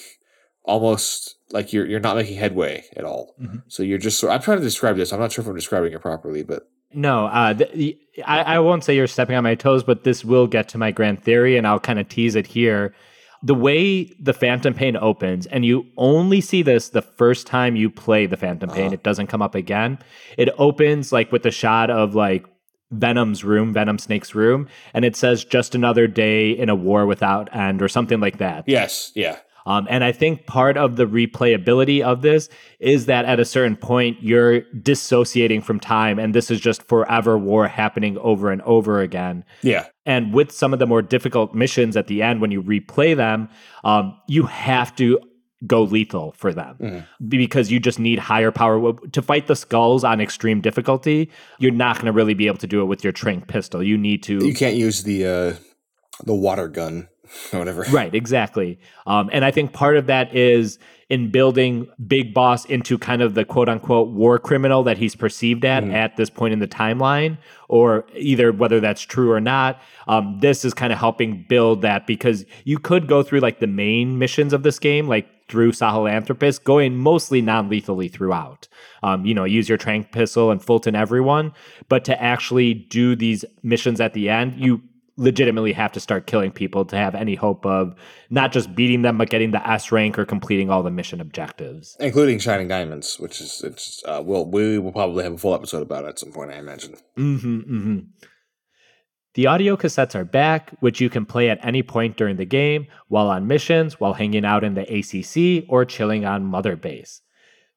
almost 0.64 1.36
like 1.52 1.74
you're 1.74 1.86
you're 1.86 2.00
not 2.00 2.16
making 2.16 2.38
headway 2.38 2.84
at 2.98 3.04
all. 3.06 3.36
Mhm. 3.42 3.64
So 3.68 3.84
you're 3.84 3.98
just 4.00 4.20
sort 4.20 4.34
I'm 4.34 4.42
trying 4.42 4.58
to 4.58 4.64
describe 4.64 4.98
this. 4.98 5.14
I'm 5.14 5.20
not 5.20 5.32
sure 5.32 5.44
if 5.44 5.48
I'm 5.48 5.56
describing 5.56 5.94
it 5.94 6.02
properly, 6.02 6.44
but 6.44 6.64
No, 6.94 7.26
uh, 7.28 7.54
the- 7.54 7.98
I, 8.26 8.56
I 8.56 8.60
won't 8.60 8.84
say 8.84 8.96
you're 8.96 9.08
stepping 9.08 9.36
on 9.36 9.44
my 9.44 9.56
toes, 9.56 9.84
but 9.84 10.04
this 10.06 10.24
will 10.24 10.48
get 10.48 10.70
to 10.70 10.78
my 10.78 10.92
grand 10.92 11.22
theory, 11.24 11.58
and 11.58 11.68
I'll 11.68 11.80
kind 11.80 12.00
of 12.00 12.08
tease 12.08 12.36
it 12.36 12.48
here. 12.48 12.96
The 13.44 13.54
way 13.54 14.06
the 14.20 14.32
Phantom 14.34 14.74
Pain 14.74 14.96
opens, 14.96 15.46
and 15.48 15.66
you 15.66 15.86
only 15.98 16.40
see 16.42 16.62
this 16.64 16.90
the 16.90 17.02
first 17.02 17.46
time 17.48 17.76
you 17.76 17.90
play 17.90 18.26
the 18.28 18.38
Phantom 18.38 18.70
Pain, 18.70 18.86
Uh-huh. 18.86 18.94
it 18.94 19.04
doesn't 19.04 19.28
come 19.28 19.42
up 19.42 19.56
again. 19.56 20.00
It 20.38 20.50
opens 20.58 21.12
like 21.12 21.32
with 21.34 21.44
the 21.44 21.52
shot 21.52 21.90
of 21.92 22.16
like 22.16 22.46
Venom's 23.00 23.44
room, 23.44 23.74
Venom 23.74 23.98
Snake's 23.98 24.36
room, 24.36 24.68
and 24.94 25.06
it 25.06 25.16
says 25.16 25.44
just 25.44 25.76
another 25.76 26.08
day 26.08 26.52
in 26.52 26.70
a 26.70 26.76
war 26.76 27.06
without 27.06 27.54
end 27.56 27.82
or 27.82 27.88
something 27.88 28.20
like 28.20 28.38
that. 28.38 28.64
yes, 28.68 29.12
yeah. 29.16 29.38
Um, 29.66 29.88
and 29.90 30.04
I 30.04 30.12
think 30.12 30.46
part 30.46 30.78
of 30.78 30.96
the 30.96 31.06
replayability 31.06 32.02
of 32.02 32.22
this 32.22 32.50
is 32.80 33.08
that 33.08 33.26
at 33.26 33.40
a 33.40 33.46
certain 33.46 33.76
point, 33.76 34.18
you're 34.22 34.62
dissociating 34.62 35.62
from 35.62 35.80
time, 35.80 36.20
and 36.20 36.36
this 36.36 36.52
is 36.52 36.60
just 36.60 36.84
forever 36.84 37.38
war 37.38 37.68
happening 37.68 38.18
over 38.20 38.52
and 38.52 38.62
over 38.62 39.02
again. 39.02 39.44
Yeah. 39.64 39.88
And 40.06 40.34
with 40.34 40.52
some 40.52 40.72
of 40.72 40.80
the 40.80 40.86
more 40.86 41.02
difficult 41.02 41.56
missions 41.56 41.98
at 41.98 42.08
the 42.08 42.22
end, 42.22 42.42
when 42.42 42.52
you 42.52 42.62
replay 42.62 43.16
them, 43.18 43.50
um, 43.84 44.16
you 44.28 44.44
have 44.44 44.96
to 44.98 45.20
go 45.66 45.84
lethal 45.84 46.34
for 46.38 46.54
them 46.54 46.76
Mhm. 46.82 47.06
because 47.30 47.72
you 47.72 47.80
just 47.80 47.98
need 48.00 48.20
higher 48.20 48.52
power 48.52 48.94
to 49.12 49.22
fight 49.22 49.48
the 49.48 49.56
skulls 49.56 50.04
on 50.04 50.20
extreme 50.22 50.60
difficulty. 50.62 51.30
You're 51.60 51.72
not 51.72 51.96
going 51.96 52.08
to 52.08 52.12
really 52.12 52.34
be 52.34 52.48
able 52.48 52.58
to 52.58 52.68
do 52.68 52.82
it 52.82 52.86
with 52.86 53.04
your 53.04 53.14
trank 53.14 53.48
pistol. 53.48 53.82
You 53.82 53.98
need 53.98 54.22
to 54.24 54.46
You 54.46 54.54
can't 54.54 54.76
use 54.76 55.04
the 55.04 55.26
uh, 55.26 55.54
the 56.26 56.34
water 56.36 56.68
gun 56.68 57.08
or 57.54 57.60
whatever. 57.60 57.86
Right, 57.92 58.14
exactly. 58.14 58.80
Um, 59.08 59.30
and 59.34 59.44
I 59.46 59.52
think 59.52 59.74
part 59.74 59.98
of 59.98 60.08
that 60.08 60.36
is 60.36 60.78
in 61.10 61.30
building 61.30 61.88
Big 62.08 62.34
Boss 62.34 62.66
into 62.66 62.98
kind 62.98 63.22
of 63.22 63.34
the 63.36 63.46
quote 63.46 63.70
unquote 63.70 64.10
war 64.10 64.40
criminal 64.40 64.84
that 64.84 64.98
he's 64.98 65.16
perceived 65.16 65.64
at 65.64 65.84
at 65.84 66.18
this 66.18 66.30
point 66.30 66.52
in 66.54 66.60
the 66.60 66.68
timeline, 66.68 67.38
or 67.70 68.06
either 68.16 68.52
whether 68.52 68.80
that's 68.80 69.02
true 69.02 69.32
or 69.32 69.40
not. 69.40 69.80
Um, 70.08 70.38
this 70.42 70.66
is 70.66 70.74
kind 70.74 70.92
of 70.92 71.00
helping 71.00 71.46
build 71.48 71.82
that 71.84 72.08
because 72.08 72.46
you 72.64 72.78
could 72.80 73.08
go 73.08 73.22
through 73.24 73.40
like 73.40 73.60
the 73.60 73.68
main 73.68 74.18
missions 74.18 74.52
of 74.52 74.64
this 74.64 74.80
game, 74.80 75.08
like 75.08 75.28
through 75.48 75.72
Sahelanthropus, 75.72 76.64
going 76.64 76.96
mostly 76.96 77.42
non 77.42 77.70
lethally 77.70 78.08
throughout. 78.08 78.68
Um, 79.04 79.26
you 79.26 79.34
know, 79.34 79.44
use 79.44 79.70
your 79.70 79.78
Trank 79.78 80.12
pistol 80.12 80.52
and 80.52 80.62
Fulton 80.62 80.96
everyone. 80.96 81.54
But 81.90 82.06
to 82.06 82.22
actually 82.22 82.74
do 82.74 83.16
these 83.16 83.46
missions 83.64 84.02
at 84.02 84.14
the 84.14 84.30
end, 84.30 84.60
you 84.60 84.82
legitimately 85.18 85.72
have 85.72 85.92
to 85.94 86.00
start 86.00 86.28
killing 86.28 86.52
people 86.52 86.84
to 86.84 86.98
have 86.98 87.16
any 87.16 87.36
hope 87.36 87.66
of 87.66 87.96
not 88.30 88.52
just 88.52 88.76
beating 88.76 89.02
them 89.02 89.18
but 89.18 89.30
getting 89.30 89.52
the 89.52 89.70
S 89.70 89.92
rank 89.92 90.20
or 90.20 90.26
completing 90.26 90.70
all 90.70 90.84
the 90.84 90.92
mission 90.92 91.22
objectives. 91.22 91.96
Including 92.00 92.40
Shining 92.40 92.68
Diamonds, 92.68 93.18
which 93.20 93.40
is 93.40 93.62
it's 93.64 94.04
uh, 94.06 94.22
we'll 94.24 94.46
we 94.46 94.78
will 94.78 94.92
probably 94.92 95.24
have 95.24 95.34
a 95.34 95.38
full 95.38 95.56
episode 95.56 95.82
about 95.82 96.06
it 96.06 96.10
at 96.10 96.20
some 96.20 96.32
point, 96.32 96.52
I 96.52 96.56
imagine. 96.56 96.96
Mm-hmm, 97.18 97.60
mm-hmm. 97.60 98.00
The 99.36 99.48
audio 99.48 99.76
cassettes 99.76 100.16
are 100.16 100.24
back, 100.24 100.72
which 100.80 101.02
you 101.02 101.10
can 101.10 101.26
play 101.26 101.50
at 101.50 101.60
any 101.62 101.84
point 101.84 102.16
during 102.16 102.38
the 102.38 102.46
game, 102.46 102.88
while 103.10 103.28
on 103.28 103.48
missions, 103.48 104.00
while 104.00 104.14
hanging 104.14 104.46
out 104.46 104.64
in 104.64 104.76
the 104.76 104.84
ACC, 104.84 105.66
or 105.70 105.84
chilling 105.84 106.24
on 106.24 106.46
Mother 106.46 106.78
Base. 106.78 107.22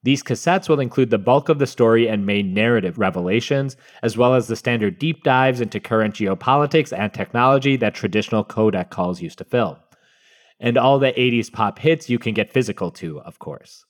These 0.05 0.23
cassettes 0.23 0.69
will 0.69 0.79
include 0.79 1.11
the 1.11 1.19
bulk 1.19 1.49
of 1.49 1.59
the 1.59 1.67
story 1.67 2.07
and 2.07 2.25
main 2.25 2.55
narrative 2.55 2.97
revelations, 2.97 3.77
as 4.05 4.17
well 4.17 4.37
as 4.37 4.47
the 4.47 4.55
standard 4.55 5.01
deep 5.01 5.25
dives 5.25 5.61
into 5.61 5.81
current 5.81 6.15
geopolitics 6.15 6.97
and 6.97 7.13
technology 7.13 7.77
that 7.77 7.93
traditional 7.93 8.45
codec 8.45 8.91
calls 8.91 9.21
used 9.21 9.39
to 9.39 9.45
fill. 9.45 9.81
And 10.61 10.79
all 10.79 11.01
the 11.01 11.13
80s 11.13 11.53
pop 11.53 11.81
hits 11.81 12.09
you 12.09 12.21
can 12.21 12.35
get 12.35 12.53
physical 12.53 12.93
to, 12.93 13.21
of 13.23 13.41
course. 13.41 13.85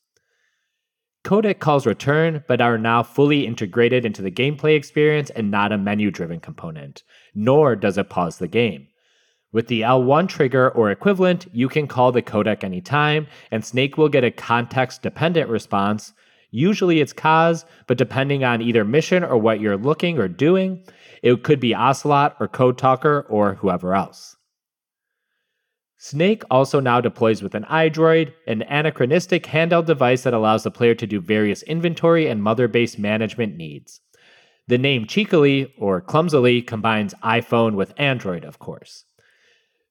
Codec 1.22 1.58
calls 1.58 1.84
return, 1.84 2.42
but 2.48 2.62
are 2.62 2.78
now 2.78 3.02
fully 3.02 3.46
integrated 3.46 4.06
into 4.06 4.22
the 4.22 4.30
gameplay 4.30 4.74
experience 4.74 5.28
and 5.28 5.50
not 5.50 5.72
a 5.72 5.76
menu 5.76 6.10
driven 6.10 6.40
component, 6.40 7.02
nor 7.38 7.76
does 7.76 7.96
it 7.96 8.10
pause 8.10 8.38
the 8.38 8.48
game. 8.48 8.88
With 9.52 9.68
the 9.68 9.82
L1 9.82 10.28
trigger 10.28 10.70
or 10.70 10.90
equivalent, 10.90 11.46
you 11.52 11.68
can 11.68 11.86
call 11.86 12.10
the 12.10 12.20
codec 12.20 12.64
anytime, 12.64 13.28
and 13.52 13.64
Snake 13.64 13.96
will 13.96 14.08
get 14.08 14.24
a 14.24 14.32
context 14.32 15.02
dependent 15.02 15.48
response. 15.48 16.12
Usually 16.50 17.00
it's 17.00 17.12
Kaz, 17.12 17.64
but 17.86 17.96
depending 17.96 18.42
on 18.42 18.60
either 18.60 18.84
mission 18.84 19.22
or 19.22 19.38
what 19.38 19.60
you're 19.60 19.76
looking 19.76 20.18
or 20.18 20.26
doing, 20.26 20.82
it 21.22 21.44
could 21.44 21.60
be 21.60 21.74
Ocelot 21.74 22.36
or 22.40 22.48
Code 22.48 22.76
Talker 22.76 23.24
or 23.28 23.54
whoever 23.54 23.94
else. 23.94 24.36
Snake 25.96 26.42
also 26.50 26.80
now 26.80 27.00
deploys 27.00 27.40
with 27.40 27.54
an 27.54 27.64
iDroid, 27.64 28.32
an 28.48 28.62
anachronistic 28.62 29.44
handheld 29.44 29.86
device 29.86 30.22
that 30.24 30.34
allows 30.34 30.64
the 30.64 30.70
player 30.72 30.94
to 30.96 31.06
do 31.06 31.20
various 31.20 31.62
inventory 31.62 32.26
and 32.26 32.42
mother 32.42 32.66
base 32.66 32.98
management 32.98 33.56
needs. 33.56 34.00
The 34.68 34.78
name 34.78 35.06
cheekily 35.06 35.72
or 35.78 36.02
clumsily 36.02 36.60
combines 36.60 37.14
iPhone 37.24 37.74
with 37.74 37.94
Android, 37.96 38.44
of 38.44 38.58
course. 38.58 39.06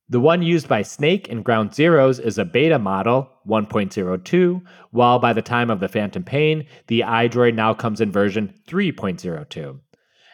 The 0.07 0.19
one 0.19 0.43
used 0.43 0.69
by 0.69 0.83
Snake 0.83 1.27
in 1.27 1.41
Ground 1.41 1.71
Zeroes 1.71 2.23
is 2.23 2.37
a 2.37 2.45
beta 2.45 2.77
model, 2.77 3.27
1.02, 3.47 4.61
while 4.91 5.17
by 5.17 5.33
the 5.33 5.41
time 5.41 5.71
of 5.71 5.79
the 5.79 5.89
Phantom 5.89 6.23
Pain, 6.23 6.67
the 6.85 7.01
iDroid 7.01 7.55
now 7.55 7.73
comes 7.73 7.99
in 7.99 8.11
version 8.11 8.53
3.02. 8.67 9.79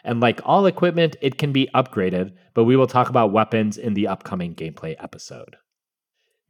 And 0.04 0.20
like 0.20 0.42
all 0.44 0.66
equipment, 0.66 1.16
it 1.22 1.38
can 1.38 1.50
be 1.50 1.70
upgraded, 1.74 2.34
but 2.52 2.64
we 2.64 2.76
will 2.76 2.86
talk 2.86 3.08
about 3.08 3.32
weapons 3.32 3.78
in 3.78 3.94
the 3.94 4.06
upcoming 4.06 4.54
gameplay 4.54 4.94
episode. 5.02 5.56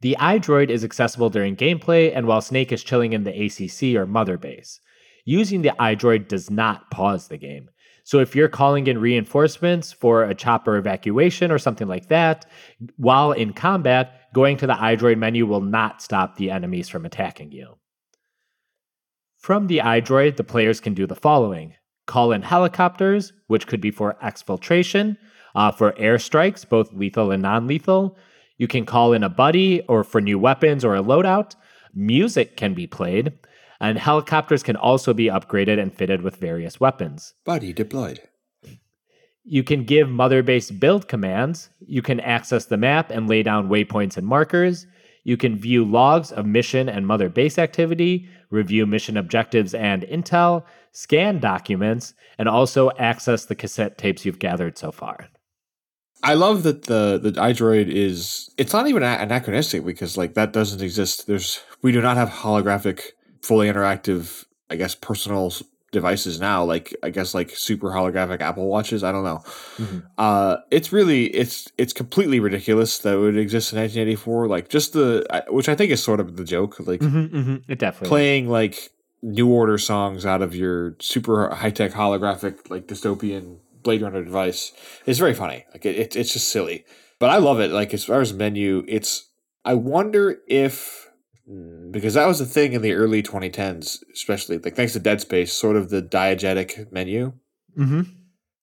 The 0.01 0.17
iDroid 0.19 0.69
is 0.69 0.83
accessible 0.83 1.29
during 1.29 1.55
gameplay 1.55 2.11
and 2.13 2.27
while 2.27 2.41
Snake 2.41 2.73
is 2.73 2.83
chilling 2.83 3.13
in 3.13 3.23
the 3.23 3.45
ACC 3.45 3.95
or 3.95 4.05
Mother 4.05 4.37
Base. 4.37 4.81
Using 5.23 5.61
the 5.61 5.73
iDroid 5.79 6.27
does 6.27 6.51
not 6.51 6.91
pause 6.91 7.29
the 7.29 7.37
game. 7.37 7.69
So 8.05 8.19
if 8.19 8.35
you're 8.35 8.47
calling 8.47 8.85
in 8.85 8.99
reinforcements 8.99 9.91
for 9.91 10.23
a 10.23 10.35
chopper 10.35 10.77
evacuation 10.77 11.51
or 11.51 11.57
something 11.57 11.87
like 11.87 12.07
that, 12.09 12.45
while 12.97 13.31
in 13.31 13.51
combat, 13.51 14.31
going 14.31 14.57
to 14.57 14.67
the 14.67 14.73
iDroid 14.73 15.17
menu 15.17 15.47
will 15.47 15.61
not 15.61 16.03
stop 16.03 16.35
the 16.35 16.51
enemies 16.51 16.87
from 16.87 17.03
attacking 17.03 17.51
you. 17.51 17.77
From 19.39 19.65
the 19.65 19.79
iDroid, 19.79 20.35
the 20.35 20.43
players 20.43 20.79
can 20.79 20.93
do 20.93 21.07
the 21.07 21.15
following 21.15 21.73
call 22.05 22.31
in 22.31 22.43
helicopters, 22.43 23.33
which 23.47 23.65
could 23.65 23.81
be 23.81 23.89
for 23.89 24.15
exfiltration, 24.23 25.17
uh, 25.55 25.71
for 25.71 25.93
airstrikes, 25.93 26.67
both 26.69 26.93
lethal 26.93 27.31
and 27.31 27.41
non 27.41 27.65
lethal. 27.65 28.15
You 28.59 28.67
can 28.67 28.85
call 28.85 29.13
in 29.13 29.23
a 29.23 29.29
buddy 29.29 29.81
or 29.87 30.03
for 30.03 30.21
new 30.21 30.37
weapons 30.37 30.85
or 30.85 30.95
a 30.95 31.01
loadout. 31.01 31.55
Music 31.95 32.55
can 32.55 32.75
be 32.75 32.85
played, 32.85 33.33
and 33.79 33.97
helicopters 33.97 34.63
can 34.63 34.75
also 34.75 35.13
be 35.13 35.25
upgraded 35.25 35.79
and 35.79 35.93
fitted 35.93 36.21
with 36.21 36.37
various 36.37 36.79
weapons. 36.79 37.33
Body 37.45 37.73
deployed. 37.73 38.21
You 39.43 39.63
can 39.63 39.83
give 39.83 40.09
mother 40.09 40.41
base 40.41 40.71
build 40.71 41.07
commands. 41.07 41.69
You 41.79 42.01
can 42.01 42.19
access 42.19 42.65
the 42.65 42.77
map 42.77 43.11
and 43.11 43.29
lay 43.29 43.43
down 43.43 43.69
waypoints 43.69 44.17
and 44.17 44.25
markers. 44.25 44.87
You 45.23 45.37
can 45.37 45.57
view 45.57 45.85
logs 45.85 46.31
of 46.31 46.45
mission 46.45 46.89
and 46.89 47.05
mother 47.05 47.29
base 47.29 47.57
activity, 47.57 48.27
review 48.49 48.85
mission 48.85 49.17
objectives 49.17 49.73
and 49.73 50.03
intel, 50.03 50.63
scan 50.91 51.39
documents, 51.39 52.13
and 52.37 52.49
also 52.49 52.91
access 52.97 53.45
the 53.45 53.55
cassette 53.55 53.97
tapes 53.97 54.25
you've 54.25 54.39
gathered 54.39 54.77
so 54.77 54.91
far. 54.91 55.29
I 56.23 56.33
love 56.33 56.63
that 56.63 56.83
the 56.83 57.19
the 57.21 57.31
iDroid 57.33 57.87
is 57.87 58.49
it's 58.57 58.73
not 58.73 58.87
even 58.87 59.03
anachronistic 59.03 59.85
because 59.85 60.17
like 60.17 60.33
that 60.33 60.53
doesn't 60.53 60.81
exist. 60.81 61.27
There's 61.27 61.61
we 61.81 61.91
do 61.91 62.01
not 62.01 62.17
have 62.17 62.29
holographic, 62.29 63.11
fully 63.45 63.67
interactive, 63.67 64.45
I 64.69 64.75
guess, 64.75 64.95
personal 64.95 65.53
devices 65.91 66.39
now. 66.41 66.63
Like 66.63 66.93
I 67.03 67.09
guess 67.09 67.33
like 67.33 67.51
super 67.51 67.89
holographic 67.89 68.41
Apple 68.41 68.67
watches. 68.67 69.03
I 69.03 69.11
don't 69.11 69.23
know. 69.23 69.41
Mhm. 69.77 70.03
Uh, 70.17 70.57
it's 70.71 70.91
really 70.91 71.25
it's 71.27 71.71
it's 71.77 71.93
completely 71.93 72.39
ridiculous 72.39 72.99
that 72.99 73.13
it 73.15 73.19
would 73.19 73.37
exist 73.37 73.71
in 73.71 73.79
1984. 73.79 74.47
Like 74.47 74.67
just 74.69 74.93
the 74.93 75.25
which 75.49 75.69
I 75.69 75.75
think 75.75 75.91
is 75.91 76.03
sort 76.03 76.19
of 76.19 76.35
the 76.37 76.43
joke. 76.43 76.79
Like 76.79 76.99
Mm-hmm, 77.01 77.37
mm-hmm. 77.37 77.71
It 77.71 77.79
definitely. 77.79 78.09
playing 78.09 78.49
like 78.49 78.89
new 79.21 79.47
order 79.49 79.77
songs 79.77 80.25
out 80.25 80.41
of 80.41 80.55
your 80.55 80.95
super 80.99 81.49
high 81.49 81.71
tech 81.71 81.91
holographic 81.93 82.69
like 82.69 82.87
dystopian 82.87 83.57
Blade 83.83 84.01
Runner 84.01 84.23
device 84.23 84.71
is 85.05 85.17
very 85.19 85.33
funny. 85.33 85.63
Like 85.71 85.85
it, 85.85 85.95
it, 85.95 86.15
it's 86.15 86.33
just 86.33 86.49
silly, 86.49 86.83
but 87.19 87.29
I 87.29 87.37
love 87.37 87.59
it. 87.59 87.71
Like 87.71 87.93
as 87.93 88.03
far 88.03 88.19
as 88.21 88.33
menu, 88.33 88.83
it's. 88.87 89.29
I 89.63 89.73
wonder 89.75 90.39
if 90.47 91.04
because 91.91 92.15
that 92.15 92.27
was 92.27 92.39
the 92.39 92.45
thing 92.45 92.73
in 92.73 92.81
the 92.81 92.93
early 92.93 93.21
2010s, 93.21 94.03
especially 94.13 94.57
like 94.57 94.75
thanks 94.75 94.93
to 94.93 94.99
Dead 94.99 95.21
Space, 95.21 95.53
sort 95.53 95.75
of 95.75 95.89
the 95.89 96.01
diegetic 96.01 96.91
menu. 96.91 97.33
Mm-hmm. 97.77 98.01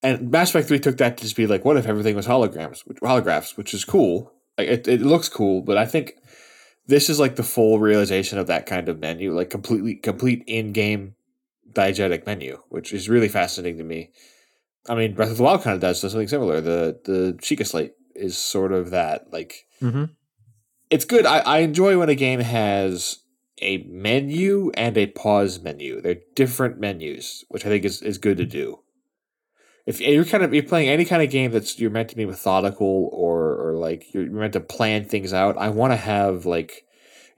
And 0.02 0.30
Mass 0.30 0.50
Effect 0.50 0.68
3 0.68 0.80
took 0.80 0.96
that 0.96 1.16
to 1.16 1.22
just 1.22 1.36
be 1.36 1.46
like, 1.46 1.64
what 1.64 1.76
if 1.76 1.86
everything 1.86 2.16
was 2.16 2.26
holograms, 2.26 2.80
which, 2.86 2.98
holographs, 2.98 3.56
which 3.56 3.72
is 3.72 3.84
cool. 3.84 4.32
Like, 4.58 4.68
it, 4.68 4.88
it 4.88 5.00
looks 5.00 5.28
cool, 5.28 5.62
but 5.62 5.78
I 5.78 5.86
think 5.86 6.14
this 6.88 7.08
is 7.08 7.20
like 7.20 7.36
the 7.36 7.44
full 7.44 7.78
realization 7.78 8.38
of 8.38 8.48
that 8.48 8.66
kind 8.66 8.88
of 8.88 8.98
menu, 8.98 9.32
like 9.32 9.48
completely 9.48 9.94
complete 9.94 10.42
in-game 10.48 11.14
diegetic 11.72 12.26
menu, 12.26 12.60
which 12.68 12.92
is 12.92 13.08
really 13.08 13.28
fascinating 13.28 13.78
to 13.78 13.84
me. 13.84 14.10
I 14.88 14.96
mean, 14.96 15.14
Breath 15.14 15.30
of 15.30 15.36
the 15.36 15.44
Wild 15.44 15.62
kind 15.62 15.74
of 15.74 15.80
does 15.80 16.00
something 16.00 16.26
similar. 16.26 16.60
The 16.60 17.00
the 17.04 17.38
Sheikah 17.40 17.66
Slate 17.66 17.92
is 18.16 18.36
sort 18.36 18.72
of 18.72 18.90
that. 18.90 19.32
Like, 19.32 19.66
Mm-hmm. 19.82 20.04
It's 20.92 21.06
good. 21.06 21.24
I, 21.24 21.38
I 21.38 21.58
enjoy 21.60 21.98
when 21.98 22.10
a 22.10 22.14
game 22.14 22.40
has 22.40 23.20
a 23.62 23.78
menu 23.88 24.70
and 24.74 24.96
a 24.98 25.06
pause 25.06 25.58
menu. 25.58 26.02
They're 26.02 26.18
different 26.34 26.78
menus, 26.78 27.44
which 27.48 27.64
I 27.64 27.70
think 27.70 27.86
is, 27.86 28.02
is 28.02 28.18
good 28.18 28.36
to 28.36 28.44
do. 28.44 28.80
If 29.86 30.00
you're 30.00 30.26
kind 30.26 30.44
of 30.44 30.52
you're 30.52 30.62
playing 30.62 30.90
any 30.90 31.06
kind 31.06 31.22
of 31.22 31.30
game 31.30 31.50
that's 31.50 31.78
you're 31.80 31.90
meant 31.90 32.10
to 32.10 32.16
be 32.16 32.26
methodical 32.26 33.08
or 33.10 33.56
or 33.56 33.72
like 33.74 34.12
you're 34.12 34.30
meant 34.30 34.52
to 34.52 34.60
plan 34.60 35.06
things 35.06 35.32
out, 35.32 35.56
I 35.56 35.70
want 35.70 35.94
to 35.94 35.96
have 35.96 36.44
like 36.44 36.84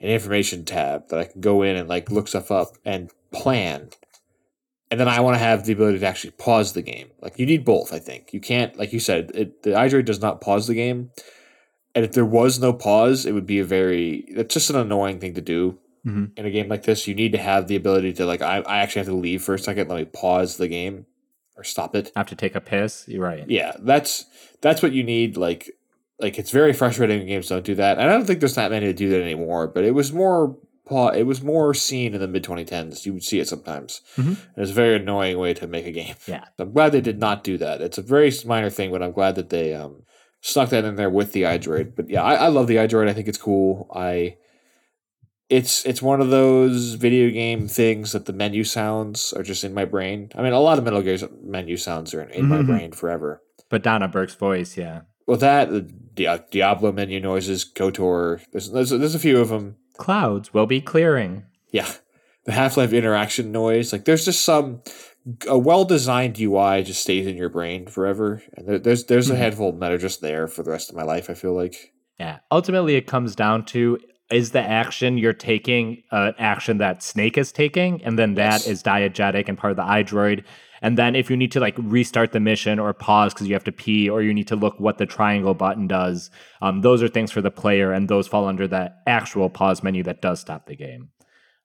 an 0.01 0.11
information 0.11 0.65
tab 0.65 1.09
that 1.09 1.21
I 1.21 1.25
can 1.25 1.41
go 1.41 1.63
in 1.63 1.77
and 1.77 1.89
like 1.89 2.11
look 2.11 2.27
stuff 2.27 2.51
up 2.51 2.77
and 2.85 3.11
plan. 3.31 3.91
And 4.91 5.01
then 5.01 5.09
I 5.09 5.21
want 5.21 5.37
to 5.37 5.39
have 5.39 5.65
the 5.65 5.73
ability 5.73 6.01
to 6.01 6.07
actually 6.07 6.33
pause 6.33 6.73
the 6.73 6.83
game. 6.83 7.13
Like 7.23 7.39
you 7.39 7.47
need 7.47 7.65
both, 7.65 7.93
I 7.93 8.01
think. 8.01 8.33
You 8.33 8.41
can't, 8.41 8.77
like 8.77 8.93
you 8.93 9.01
said, 9.01 9.31
it, 9.33 9.63
the 9.63 9.71
iDroid 9.71 10.05
does 10.05 10.21
not 10.21 10.41
pause 10.41 10.67
the 10.67 10.75
game. 10.75 11.11
And 11.95 12.05
if 12.05 12.13
there 12.13 12.25
was 12.25 12.59
no 12.59 12.73
pause, 12.73 13.25
it 13.27 13.33
would 13.33 13.47
be 13.47 13.59
a 13.61 13.65
very 13.65 14.25
it's 14.29 14.55
just 14.55 14.71
an 14.71 14.77
annoying 14.77 15.21
thing 15.21 15.35
to 15.35 15.41
do 15.41 15.79
Mhm. 16.07 16.33
in 16.37 16.45
a 16.47 16.51
game 16.51 16.69
like 16.69 16.83
this. 16.83 17.07
You 17.09 17.15
need 17.15 17.33
to 17.33 17.39
have 17.39 17.67
the 17.69 17.77
ability 17.77 18.13
to 18.15 18.27
like 18.27 18.43
I, 18.43 18.59
I 18.59 18.79
actually 18.79 19.01
have 19.01 19.07
to 19.09 19.15
leave 19.15 19.43
for 19.43 19.55
a 19.55 19.59
second, 19.59 19.89
let 19.89 19.99
me 19.99 20.05
pause 20.05 20.57
the 20.57 20.69
game 20.69 21.07
or 21.57 21.65
stop 21.65 21.95
it. 21.95 22.11
Have 22.17 22.27
to 22.27 22.37
take 22.37 22.55
a 22.55 22.61
piss. 22.61 23.05
You're 23.09 23.23
right. 23.23 23.49
Yeah, 23.49 23.73
that's 23.81 24.27
that's 24.61 24.83
what 24.83 24.93
you 24.93 25.03
need. 25.05 25.37
Like 25.37 25.71
like 26.21 26.39
it's 26.39 26.51
very 26.51 26.73
frustrating 26.73 27.19
when 27.19 27.27
games 27.29 27.49
don't 27.49 27.65
do 27.65 27.75
that. 27.77 27.99
And 27.99 28.09
I 28.09 28.13
don't 28.13 28.25
think 28.27 28.41
there's 28.41 28.55
that 28.57 28.71
many 28.71 28.87
that 28.87 28.97
do 28.97 29.09
that 29.11 29.23
anymore, 29.23 29.67
but 29.69 29.85
it 29.85 29.93
was 29.95 30.13
more 30.13 30.57
it 31.15 31.27
was 31.27 31.43
more 31.43 31.73
seen 31.73 32.13
in 32.13 32.21
the 32.21 32.29
mid 32.29 32.45
2010s. 32.45 33.07
You 33.07 33.15
would 33.15 33.23
see 33.25 33.41
it 33.41 33.49
sometimes. 33.49 34.03
Mhm. 34.17 34.37
It's 34.59 34.71
a 34.71 34.75
very 34.75 34.97
annoying 34.97 35.39
way 35.39 35.55
to 35.55 35.67
make 35.67 35.87
a 35.87 35.91
game. 35.93 36.15
Yeah. 36.27 36.45
I'm 36.59 36.73
glad 36.73 36.93
they 36.93 37.01
did 37.01 37.19
not 37.19 37.43
do 37.43 37.57
that. 37.59 37.81
It's 37.81 37.97
a 37.99 38.03
very 38.03 38.31
minor 38.45 38.69
thing, 38.69 38.91
but 38.91 39.03
I'm 39.03 39.13
glad 39.13 39.37
that 39.37 39.49
they 39.49 39.73
um, 39.75 40.03
snuck 40.47 40.69
that 40.69 40.85
in 40.85 40.97
there 40.97 41.09
with 41.11 41.33
the 41.33 41.43
iDroid. 41.43 41.97
But 41.97 42.11
yeah, 42.11 42.23
I, 42.23 42.35
I 42.35 42.49
love 42.49 42.67
the 42.67 42.77
iDroid. 42.77 43.09
I 43.09 43.15
think 43.15 43.29
it's 43.29 43.39
cool. 43.39 43.91
I 43.95 44.37
it's 45.51 45.85
it's 45.85 46.01
one 46.03 46.21
of 46.21 46.31
those 46.31 46.95
video 46.95 47.31
game 47.31 47.69
things 47.69 48.13
that 48.13 48.27
the 48.27 48.33
menu 48.33 48.65
sounds 48.65 49.33
are 49.33 49.43
just 49.43 49.65
in 49.65 49.75
my 49.75 49.85
brain. 49.85 50.31
I 50.35 50.43
mean, 50.43 50.53
a 50.53 50.61
lot 50.61 50.79
of 50.79 50.85
Metal 50.85 51.03
Gear's 51.03 51.25
menu 51.43 51.77
sounds 51.77 52.15
are 52.15 52.23
in, 52.23 52.31
in 52.31 52.47
my 52.49 52.59
Mhm. 52.59 52.67
brain 52.67 52.93
forever. 52.93 53.43
But 53.69 53.83
Donna 53.83 54.09
Burke's 54.09 54.35
voice, 54.35 54.77
yeah. 54.77 55.03
Well, 55.27 55.39
that 55.39 55.71
the 55.71 56.45
Diablo 56.51 56.93
menu 56.93 57.21
noises, 57.21 57.65
Kotor. 57.65 58.41
There's, 58.53 58.71
there's 58.71 58.91
there's 58.91 59.15
a 59.15 59.19
few 59.19 59.39
of 59.41 59.49
them. 59.49 59.77
Clouds 59.97 60.53
will 60.53 60.67
be 60.67 60.81
clearing. 60.81 61.45
Yeah, 61.71 61.91
the 62.45 62.53
Half 62.53 62.77
Life 62.77 62.93
interaction 62.93 63.51
noise. 63.53 63.93
Like 63.93 64.05
there's 64.05 64.25
just 64.25 64.43
some 64.45 64.83
a 65.49 65.59
well 65.59 65.85
designed 65.85 66.39
UI 66.39 66.83
just 66.83 67.03
stays 67.03 67.27
in 67.27 67.37
your 67.37 67.49
brain 67.49 67.87
forever, 67.87 68.43
and 68.57 68.67
there, 68.69 68.79
there's 68.79 69.05
there's 69.05 69.31
a 69.31 69.35
Mhm. 69.35 69.39
handful 69.39 69.73
that 69.73 69.93
are 69.93 69.99
just 69.99 70.21
there 70.21 70.47
for 70.47 70.63
the 70.63 70.71
rest 70.71 70.91
of 70.91 70.97
my 70.97 71.03
life. 71.03 71.29
I 71.31 71.35
feel 71.35 71.55
like 71.55 71.93
Yeah. 72.19 72.39
Ultimately, 72.53 72.95
it 72.95 73.07
comes 73.07 73.35
down 73.35 73.65
to 73.67 73.99
is 74.31 74.53
the 74.53 74.61
action 74.61 75.19
you're 75.19 75.33
taking 75.35 76.03
an 76.11 76.33
action 76.39 76.79
that 76.79 77.03
Snake 77.03 77.37
is 77.37 77.53
taking, 77.53 78.03
and 78.05 78.19
then 78.19 78.35
that 78.35 78.61
Yes. 78.61 78.67
is 78.67 78.83
diegetic 78.83 79.49
and 79.49 79.59
part 79.59 79.71
of 79.73 79.77
the 79.77 79.83
iDroid. 79.83 80.43
And 80.81 80.99
then 80.99 81.15
if 81.15 81.31
you 81.31 81.37
need 81.37 81.53
to 81.53 81.61
like 81.61 81.75
restart 81.79 82.33
the 82.33 82.41
mission 82.41 82.79
or 82.79 82.93
pause 82.93 83.33
because 83.35 83.49
you 83.49 83.55
have 83.55 83.65
to 83.65 83.73
pee, 83.73 84.09
or 84.09 84.23
you 84.23 84.33
need 84.35 84.49
to 84.49 84.57
look 84.57 84.79
what 84.81 84.99
the 84.99 85.07
triangle 85.07 85.55
button 85.55 85.87
does, 85.87 86.31
um, 86.63 86.81
those 86.83 87.03
are 87.03 87.09
things 87.09 87.31
for 87.33 87.41
the 87.43 87.51
player, 87.51 87.93
and 87.93 88.09
those 88.09 88.27
fall 88.27 88.47
under 88.47 88.67
that 88.69 88.97
actual 89.07 89.49
pause 89.51 89.83
menu 89.83 90.03
that 90.03 90.21
does 90.23 90.41
stop 90.41 90.67
the 90.67 90.77
game. 90.77 91.09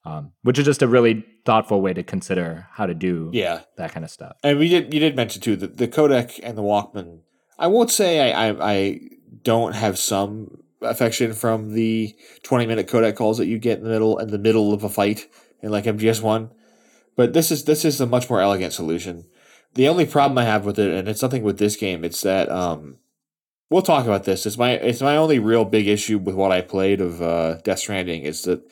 Um, 0.10 0.32
which 0.42 0.58
is 0.58 0.66
just 0.66 0.82
a 0.82 0.88
really 0.88 1.24
thoughtful 1.46 1.82
way 1.82 1.94
to 1.94 2.04
consider 2.04 2.68
how 2.72 2.86
to 2.88 2.96
do 2.96 3.30
yeah. 3.32 3.62
that 3.78 3.92
kind 3.92 4.04
of 4.04 4.10
stuff. 4.10 4.38
And 4.44 4.58
we 4.58 4.68
did 4.68 4.94
you 4.94 5.00
did 5.00 5.16
mention 5.16 5.42
too 5.42 5.56
that 5.58 5.78
the 5.78 5.88
codec 5.88 6.40
and 6.42 6.58
the 6.58 6.64
Walkman. 6.64 7.20
I 7.58 7.68
won't 7.68 7.92
say 7.92 8.32
I, 8.32 8.50
I 8.50 8.72
I 8.72 9.00
don't 9.44 9.76
have 9.76 10.00
some 10.00 10.64
affection 10.82 11.34
from 11.34 11.74
the 11.74 12.16
twenty 12.44 12.66
minute 12.66 12.88
codec 12.88 13.16
calls 13.16 13.38
that 13.38 13.48
you 13.48 13.60
get 13.60 13.78
in 13.78 13.84
the 13.84 13.90
middle 13.92 14.18
in 14.18 14.30
the 14.30 14.40
middle 14.40 14.74
of 14.74 14.84
a 14.84 14.90
fight 14.90 15.28
in 15.62 15.70
like 15.70 15.84
MGS 15.84 16.22
one, 16.22 16.52
but 17.16 17.34
this 17.34 17.52
is 17.52 17.66
this 17.66 17.86
is 17.86 18.02
a 18.02 18.08
much 18.08 18.30
more 18.30 18.42
elegant 18.42 18.74
solution. 18.74 19.26
The 19.76 19.88
only 19.88 20.08
problem 20.08 20.40
I 20.40 20.46
have 20.46 20.66
with 20.66 20.80
it, 20.80 20.92
and 20.92 21.08
it's 21.08 21.22
nothing 21.22 21.44
with 21.44 21.60
this 21.60 21.76
game, 21.76 22.04
it's 22.04 22.22
that 22.22 22.50
um, 22.50 22.98
we'll 23.70 23.84
talk 23.84 24.06
about 24.06 24.24
this. 24.24 24.48
It's 24.48 24.58
my 24.58 24.72
it's 24.72 25.02
my 25.02 25.16
only 25.18 25.38
real 25.38 25.66
big 25.66 25.88
issue 25.88 26.18
with 26.18 26.36
what 26.36 26.52
I 26.52 26.62
played 26.62 27.00
of 27.00 27.22
uh, 27.22 27.58
Death 27.64 27.80
Stranding 27.80 28.24
is 28.24 28.42
that 28.44 28.64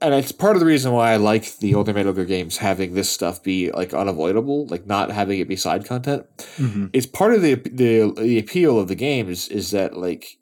and 0.00 0.14
it's 0.14 0.32
part 0.32 0.56
of 0.56 0.60
the 0.60 0.66
reason 0.66 0.92
why 0.92 1.12
I 1.12 1.16
like 1.16 1.58
the 1.58 1.74
older 1.74 1.92
Metal 1.92 2.12
Gear 2.12 2.24
games 2.24 2.56
having 2.56 2.94
this 2.94 3.10
stuff 3.10 3.42
be 3.42 3.70
like 3.72 3.92
unavoidable, 3.94 4.66
like 4.66 4.86
not 4.86 5.10
having 5.10 5.40
it 5.40 5.48
be 5.48 5.56
side 5.56 5.84
content. 5.84 6.26
Mhm. 6.56 6.90
It's 6.92 7.06
part 7.06 7.34
of 7.34 7.42
the 7.42 7.54
the 7.54 8.12
the 8.16 8.38
appeal 8.38 8.78
of 8.78 8.88
the 8.88 8.94
games 8.94 9.30
is 9.30 9.48
is 9.48 9.70
that 9.72 9.96
like 9.96 10.38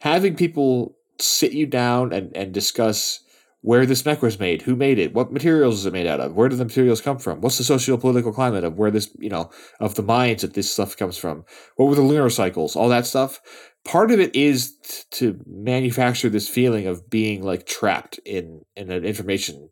having 0.00 0.36
people 0.36 0.96
sit 1.20 1.52
you 1.52 1.66
down 1.66 2.12
and 2.12 2.36
and 2.36 2.52
discuss 2.52 3.20
where 3.62 3.84
this 3.84 4.04
mech 4.04 4.22
was 4.22 4.38
made, 4.38 4.62
who 4.62 4.76
made 4.76 4.96
it, 4.96 5.12
what 5.12 5.32
materials 5.32 5.80
is 5.80 5.86
it 5.86 5.92
made 5.92 6.06
out 6.06 6.20
of, 6.20 6.36
where 6.36 6.48
do 6.48 6.54
the 6.54 6.64
materials 6.64 7.00
come 7.00 7.18
from, 7.18 7.40
what's 7.40 7.58
the 7.58 7.64
socio-political 7.64 8.32
climate 8.32 8.62
of 8.62 8.78
where 8.78 8.92
this 8.92 9.10
you 9.18 9.28
know 9.30 9.50
of 9.80 9.96
the 9.96 10.02
mines 10.02 10.42
that 10.42 10.54
this 10.54 10.70
stuff 10.70 10.96
comes 10.96 11.16
from, 11.18 11.44
what 11.76 11.88
were 11.88 11.96
the 11.96 12.02
lunar 12.02 12.30
cycles, 12.30 12.76
all 12.76 12.88
that 12.88 13.06
stuff. 13.06 13.40
Part 13.86 14.10
of 14.10 14.18
it 14.20 14.34
is 14.34 14.76
t- 14.82 15.02
to 15.12 15.40
manufacture 15.46 16.28
this 16.28 16.48
feeling 16.48 16.86
of 16.86 17.08
being 17.08 17.42
like 17.42 17.66
trapped 17.66 18.18
in 18.24 18.62
in 18.76 18.90
an 18.90 19.04
information 19.04 19.70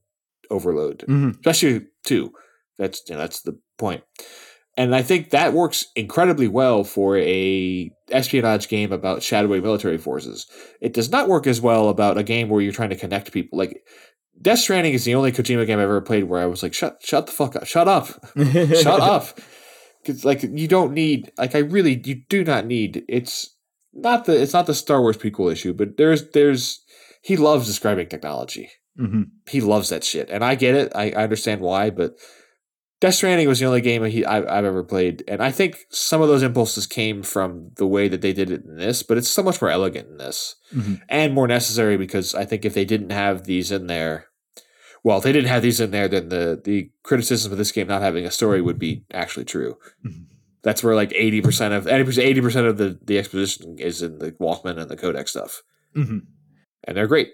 overload, 0.51 1.05
Mhm. 1.09 1.35
especially 1.35 1.87
too. 2.05 2.33
That's 2.79 3.03
you 3.09 3.15
know, 3.15 3.21
that's 3.21 3.43
the. 3.43 3.59
And 4.77 4.95
I 4.95 5.03
think 5.03 5.31
that 5.31 5.53
works 5.53 5.87
incredibly 5.95 6.49
well 6.49 6.85
for 6.85 7.17
a 7.19 7.91
espionage 8.11 8.69
game 8.69 8.93
about 8.93 9.23
shadowy 9.23 9.61
military 9.61 9.99
forces. 9.99 10.47
It 10.81 10.95
does 10.95 11.11
not 11.11 11.29
work 11.29 11.47
as 11.47 11.61
well 11.61 11.89
about 11.89 12.17
a 12.19 12.23
game 12.23 12.49
where 12.49 12.61
you're 12.63 12.73
trying 12.73 12.91
to 12.91 12.97
connect 12.97 13.33
people. 13.33 13.59
Like 13.59 13.83
Death 14.41 14.61
Stranding 14.61 14.95
is 14.95 15.05
the 15.05 15.15
only 15.17 15.33
Kojima 15.33 15.67
game 15.67 15.79
I've 15.79 15.85
ever 15.85 16.01
played 16.01 16.25
where 16.25 16.41
I 16.41 16.47
was 16.47 16.63
like, 16.63 16.73
"Shut, 16.75 16.99
shut 17.05 17.27
the 17.27 17.33
fuck 17.33 17.55
up, 17.57 17.67
shut 17.67 17.89
up, 17.89 18.07
shut 18.37 19.01
up." 19.01 19.39
Because 20.03 20.25
like 20.25 20.43
you 20.43 20.67
don't 20.69 20.93
need, 20.93 21.31
like 21.39 21.55
I 21.55 21.59
really, 21.59 22.01
you 22.05 22.23
do 22.29 22.43
not 22.45 22.67
need. 22.67 23.05
It's 23.09 23.54
not 23.95 24.25
the, 24.27 24.41
it's 24.41 24.53
not 24.53 24.67
the 24.67 24.75
Star 24.75 25.01
Wars 25.01 25.17
prequel 25.17 25.53
issue, 25.53 25.73
but 25.73 25.97
there's, 25.97 26.29
there's, 26.31 26.83
he 27.23 27.37
loves 27.37 27.67
describing 27.67 28.09
technology 28.09 28.69
Mhm. 28.99 29.25
he 29.49 29.61
loves 29.61 29.89
that 29.89 30.05
shit, 30.05 30.31
and 30.31 30.45
I 30.45 30.55
get 30.55 30.75
it. 30.77 30.93
I, 30.95 31.11
I 31.11 31.25
understand 31.25 31.61
why, 31.61 31.91
but 31.91 32.15
Death 33.01 33.15
Stranding 33.17 33.49
was 33.49 33.59
the 33.59 33.67
only 33.67 33.81
game 33.81 34.05
he 34.05 34.25
I, 34.25 34.39
I've 34.39 34.65
ever 34.65 34.85
played, 34.85 35.25
and 35.27 35.43
I 35.43 35.51
think 35.51 35.79
some 35.91 36.23
of 36.23 36.29
those 36.29 36.45
impulses 36.45 36.87
came 36.87 37.25
from 37.25 37.71
the 37.77 37.89
way 37.89 38.07
that 38.09 38.21
they 38.23 38.33
did 38.33 38.51
it 38.53 38.65
in 38.65 38.77
this, 38.77 39.03
but 39.03 39.19
it's 39.19 39.29
so 39.29 39.43
much 39.43 39.61
more 39.61 39.71
elegant 39.71 40.09
in 40.11 40.19
this 40.19 40.55
Mhm. 40.73 41.01
and 41.09 41.35
more 41.35 41.49
necessary 41.49 41.97
because 41.97 42.37
I 42.37 42.45
think 42.45 42.65
if 42.65 42.73
they 42.75 42.85
didn't 42.85 43.11
have 43.11 43.45
these 43.45 43.73
in 43.73 43.89
there, 43.89 44.27
well, 45.03 45.19
if 45.19 45.25
they 45.25 45.33
didn't 45.33 45.49
have 45.51 45.63
these 45.63 45.81
in 45.81 45.91
there, 45.91 46.07
then 46.07 46.29
the 46.29 46.61
the 46.65 46.91
criticism 47.03 47.51
of 47.51 47.59
this 47.59 47.73
game 47.73 47.89
not 47.89 48.01
having 48.01 48.25
a 48.25 48.31
story 48.31 48.63
would 48.63 48.79
be 48.79 49.05
actually 49.13 49.45
true. 49.45 49.77
Mhm. 50.07 50.27
That's 50.65 50.83
where 50.83 50.95
like 50.97 51.13
eighty 51.15 51.41
percent 51.41 51.73
of 51.75 51.87
eighty 51.87 52.41
percent 52.41 52.67
of 52.67 52.79
the 52.79 52.99
the 53.05 53.19
exposition 53.19 53.77
is 53.79 54.03
in 54.03 54.19
the 54.19 54.33
Walkman 54.33 54.79
and 54.81 54.91
the 54.91 54.97
codec 54.97 55.29
stuff 55.29 55.63
Mhm. 55.97 56.23
and 56.85 56.97
they're 56.97 57.07
great. 57.07 57.29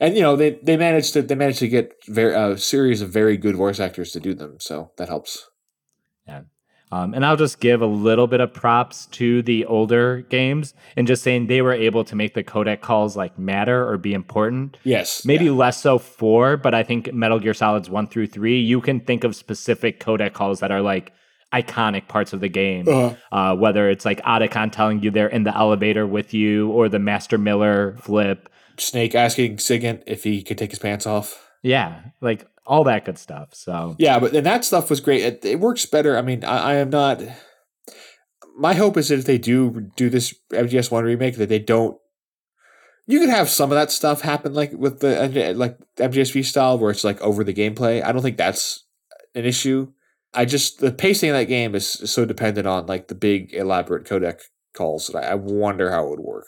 And 0.00 0.16
you 0.16 0.22
know 0.22 0.36
they 0.36 0.58
they 0.62 0.76
managed 0.76 1.12
to 1.14 1.22
they 1.22 1.34
managed 1.34 1.58
to 1.58 1.68
get 1.68 1.92
very 2.08 2.34
a 2.34 2.56
series 2.56 3.02
of 3.02 3.10
very 3.10 3.36
good 3.36 3.56
voice 3.56 3.78
actors 3.80 4.12
to 4.12 4.20
do 4.20 4.32
them, 4.34 4.56
so 4.60 4.92
that 4.96 5.08
helps. 5.08 5.46
Um, 6.92 7.14
and 7.14 7.24
I'll 7.24 7.36
just 7.36 7.60
give 7.60 7.82
a 7.82 7.86
little 7.86 8.26
bit 8.26 8.40
of 8.40 8.52
props 8.52 9.06
to 9.12 9.42
the 9.42 9.64
older 9.66 10.22
games 10.22 10.74
and 10.96 11.06
just 11.06 11.22
saying 11.22 11.46
they 11.46 11.62
were 11.62 11.72
able 11.72 12.02
to 12.02 12.16
make 12.16 12.34
the 12.34 12.42
codec 12.42 12.80
calls 12.80 13.16
like 13.16 13.38
matter 13.38 13.88
or 13.88 13.96
be 13.96 14.12
important. 14.12 14.76
Yes, 14.82 15.24
Maybe 15.24 15.44
yeah. 15.44 15.52
less 15.52 15.80
so 15.80 15.98
four, 16.00 16.56
but 16.56 16.74
I 16.74 16.82
think 16.82 17.12
Metal 17.14 17.38
Gear 17.38 17.54
Solids 17.54 17.88
one 17.88 18.08
through 18.08 18.26
three, 18.26 18.58
you 18.58 18.80
can 18.80 18.98
think 18.98 19.22
of 19.22 19.36
specific 19.36 20.00
codec 20.00 20.32
calls 20.32 20.58
that 20.58 20.72
are 20.72 20.80
like 20.82 21.12
iconic 21.52 22.08
parts 22.08 22.32
of 22.32 22.40
the 22.40 22.48
game. 22.48 22.88
Uh, 22.88 23.14
Uh, 23.32 23.54
whether 23.56 23.88
it's 23.88 24.04
like 24.04 24.20
Otacon 24.22 24.70
telling 24.70 25.02
you 25.02 25.10
they're 25.10 25.28
in 25.28 25.44
the 25.44 25.56
elevator 25.56 26.06
with 26.06 26.32
you 26.34 26.70
or 26.70 26.88
the 26.88 26.98
Master 26.98 27.38
Miller 27.38 27.96
flip. 28.00 28.48
Snake 28.78 29.14
asking 29.14 29.56
Sigint 29.56 30.02
if 30.06 30.24
he 30.24 30.42
could 30.42 30.58
take 30.58 30.70
his 30.70 30.78
pants 30.78 31.06
off. 31.06 31.46
Yeah, 31.62 32.00
like 32.20 32.46
all 32.66 32.84
that 32.84 33.04
good 33.04 33.18
stuff. 33.18 33.54
So 33.54 33.96
Yeah, 33.98 34.18
but 34.18 34.34
and 34.34 34.46
that 34.46 34.64
stuff 34.64 34.88
was 34.90 35.00
great. 35.00 35.22
It, 35.22 35.44
it 35.44 35.60
works 35.60 35.84
better. 35.86 36.16
I 36.16 36.22
mean, 36.22 36.44
I, 36.44 36.72
I 36.72 36.74
am 36.74 36.90
not. 36.90 37.22
My 38.56 38.74
hope 38.74 38.96
is 38.96 39.08
that 39.08 39.18
if 39.18 39.24
they 39.24 39.38
do 39.38 39.90
do 39.96 40.08
this 40.10 40.34
MGS 40.52 40.90
one 40.90 41.04
remake, 41.04 41.36
that 41.36 41.48
they 41.48 41.58
don't. 41.58 41.98
You 43.06 43.18
could 43.18 43.30
have 43.30 43.48
some 43.48 43.72
of 43.72 43.76
that 43.76 43.90
stuff 43.90 44.20
happen 44.20 44.54
like 44.54 44.72
with 44.72 45.00
the 45.00 45.54
like 45.54 45.78
MGSV 45.96 46.44
style 46.44 46.78
where 46.78 46.90
it's 46.90 47.04
like 47.04 47.20
over 47.20 47.42
the 47.42 47.54
gameplay. 47.54 48.04
I 48.04 48.12
don't 48.12 48.22
think 48.22 48.36
that's 48.36 48.84
an 49.34 49.44
issue. 49.44 49.92
I 50.34 50.44
just 50.44 50.80
the 50.80 50.92
pacing 50.92 51.30
of 51.30 51.36
that 51.36 51.44
game 51.44 51.74
is 51.74 51.88
so 51.88 52.24
dependent 52.24 52.66
on 52.66 52.86
like 52.86 53.08
the 53.08 53.14
big 53.14 53.52
elaborate 53.52 54.04
codec 54.06 54.40
calls 54.74 55.08
that 55.08 55.24
I, 55.24 55.32
I 55.32 55.34
wonder 55.34 55.90
how 55.90 56.04
it 56.06 56.10
would 56.10 56.20
work. 56.20 56.46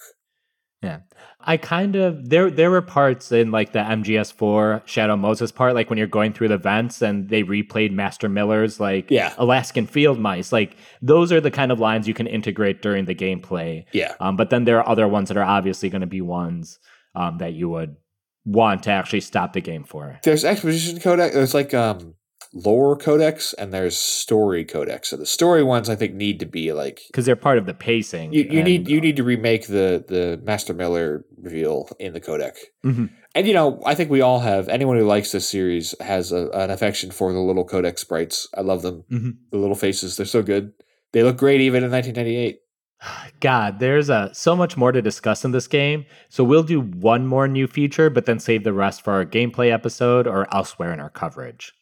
Yeah. 0.82 1.00
I 1.40 1.56
kind 1.56 1.96
of 1.96 2.28
there 2.28 2.50
there 2.50 2.70
were 2.70 2.82
parts 2.82 3.30
in 3.32 3.50
like 3.50 3.72
the 3.72 3.80
MGS4 3.80 4.86
Shadow 4.86 5.16
Moses 5.16 5.52
part, 5.52 5.74
like 5.74 5.90
when 5.90 5.96
you're 5.96 6.06
going 6.08 6.32
through 6.32 6.48
the 6.48 6.58
vents 6.58 7.02
and 7.02 7.28
they 7.28 7.42
replayed 7.42 7.92
Master 7.92 8.28
Miller's 8.28 8.78
like 8.80 9.10
Yeah. 9.10 9.32
Alaskan 9.38 9.86
field 9.86 10.18
mice. 10.18 10.52
Like 10.52 10.76
those 11.00 11.32
are 11.32 11.40
the 11.40 11.50
kind 11.50 11.72
of 11.72 11.80
lines 11.80 12.06
you 12.06 12.14
can 12.14 12.26
integrate 12.26 12.82
during 12.82 13.04
the 13.04 13.14
gameplay. 13.14 13.84
Yeah. 13.92 14.14
Um, 14.20 14.36
but 14.36 14.50
then 14.50 14.64
there 14.64 14.78
are 14.78 14.88
other 14.88 15.08
ones 15.08 15.28
that 15.28 15.36
are 15.36 15.44
obviously 15.44 15.88
going 15.88 16.00
to 16.00 16.06
be 16.06 16.20
ones 16.20 16.78
um, 17.14 17.38
that 17.38 17.52
you 17.52 17.68
would 17.68 17.96
want 18.44 18.82
to 18.84 18.90
actually 18.90 19.20
stop 19.20 19.52
the 19.52 19.60
game 19.60 19.84
for. 19.84 20.18
There's 20.24 20.44
exposition 20.44 20.98
codec. 20.98 21.32
There's 21.32 21.54
like 21.54 21.74
um 21.74 22.14
lore 22.54 22.96
codecs 22.98 23.54
and 23.58 23.72
there's 23.72 23.96
story 23.96 24.64
codecs. 24.64 25.06
So 25.06 25.16
the 25.16 25.26
story 25.26 25.62
ones 25.62 25.88
I 25.88 25.96
think 25.96 26.14
need 26.14 26.38
to 26.40 26.46
be 26.46 26.72
like 26.72 27.00
Because 27.08 27.24
they're 27.26 27.36
part 27.36 27.58
of 27.58 27.66
the 27.66 27.74
pacing. 27.74 28.32
you, 28.32 28.42
you 28.42 28.58
and- 28.58 28.64
need 28.64 28.88
you 28.88 29.00
need 29.00 29.16
to 29.16 29.24
remake 29.24 29.66
the 29.68 30.04
the 30.06 30.40
Master 30.44 30.74
Miller 30.74 31.24
reveal 31.40 31.88
in 31.98 32.12
the 32.12 32.20
codec. 32.20 32.56
Mhm. 32.84 33.10
And 33.34 33.46
you 33.48 33.54
know, 33.54 33.80
I 33.86 33.94
think 33.94 34.10
we 34.10 34.20
all 34.20 34.40
have 34.40 34.68
anyone 34.68 34.98
who 34.98 35.04
likes 35.06 35.32
this 35.32 35.48
series 35.48 35.94
has 36.00 36.32
a, 36.32 36.48
an 36.50 36.70
affection 36.70 37.10
for 37.10 37.32
the 37.32 37.38
little 37.40 37.66
codec 37.66 37.98
sprites. 37.98 38.46
I 38.56 38.60
love 38.60 38.82
them. 38.82 39.04
Mhm. 39.10 39.36
The 39.50 39.58
little 39.58 39.74
faces, 39.76 40.16
they're 40.16 40.26
so 40.26 40.42
good. 40.42 40.72
They 41.12 41.22
look 41.22 41.38
great 41.38 41.60
even 41.62 41.82
in 41.84 41.90
1998. 41.90 42.58
God, 43.40 43.78
there's 43.80 44.10
uh, 44.10 44.32
so 44.34 44.54
much 44.54 44.76
more 44.76 44.92
to 44.92 45.00
discuss 45.02 45.44
in 45.44 45.52
this 45.52 45.66
game. 45.66 46.04
So 46.28 46.44
we'll 46.44 46.62
do 46.62 46.80
one 46.80 47.26
more 47.26 47.48
new 47.48 47.66
feature, 47.66 48.10
but 48.10 48.26
then 48.26 48.38
save 48.38 48.64
the 48.64 48.72
rest 48.74 49.02
for 49.02 49.12
our 49.14 49.24
gameplay 49.24 49.72
episode 49.72 50.26
or 50.26 50.46
elsewhere 50.54 50.92
in 50.92 51.00
our 51.00 51.10
coverage. 51.10 51.72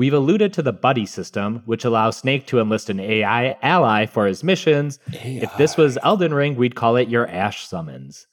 We've 0.00 0.14
alluded 0.14 0.54
to 0.54 0.62
the 0.62 0.72
buddy 0.72 1.04
system, 1.04 1.62
which 1.66 1.84
allows 1.84 2.16
Snake 2.16 2.46
to 2.46 2.58
enlist 2.58 2.88
an 2.88 2.98
AI 2.98 3.54
ally 3.60 4.06
for 4.06 4.26
his 4.26 4.42
missions. 4.42 4.98
If 5.42 5.54
this 5.58 5.76
was 5.76 5.98
Elden 6.02 6.32
Ring, 6.32 6.56
we'd 6.56 6.74
call 6.74 6.96
it 6.96 7.10
your 7.10 7.28
Ash 7.28 7.66
summons. 7.66 8.26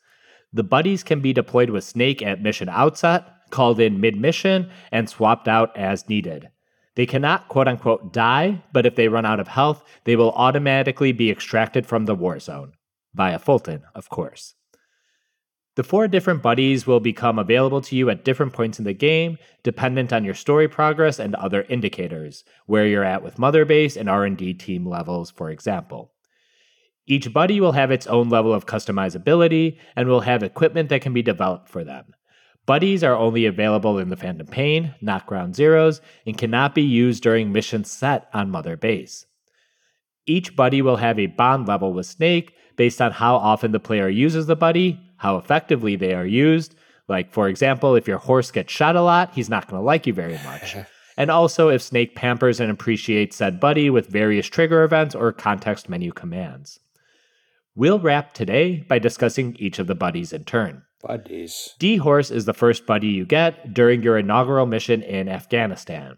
The 0.54 0.64
buddies 0.64 1.04
can 1.04 1.20
be 1.20 1.34
deployed 1.34 1.70
with 1.70 1.84
Snake 1.84 2.22
at 2.22 2.42
mission 2.42 2.70
outset, 2.70 3.28
called 3.50 3.82
in 3.82 4.00
mid 4.00 4.16
mission, 4.16 4.70
and 4.94 5.10
swapped 5.10 5.50
out 5.50 5.76
as 5.76 6.08
needed. 6.08 6.48
They 6.96 7.06
cannot 7.06 7.50
quote 7.50 7.68
unquote 7.68 8.14
die, 8.14 8.64
but 8.72 8.86
if 8.86 8.96
they 8.96 9.10
run 9.10 9.26
out 9.26 9.42
of 9.42 9.50
health, 9.50 9.84
they 10.06 10.16
will 10.16 10.32
automatically 10.32 11.12
be 11.12 11.30
extracted 11.30 11.86
from 11.86 12.06
the 12.06 12.16
war 12.16 12.40
zone. 12.40 12.76
Via 13.14 13.40
Fulton, 13.40 13.84
of 13.94 14.08
course. 14.08 14.56
The 15.78 15.84
four 15.84 16.08
different 16.08 16.42
buddies 16.42 16.88
will 16.88 17.00
become 17.00 17.38
available 17.38 17.82
to 17.82 17.96
you 17.96 18.10
at 18.10 18.26
different 18.26 18.52
points 18.52 18.80
in 18.80 18.86
the 18.86 18.94
game, 18.94 19.38
dependent 19.62 20.12
on 20.12 20.26
your 20.26 20.34
story 20.34 20.68
progress 20.68 21.20
and 21.20 21.36
other 21.36 21.68
indicators, 21.70 22.44
where 22.66 22.88
you're 22.88 23.04
at 23.04 23.22
with 23.22 23.38
Mother 23.38 23.64
Base 23.64 23.96
and 23.96 24.10
R&D 24.10 24.56
team 24.56 24.88
levels, 24.88 25.30
for 25.30 25.52
example. 25.52 26.14
Each 27.06 27.32
buddy 27.32 27.62
will 27.62 27.74
have 27.74 27.92
its 27.92 28.08
own 28.08 28.28
level 28.28 28.56
of 28.56 28.66
customizability 28.66 29.78
and 29.96 30.10
will 30.10 30.22
have 30.22 30.42
equipment 30.42 30.90
that 30.90 31.04
can 31.04 31.14
be 31.14 31.22
developed 31.22 31.70
for 31.70 31.84
them. 31.84 32.06
Buddies 32.66 33.04
are 33.04 33.16
only 33.16 33.46
available 33.46 34.00
in 34.00 34.10
the 34.10 34.18
Phantom 34.18 34.48
Pain, 34.48 34.96
not 35.00 35.28
Ground 35.28 35.54
Zeroes, 35.54 36.02
and 36.26 36.36
cannot 36.36 36.74
be 36.74 36.82
used 36.82 37.22
during 37.22 37.52
missions 37.52 37.92
set 37.92 38.30
on 38.34 38.50
Mother 38.50 38.78
Base. 38.78 39.28
Each 40.26 40.56
buddy 40.56 40.82
will 40.82 40.98
have 40.98 41.20
a 41.20 41.28
bond 41.28 41.68
level 41.68 41.94
with 41.94 42.08
Snake 42.08 42.56
based 42.78 43.00
on 43.00 43.12
how 43.12 43.36
often 43.36 43.74
the 43.74 43.80
player 43.80 44.10
uses 44.10 44.48
the 44.48 44.56
buddy, 44.56 45.04
how 45.18 45.38
effectively 45.38 45.96
they 45.96 46.14
are 46.14 46.26
used. 46.26 46.76
Like, 47.08 47.32
for 47.32 47.48
example, 47.48 47.96
if 47.96 48.08
your 48.08 48.18
horse 48.18 48.52
gets 48.52 48.72
shot 48.72 48.96
a 48.96 49.02
lot, 49.02 49.34
he's 49.34 49.50
not 49.50 49.68
going 49.68 49.80
to 49.80 49.86
like 49.86 50.08
you 50.08 50.14
very 50.14 50.40
much. 50.44 50.76
and 51.18 51.32
also 51.32 51.70
if 51.70 51.82
Snake 51.82 52.16
pampers 52.16 52.60
and 52.60 52.72
appreciates 52.72 53.36
said 53.36 53.60
buddy 53.60 53.90
with 53.90 54.08
various 54.08 54.48
trigger 54.48 54.84
events 54.84 55.16
or 55.16 55.32
context 55.32 55.90
menu 55.90 56.12
commands. 56.12 56.80
We'll 57.76 58.00
wrap 58.00 58.34
today 58.34 58.86
by 58.88 59.00
discussing 59.00 59.56
each 59.60 59.80
of 59.80 59.88
the 59.88 59.96
buddies 59.96 60.34
in 60.34 60.46
turn. 60.46 60.84
Buddies. 61.02 61.76
D 61.78 61.98
Horse 61.98 62.32
is 62.32 62.46
the 62.46 62.54
first 62.54 62.86
buddy 62.86 63.08
you 63.08 63.26
get 63.26 63.74
during 63.74 64.02
your 64.02 64.18
inaugural 64.18 64.66
mission 64.66 65.04
in 65.04 65.30
Afghanistan. 65.30 66.18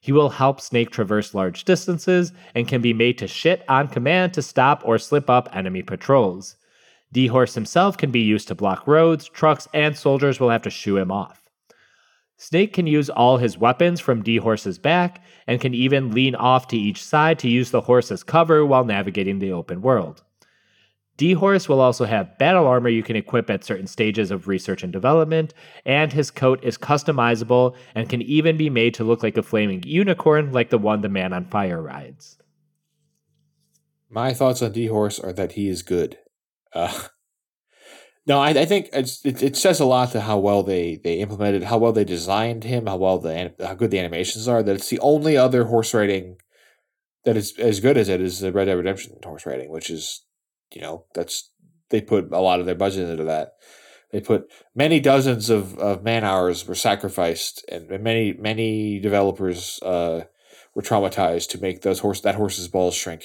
He 0.00 0.12
will 0.12 0.28
help 0.28 0.60
Snake 0.60 0.90
traverse 0.90 1.34
large 1.34 1.64
distances 1.64 2.32
and 2.54 2.68
can 2.68 2.80
be 2.80 2.92
made 2.92 3.18
to 3.18 3.26
shit 3.26 3.64
on 3.68 3.88
command 3.88 4.34
to 4.34 4.42
stop 4.42 4.82
or 4.84 4.98
slip 4.98 5.28
up 5.28 5.48
enemy 5.52 5.82
patrols. 5.82 6.56
D 7.12 7.26
Horse 7.26 7.54
himself 7.54 7.96
can 7.96 8.10
be 8.10 8.20
used 8.20 8.48
to 8.48 8.54
block 8.54 8.86
roads, 8.86 9.28
trucks, 9.28 9.66
and 9.72 9.96
soldiers 9.96 10.38
will 10.38 10.50
have 10.50 10.62
to 10.62 10.70
shoo 10.70 10.96
him 10.96 11.10
off. 11.10 11.42
Snake 12.36 12.72
can 12.72 12.86
use 12.86 13.10
all 13.10 13.38
his 13.38 13.58
weapons 13.58 14.00
from 14.00 14.22
D 14.22 14.36
Horse's 14.36 14.78
back 14.78 15.22
and 15.46 15.60
can 15.60 15.74
even 15.74 16.12
lean 16.12 16.34
off 16.34 16.68
to 16.68 16.76
each 16.76 17.02
side 17.02 17.38
to 17.40 17.48
use 17.48 17.70
the 17.70 17.80
horse 17.80 18.12
as 18.12 18.22
cover 18.22 18.64
while 18.64 18.84
navigating 18.84 19.38
the 19.38 19.52
open 19.52 19.82
world. 19.82 20.22
D 21.16 21.32
Horse 21.32 21.68
will 21.68 21.80
also 21.80 22.04
have 22.04 22.38
battle 22.38 22.68
armor 22.68 22.90
you 22.90 23.02
can 23.02 23.16
equip 23.16 23.50
at 23.50 23.64
certain 23.64 23.88
stages 23.88 24.30
of 24.30 24.46
research 24.46 24.84
and 24.84 24.92
development, 24.92 25.52
and 25.84 26.12
his 26.12 26.30
coat 26.30 26.62
is 26.62 26.78
customizable 26.78 27.74
and 27.96 28.08
can 28.08 28.22
even 28.22 28.56
be 28.56 28.70
made 28.70 28.94
to 28.94 29.02
look 29.02 29.24
like 29.24 29.36
a 29.36 29.42
flaming 29.42 29.82
unicorn 29.84 30.52
like 30.52 30.70
the 30.70 30.78
one 30.78 31.00
the 31.00 31.08
man 31.08 31.32
on 31.32 31.44
fire 31.46 31.82
rides. 31.82 32.38
My 34.08 34.32
thoughts 34.32 34.62
on 34.62 34.70
D 34.70 34.86
Horse 34.86 35.18
are 35.18 35.32
that 35.32 35.52
he 35.52 35.68
is 35.68 35.82
good. 35.82 36.18
Uh, 36.72 36.92
no, 38.26 38.40
I, 38.40 38.50
I 38.50 38.64
think 38.64 38.88
it, 38.92 39.42
it 39.42 39.56
says 39.56 39.80
a 39.80 39.84
lot 39.84 40.12
to 40.12 40.20
how 40.20 40.38
well 40.38 40.62
they, 40.62 41.00
they 41.02 41.14
implemented, 41.14 41.64
how 41.64 41.78
well 41.78 41.92
they 41.92 42.04
designed 42.04 42.64
him, 42.64 42.86
how 42.86 42.96
well 42.96 43.18
the 43.18 43.54
how 43.60 43.74
good 43.74 43.90
the 43.90 43.98
animations 43.98 44.48
are. 44.48 44.62
That 44.62 44.76
it's 44.76 44.90
the 44.90 45.00
only 45.00 45.36
other 45.36 45.64
horse 45.64 45.94
riding 45.94 46.36
that 47.24 47.36
is 47.36 47.58
as 47.58 47.80
good 47.80 47.96
as 47.96 48.08
it 48.08 48.20
is 48.20 48.40
the 48.40 48.52
Red 48.52 48.66
Dead 48.66 48.74
Redemption 48.74 49.16
horse 49.22 49.46
riding, 49.46 49.70
which 49.70 49.90
is 49.90 50.24
you 50.72 50.80
know 50.80 51.04
that's 51.14 51.50
they 51.90 52.00
put 52.00 52.32
a 52.32 52.40
lot 52.40 52.60
of 52.60 52.66
their 52.66 52.74
budget 52.74 53.08
into 53.08 53.24
that. 53.24 53.52
They 54.12 54.20
put 54.20 54.50
many 54.74 55.00
dozens 55.00 55.50
of, 55.50 55.78
of 55.78 56.02
man 56.02 56.24
hours 56.24 56.66
were 56.66 56.74
sacrificed, 56.74 57.64
and 57.70 57.88
many 58.02 58.32
many 58.32 58.98
developers 58.98 59.78
uh, 59.82 60.22
were 60.74 60.82
traumatized 60.82 61.48
to 61.50 61.60
make 61.60 61.82
those 61.82 62.00
horse 62.00 62.20
that 62.22 62.36
horse's 62.36 62.68
balls 62.68 62.94
shrink 62.94 63.24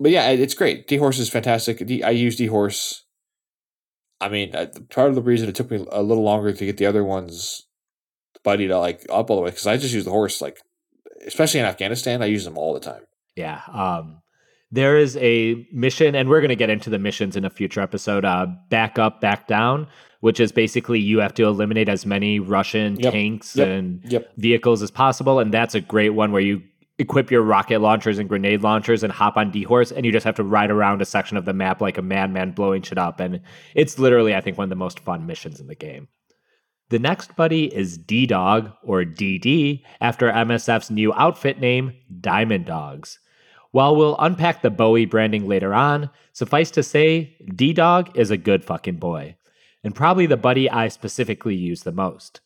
but 0.00 0.10
yeah, 0.10 0.28
it- 0.30 0.40
it's 0.40 0.54
great. 0.54 0.86
D 0.88 0.96
Horse 0.96 1.18
is 1.18 1.28
fantastic. 1.30 1.84
D, 1.86 2.02
I 2.02 2.10
use 2.10 2.36
D 2.36 2.46
Horse. 2.46 3.04
I 4.20 4.28
mean, 4.28 4.54
uh, 4.54 4.66
part 4.90 5.08
of 5.10 5.14
the 5.14 5.22
reason 5.22 5.48
it 5.48 5.54
took 5.54 5.70
me 5.70 5.84
a 5.92 6.02
little 6.02 6.24
longer 6.24 6.52
to 6.52 6.64
get 6.66 6.76
the 6.76 6.86
other 6.86 7.04
ones, 7.04 7.66
buddy, 8.42 8.66
to 8.66 8.76
like 8.78 9.06
up 9.10 9.30
all 9.30 9.36
the 9.36 9.42
way 9.42 9.50
because 9.50 9.66
I 9.66 9.76
just 9.76 9.94
use 9.94 10.04
the 10.04 10.10
horse 10.10 10.40
like, 10.42 10.58
especially 11.26 11.60
in 11.60 11.66
Afghanistan, 11.66 12.20
I 12.22 12.26
use 12.26 12.44
them 12.44 12.58
all 12.58 12.74
the 12.74 12.80
time. 12.80 13.02
Yeah. 13.36 13.60
Um, 13.72 14.20
there 14.72 14.98
is 14.98 15.16
a 15.18 15.66
mission, 15.72 16.14
and 16.16 16.28
we're 16.28 16.40
going 16.40 16.48
to 16.48 16.56
get 16.56 16.68
into 16.68 16.90
the 16.90 16.98
missions 16.98 17.36
in 17.36 17.44
a 17.44 17.50
future 17.50 17.80
episode. 17.80 18.24
Uh, 18.24 18.46
back 18.70 18.98
up, 18.98 19.20
back 19.20 19.46
down, 19.46 19.86
which 20.20 20.40
is 20.40 20.50
basically 20.52 20.98
you 20.98 21.20
have 21.20 21.32
to 21.34 21.44
eliminate 21.44 21.88
as 21.88 22.04
many 22.04 22.40
Russian 22.40 22.96
Yep. 22.98 23.12
tanks 23.12 23.56
Yep. 23.56 23.68
and 23.68 24.00
Yep. 24.10 24.32
vehicles 24.36 24.82
as 24.82 24.90
possible, 24.90 25.38
and 25.38 25.54
that's 25.54 25.74
a 25.76 25.80
great 25.80 26.10
one 26.10 26.32
where 26.32 26.42
you 26.42 26.62
equip 26.98 27.30
your 27.30 27.42
rocket 27.42 27.78
launchers 27.80 28.18
and 28.18 28.28
grenade 28.28 28.62
launchers 28.62 29.02
and 29.02 29.12
hop 29.12 29.36
on 29.36 29.50
D 29.50 29.62
horse, 29.62 29.92
and 29.92 30.04
you 30.04 30.12
just 30.12 30.24
have 30.24 30.36
to 30.36 30.44
ride 30.44 30.70
around 30.70 31.00
a 31.00 31.06
section 31.06 31.36
of 31.36 31.44
the 31.44 31.52
map 31.52 31.80
like 31.80 31.96
a 31.96 32.02
madman 32.02 32.52
blowing 32.52 32.82
shit 32.82 32.98
up, 32.98 33.20
and 33.20 33.40
it's 33.74 33.98
literally, 33.98 34.34
I 34.34 34.40
think, 34.40 34.58
one 34.58 34.64
of 34.64 34.70
the 34.70 34.76
most 34.76 35.00
fun 35.00 35.26
missions 35.26 35.60
in 35.60 35.68
the 35.68 35.74
game. 35.74 36.08
The 36.90 36.98
next 36.98 37.36
buddy 37.36 37.74
is 37.74 37.98
D 37.98 38.26
Dog, 38.26 38.72
or 38.82 39.04
DD, 39.04 39.82
after 40.00 40.30
MSF's 40.30 40.90
new 40.90 41.12
outfit 41.12 41.60
name, 41.60 41.92
Diamond 42.20 42.64
Dogs. 42.64 43.18
While 43.72 43.94
we'll 43.94 44.16
unpack 44.18 44.62
the 44.62 44.70
Bowie 44.70 45.04
branding 45.04 45.46
later 45.46 45.74
on, 45.74 46.08
suffice 46.32 46.70
to 46.72 46.82
say, 46.82 47.36
D 47.54 47.74
Dog 47.74 48.16
is 48.16 48.30
a 48.30 48.38
good 48.38 48.64
fucking 48.64 48.96
boy, 48.96 49.36
and 49.84 49.94
probably 49.94 50.26
the 50.26 50.38
buddy 50.38 50.70
I 50.70 50.88
specifically 50.88 51.54
use 51.54 51.82
the 51.82 51.92
most. 51.92 52.40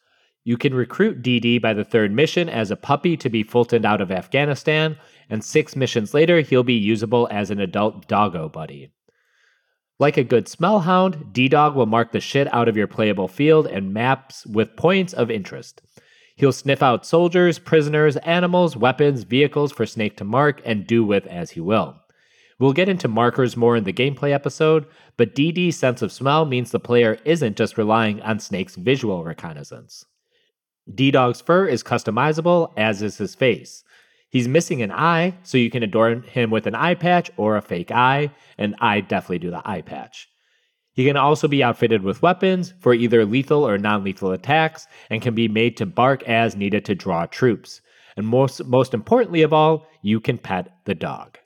You 0.45 0.57
can 0.57 0.75
recruit 0.75 1.23
DD 1.23 1.63
by 1.63 1.73
the 1.73 1.85
third 1.85 2.13
mission 2.13 2.49
as 2.49 2.71
a 2.71 2.77
puppy 2.77 3.17
to 3.17 3.31
be 3.31 3.45
Fultoned 3.45 3.85
out 3.85 4.01
of 4.01 4.11
Afghanistan, 4.11 4.97
and 5.31 5.45
six 5.45 5.77
missions 5.77 6.15
later, 6.15 6.41
he'll 6.41 6.65
be 6.65 6.75
usable 6.75 7.29
as 7.31 7.51
an 7.51 7.61
adult 7.61 8.09
doggo 8.09 8.49
buddy. 8.49 8.91
Like 10.01 10.17
a 10.17 10.25
good 10.25 10.49
smell 10.49 10.81
hound, 10.81 11.33
D 11.33 11.49
Dog 11.49 11.77
will 11.77 11.87
mark 11.87 12.11
the 12.11 12.19
shit 12.19 12.53
out 12.53 12.69
of 12.69 12.77
your 12.77 12.89
playable 12.89 13.29
field 13.29 13.69
and 13.69 13.95
maps 13.95 14.45
with 14.47 14.77
points 14.77 15.13
of 15.13 15.31
interest. 15.31 15.81
He'll 16.35 16.51
sniff 16.51 16.83
out 16.83 17.07
soldiers, 17.07 17.61
prisoners, 17.61 18.17
animals, 18.17 18.77
weapons, 18.77 19.23
vehicles 19.23 19.71
for 19.71 19.87
Snake 19.87 20.17
to 20.17 20.25
mark 20.25 20.61
and 20.65 20.89
do 20.89 21.05
with 21.05 21.25
as 21.29 21.53
he 21.53 21.61
will. 21.61 22.01
We'll 22.59 22.73
get 22.73 22.89
into 22.89 23.07
markers 23.07 23.57
more 23.57 23.77
in 23.77 23.85
the 23.85 23.93
gameplay 23.93 24.33
episode, 24.33 24.87
but 25.17 25.37
DD's 25.37 25.79
sense 25.79 26.03
of 26.03 26.11
smell 26.11 26.47
means 26.47 26.73
the 26.73 26.81
player 26.81 27.19
isn't 27.25 27.57
just 27.57 27.79
relying 27.79 28.21
on 28.23 28.41
Snake's 28.41 28.75
visual 28.75 29.23
reconnaissance. 29.23 30.05
D 30.93 31.11
Dog's 31.11 31.41
fur 31.41 31.67
is 31.67 31.83
customizable, 31.83 32.73
as 32.77 33.03
is 33.03 33.19
his 33.19 33.35
face. 33.35 33.85
He's 34.29 34.49
missing 34.49 34.81
an 34.81 34.91
eye, 34.91 35.37
so 35.43 35.59
you 35.59 35.71
can 35.71 35.83
adorn 35.83 36.23
him 36.23 36.51
with 36.51 36.67
an 36.67 36.75
eye 36.75 36.95
patch 36.95 37.31
or 37.37 37.57
a 37.57 37.63
fake 37.63 37.91
eye, 37.91 38.31
and 38.57 38.75
I 38.81 39.01
definitely 39.01 39.41
do 39.41 39.51
the 39.51 39.63
eye 39.65 39.83
patch. 39.83 40.29
He 40.95 41.07
can 41.07 41.17
also 41.17 41.49
be 41.49 41.63
outfitted 41.63 42.03
with 42.03 42.23
weapons 42.23 42.75
for 42.81 42.95
either 42.95 43.25
lethal 43.25 43.67
or 43.67 43.79
non 43.79 44.05
lethal 44.05 44.33
attacks 44.33 44.87
and 45.11 45.23
can 45.23 45.35
be 45.35 45.49
made 45.49 45.77
to 45.79 45.87
bark 45.87 46.23
as 46.25 46.57
needed 46.57 46.85
to 46.87 46.95
draw 46.95 47.27
troops. 47.27 47.81
And 48.17 48.27
most, 48.27 48.65
most 48.65 48.93
importantly 48.93 49.43
of 49.43 49.53
all, 49.53 49.87
you 50.03 50.21
can 50.21 50.37
pet 50.37 50.77
the 50.85 50.95
dog. 50.95 51.39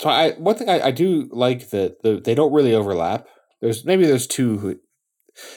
So 0.00 0.08
I 0.08 0.32
one 0.32 0.54
thing 0.54 0.68
I, 0.68 0.86
I 0.86 0.90
do 0.92 1.28
like 1.32 1.70
that 1.70 2.02
the, 2.02 2.20
they 2.20 2.34
don't 2.34 2.52
really 2.52 2.72
overlap. 2.72 3.26
There's 3.60 3.84
maybe 3.84 4.06
there's 4.06 4.28
two 4.28 4.80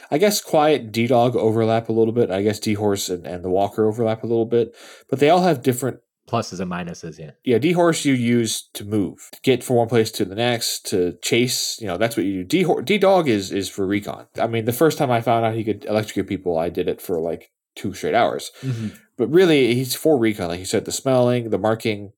I 0.09 0.17
guess 0.17 0.41
Quiet 0.41 0.91
D 0.91 1.07
Dog 1.07 1.35
overlap 1.35 1.89
a 1.89 1.93
little 1.93 2.13
bit. 2.13 2.31
I 2.31 2.41
guess 2.41 2.59
D 2.59 2.73
Horse 2.73 3.09
and, 3.09 3.25
and 3.25 3.43
the 3.43 3.49
Walker 3.49 3.87
overlap 3.87 4.23
a 4.23 4.27
little 4.27 4.45
bit, 4.45 4.75
but 5.09 5.19
they 5.19 5.29
all 5.29 5.43
have 5.43 5.63
different 5.63 5.99
Pluses 6.27 6.61
and 6.61 6.71
minuses, 6.71 7.19
yeah. 7.19 7.31
yeah, 7.43 7.57
D 7.57 7.73
horse 7.73 8.05
you 8.05 8.13
use 8.13 8.69
to 8.73 8.85
move, 8.85 9.29
to 9.33 9.41
get 9.41 9.63
from 9.63 9.75
one 9.77 9.89
place 9.89 10.11
to 10.11 10.23
the 10.23 10.35
next, 10.35 10.85
to 10.85 11.17
chase. 11.21 11.77
You 11.81 11.87
know, 11.87 11.97
that's 11.97 12.15
what 12.15 12.25
you 12.25 12.45
do. 12.45 12.63
D 12.63 12.81
D 12.83 12.97
dog 12.97 13.27
is 13.27 13.51
is 13.51 13.67
for 13.67 13.85
recon. 13.85 14.27
I 14.39 14.47
mean, 14.47 14.63
the 14.63 14.71
first 14.71 14.97
time 14.97 15.11
I 15.11 15.19
found 15.19 15.45
out 15.45 15.55
he 15.55 15.65
could 15.65 15.83
electrocute 15.83 16.27
people, 16.27 16.57
I 16.57 16.69
did 16.69 16.87
it 16.87 17.01
for 17.01 17.19
like 17.19 17.51
two 17.75 17.93
straight 17.93 18.15
hours. 18.15 18.51
Mm-hmm. 18.61 18.89
But 19.17 19.29
really, 19.29 19.73
he's 19.73 19.93
for 19.93 20.17
recon. 20.17 20.47
Like 20.47 20.59
you 20.59 20.65
said, 20.65 20.85
the 20.85 20.93
smelling, 20.93 21.49
the 21.49 21.57
marking, 21.57 22.13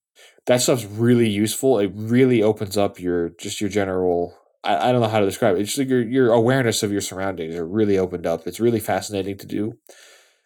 that 0.45 0.61
stuff's 0.61 0.85
really 0.85 1.29
useful. 1.29 1.79
It 1.79 1.91
really 1.95 2.43
opens 2.43 2.77
up 2.77 2.99
your 2.99 3.29
just 3.29 3.61
your 3.61 3.69
general. 3.69 4.37
I, 4.63 4.89
I 4.89 4.91
don't 4.91 5.01
know 5.01 5.07
how 5.09 5.19
to 5.19 5.25
describe 5.25 5.55
it. 5.55 5.61
It's 5.61 5.77
like 5.77 5.89
your 5.89 6.01
your 6.01 6.31
awareness 6.31 6.83
of 6.83 6.91
your 6.91 7.01
surroundings 7.01 7.55
are 7.55 7.65
really 7.67 7.97
opened 7.97 8.25
up. 8.25 8.47
It's 8.47 8.59
really 8.59 8.79
fascinating 8.79 9.37
to 9.39 9.47
do. 9.47 9.77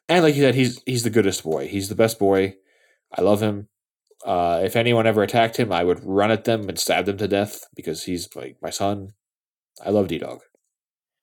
And 0.09 0.23
like 0.23 0.35
you 0.35 0.41
said, 0.41 0.55
he's 0.55 0.81
he's 0.85 1.03
the 1.03 1.09
goodest 1.09 1.43
boy. 1.43 1.67
He's 1.67 1.89
the 1.89 1.95
best 1.95 2.19
boy. 2.19 2.55
I 3.17 3.21
love 3.21 3.41
him. 3.41 3.67
Uh, 4.25 4.61
if 4.63 4.75
anyone 4.75 5.07
ever 5.07 5.23
attacked 5.23 5.57
him, 5.57 5.71
I 5.71 5.83
would 5.83 6.03
run 6.03 6.31
at 6.31 6.45
them 6.45 6.67
and 6.69 6.79
stab 6.79 7.05
them 7.05 7.17
to 7.17 7.27
death 7.27 7.65
because 7.75 8.03
he's 8.03 8.35
like 8.35 8.57
my 8.61 8.69
son. 8.71 9.13
I 9.85 9.91
love 9.91 10.07
D 10.07 10.17
Dog. 10.17 10.41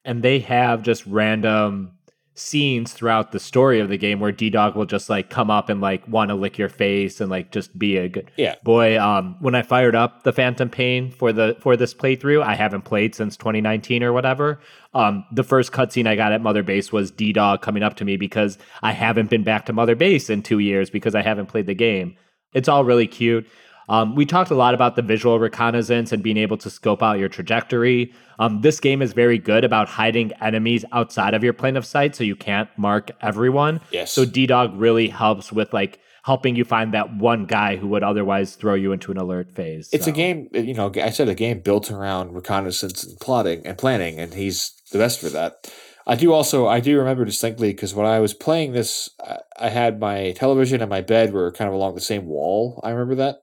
and 0.04 0.22
they 0.22 0.38
have 0.40 0.82
just 0.82 1.04
random 1.06 1.93
scenes 2.36 2.92
throughout 2.92 3.30
the 3.30 3.38
story 3.38 3.78
of 3.78 3.88
the 3.88 3.96
game 3.96 4.18
where 4.18 4.32
D 4.32 4.50
Dog 4.50 4.74
will 4.74 4.86
just 4.86 5.08
like 5.08 5.30
come 5.30 5.50
up 5.50 5.68
and 5.68 5.80
like 5.80 6.06
want 6.08 6.30
to 6.30 6.34
lick 6.34 6.58
your 6.58 6.68
face 6.68 7.20
and 7.20 7.30
like 7.30 7.52
just 7.52 7.78
be 7.78 7.96
a 7.96 8.08
good 8.08 8.30
Yeah. 8.36 8.56
boy. 8.64 9.00
Um, 9.00 9.36
when 9.40 9.54
I 9.54 9.62
fired 9.62 9.94
up 9.94 10.24
the 10.24 10.32
Phantom 10.32 10.68
Pain 10.68 11.10
for 11.12 11.32
the 11.32 11.56
for 11.60 11.76
this 11.76 11.94
playthrough, 11.94 12.42
I 12.42 12.56
haven't 12.56 12.82
played 12.82 13.14
since 13.14 13.36
2019 13.36 14.02
or 14.02 14.12
whatever. 14.12 14.58
Um, 14.94 15.24
the 15.32 15.44
first 15.44 15.70
cutscene 15.72 16.08
I 16.08 16.16
got 16.16 16.32
at 16.32 16.40
Mother 16.42 16.64
Base 16.64 16.92
was 16.92 17.12
D 17.12 17.32
Dog 17.32 17.62
coming 17.62 17.84
up 17.84 17.94
to 17.96 18.04
me 18.04 18.16
because 18.16 18.58
I 18.82 18.92
haven't 18.92 19.30
been 19.30 19.44
back 19.44 19.66
to 19.66 19.72
Mother 19.72 19.94
Base 19.94 20.28
in 20.28 20.42
two 20.42 20.58
years 20.58 20.90
because 20.90 21.14
I 21.14 21.22
haven't 21.22 21.46
played 21.46 21.66
the 21.66 21.74
game. 21.74 22.16
It's 22.52 22.68
all 22.68 22.84
really 22.84 23.06
cute. 23.06 23.46
Um, 23.88 24.14
we 24.14 24.24
talked 24.24 24.50
a 24.50 24.54
lot 24.54 24.74
about 24.74 24.96
the 24.96 25.02
visual 25.02 25.38
reconnaissance 25.38 26.12
and 26.12 26.22
being 26.22 26.36
able 26.36 26.56
to 26.58 26.70
scope 26.70 27.02
out 27.02 27.18
your 27.18 27.28
trajectory. 27.28 28.12
Um, 28.38 28.62
this 28.62 28.80
game 28.80 29.02
is 29.02 29.12
very 29.12 29.38
good 29.38 29.64
about 29.64 29.88
hiding 29.88 30.32
enemies 30.40 30.84
outside 30.92 31.34
of 31.34 31.44
your 31.44 31.52
plane 31.52 31.76
of 31.76 31.84
sight 31.84 32.16
so 32.16 32.24
you 32.24 32.36
can't 32.36 32.68
mark 32.76 33.10
everyone. 33.20 33.80
Yes. 33.90 34.12
So 34.12 34.24
D 34.24 34.46
Dog 34.46 34.74
really 34.74 35.08
helps 35.08 35.52
with 35.52 35.72
like 35.72 36.00
helping 36.24 36.56
you 36.56 36.64
find 36.64 36.94
that 36.94 37.14
one 37.14 37.44
guy 37.44 37.76
who 37.76 37.86
would 37.86 38.02
otherwise 38.02 38.56
throw 38.56 38.72
you 38.72 38.92
into 38.92 39.12
an 39.12 39.18
alert 39.18 39.52
phase. 39.52 39.90
It's 39.92 40.06
a 40.06 40.12
game, 40.12 40.48
you 40.54 40.72
know, 40.72 40.90
I 40.96 41.10
said 41.10 41.28
a 41.28 41.34
game 41.34 41.60
built 41.60 41.90
around 41.90 42.32
reconnaissance 42.32 43.04
and 43.04 43.20
plotting 43.20 43.66
and 43.66 43.76
planning, 43.76 44.18
and 44.18 44.32
he's 44.32 44.72
the 44.90 44.98
best 44.98 45.20
for 45.20 45.28
that. 45.28 45.70
I 46.06 46.16
do 46.16 46.32
also, 46.32 46.66
I 46.66 46.80
do 46.80 46.98
remember 46.98 47.26
distinctly 47.26 47.72
because 47.72 47.94
when 47.94 48.06
I 48.06 48.20
was 48.20 48.32
playing 48.32 48.72
this, 48.72 49.10
I 49.58 49.68
had 49.68 50.00
my 50.00 50.32
television 50.32 50.80
and 50.80 50.88
my 50.88 51.02
bed 51.02 51.34
were 51.34 51.52
kind 51.52 51.68
of 51.68 51.74
along 51.74 51.94
the 51.94 52.00
same 52.00 52.24
wall. 52.24 52.80
I 52.82 52.90
remember 52.90 53.14
that. 53.16 53.36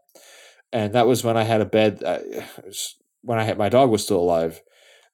And 0.74 0.94
that 0.94 1.08
was 1.08 1.24
when 1.24 1.38
I 1.38 1.44
had 1.44 1.62
a 1.62 1.66
bed, 1.66 2.02
uh, 2.04 2.20
when 3.22 3.40
I 3.40 3.44
had 3.44 3.58
my 3.58 3.70
dog 3.70 3.90
was 3.90 4.04
still 4.04 4.20
alive. 4.20 4.62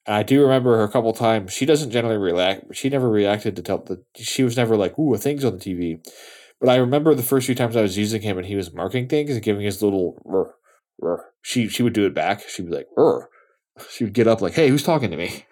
And 0.05 0.15
I 0.15 0.23
do 0.23 0.41
remember 0.41 0.77
her 0.77 0.83
a 0.83 0.91
couple 0.91 1.11
times. 1.13 1.51
She 1.51 1.65
doesn't 1.65 1.91
generally 1.91 2.17
react. 2.17 2.75
She 2.75 2.89
never 2.89 3.09
reacted 3.09 3.55
to 3.55 3.61
tell 3.61 3.79
the. 3.79 4.03
She 4.15 4.43
was 4.43 4.55
never 4.55 4.77
like, 4.77 4.97
"Ooh, 4.97 5.13
a 5.13 5.17
thing's 5.17 5.43
on 5.43 5.57
the 5.57 5.59
TV." 5.59 5.99
But 6.61 6.69
I 6.69 6.77
remember 6.77 7.13
the 7.13 7.23
first 7.23 7.45
few 7.45 7.55
times 7.55 7.75
I 7.75 7.81
was 7.81 7.97
using 7.97 8.21
him 8.21 8.37
and 8.37 8.47
he 8.47 8.55
was 8.55 8.73
marking 8.73 9.07
things 9.07 9.31
and 9.31 9.43
giving 9.43 9.65
his 9.65 9.83
little. 9.83 10.17
"Rrr, 10.25 10.51
rrr." 11.03 11.19
She 11.41 11.67
she 11.67 11.83
would 11.83 11.93
do 11.93 12.05
it 12.05 12.13
back. 12.13 12.47
She'd 12.47 12.69
be 12.69 12.75
like, 12.75 12.87
"Rrr." 12.97 13.25
She 13.91 14.05
would 14.05 14.13
get 14.13 14.27
up 14.27 14.41
like, 14.41 14.53
"Hey, 14.53 14.69
who's 14.69 14.83
talking 14.83 15.11
to 15.11 15.17
me?" 15.17 15.45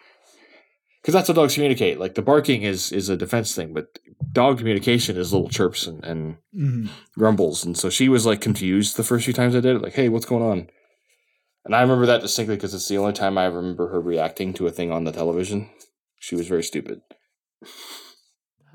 Because 1.05 1.13
that's 1.13 1.27
how 1.27 1.35
dogs 1.35 1.53
communicate. 1.53 1.99
Like 1.99 2.15
the 2.15 2.23
barking 2.23 2.63
is 2.63 2.91
is 2.91 3.09
a 3.09 3.15
defense 3.15 3.53
thing, 3.53 3.75
but 3.75 3.99
dog 4.31 4.57
communication 4.57 5.17
is 5.17 5.31
little 5.31 5.49
chirps 5.49 5.85
and, 5.85 6.03
and 6.03 6.37
Mhm. 6.51 6.89
grumbles. 7.15 7.63
And 7.63 7.77
so 7.77 7.91
she 7.91 8.09
was 8.09 8.25
like 8.25 8.41
confused 8.41 8.97
the 8.97 9.03
first 9.03 9.25
few 9.25 9.33
times 9.33 9.55
I 9.55 9.59
did 9.59 9.75
it. 9.75 9.83
Like, 9.83 9.93
"Hey, 9.93 10.09
what's 10.09 10.25
going 10.25 10.41
on?" 10.41 10.67
And 11.63 11.75
I 11.75 11.81
remember 11.81 12.07
that 12.07 12.21
distinctly 12.21 12.55
because 12.55 12.73
it's 12.73 12.87
the 12.87 12.97
only 12.97 13.13
time 13.13 13.37
I 13.37 13.45
remember 13.45 13.89
her 13.89 14.01
reacting 14.01 14.51
to 14.55 14.65
a 14.65 14.71
thing 14.71 14.91
on 14.91 15.03
the 15.03 15.11
television. 15.11 15.69
She 16.19 16.33
was 16.35 16.47
very 16.47 16.63
stupid. 16.63 17.01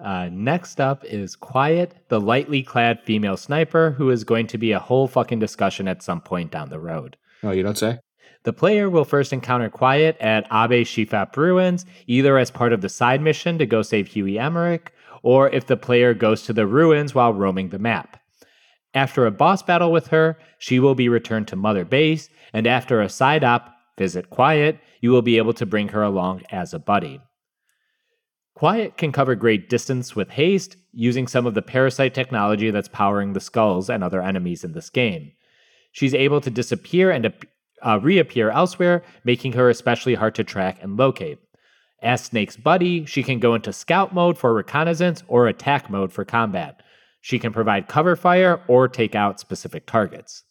Uh, 0.01 0.29
next 0.31 0.81
up 0.81 1.05
is 1.05 1.35
Quiet, 1.35 1.97
the 2.11 2.21
lightly 2.21 2.63
clad 2.63 3.01
female 3.03 3.37
sniper, 3.37 3.91
who 3.99 4.09
is 4.09 4.23
going 4.23 4.47
to 4.47 4.57
be 4.57 4.71
a 4.71 4.79
whole 4.79 5.09
fucking 5.09 5.41
discussion 5.41 5.89
at 5.89 6.01
some 6.01 6.21
point 6.21 6.53
down 6.53 6.71
the 6.71 6.79
road. 6.79 7.17
Oh, 7.43 7.51
you 7.51 7.65
don't 7.65 7.77
say? 7.77 7.99
The 8.43 8.53
player 8.53 8.89
will 8.89 9.05
first 9.05 9.33
encounter 9.33 9.69
Quiet 9.69 10.17
at 10.19 10.49
Aabe 10.51 10.83
Shifap 10.83 11.37
ruins, 11.37 11.85
either 12.07 12.39
as 12.39 12.51
part 12.51 12.73
of 12.73 12.81
the 12.81 12.89
side 12.89 13.21
mission 13.21 13.59
to 13.59 13.67
go 13.67 13.83
save 13.83 14.09
Huey 14.09 14.39
Emmerich, 14.39 14.93
or 15.23 15.51
if 15.51 15.67
the 15.67 15.77
player 15.77 16.15
goes 16.15 16.43
to 16.45 16.53
the 16.53 16.67
ruins 16.67 17.15
while 17.15 17.35
roaming 17.35 17.69
the 17.69 17.79
map. 17.79 18.19
After 18.95 19.27
a 19.27 19.31
boss 19.31 19.63
battle 19.63 19.93
with 19.93 20.09
her, 20.09 20.39
she 20.59 20.81
will 20.81 20.95
be 20.95 21.09
returned 21.09 21.49
to 21.49 21.57
Mother 21.57 21.85
Base, 21.85 22.31
and 22.53 22.67
after 22.67 23.01
a 23.01 23.09
side 23.09 23.45
op, 23.45 23.75
Visit 23.99 24.31
Quiet, 24.31 24.81
you 25.03 25.11
will 25.11 25.21
be 25.21 25.37
able 25.37 25.53
to 25.53 25.67
bring 25.67 25.89
her 25.89 26.03
along 26.03 26.43
as 26.51 26.73
a 26.73 26.79
buddy. 26.79 27.21
Quiet 28.55 28.97
can 28.97 29.13
cover 29.13 29.35
great 29.35 29.69
distance 29.69 30.17
with 30.17 30.31
haste, 30.31 30.77
using 30.93 31.27
some 31.27 31.47
of 31.47 31.55
the 31.55 31.63
parasite 31.63 32.15
technology 32.15 32.71
that's 32.71 32.89
powering 32.89 33.35
the 33.35 33.41
skulls 33.41 33.91
and 33.91 34.03
other 34.03 34.23
enemies 34.23 34.65
in 34.65 34.73
this 34.73 34.89
game. 34.89 35.33
She's 35.93 36.15
able 36.15 36.41
to 36.41 36.51
disappear 36.51 37.11
and 37.11 37.33
uh, 37.83 37.99
reappear 38.03 38.51
elsewhere, 38.51 39.03
making 39.25 39.53
her 39.53 39.69
especially 39.69 40.15
hard 40.15 40.35
to 40.37 40.45
track 40.45 40.79
and 40.83 40.97
locate. 40.97 41.39
As 42.03 42.25
Snake's 42.25 42.57
buddy, 42.57 43.05
she 43.05 43.23
can 43.23 43.41
go 43.41 43.55
into 43.55 43.73
scout 43.73 44.15
mode 44.15 44.39
for 44.39 44.55
reconnaissance 44.55 45.23
or 45.29 45.47
attack 45.47 45.91
mode 45.91 46.13
for 46.13 46.25
combat. 46.25 46.83
She 47.21 47.39
can 47.39 47.53
provide 47.53 47.89
cover 47.89 48.17
fire 48.17 48.63
or 48.69 48.89
take 48.89 49.15
out 49.15 49.41
specific 49.41 49.87
targets. 49.87 50.45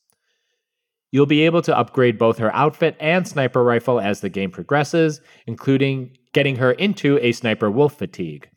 You'll 1.12 1.26
be 1.26 1.46
able 1.46 1.64
to 1.64 1.76
upgrade 1.76 2.20
both 2.20 2.38
her 2.38 2.54
outfit 2.56 2.96
and 3.00 3.28
sniper 3.28 3.64
rifle 3.64 4.00
as 4.00 4.22
the 4.22 4.30
game 4.30 4.52
progresses, 4.52 5.22
including 5.48 6.16
getting 6.34 6.58
her 6.58 6.72
into 6.74 7.18
a 7.20 7.32
sniper 7.32 7.72
wolf 7.72 7.98
fatigue. 7.98 8.48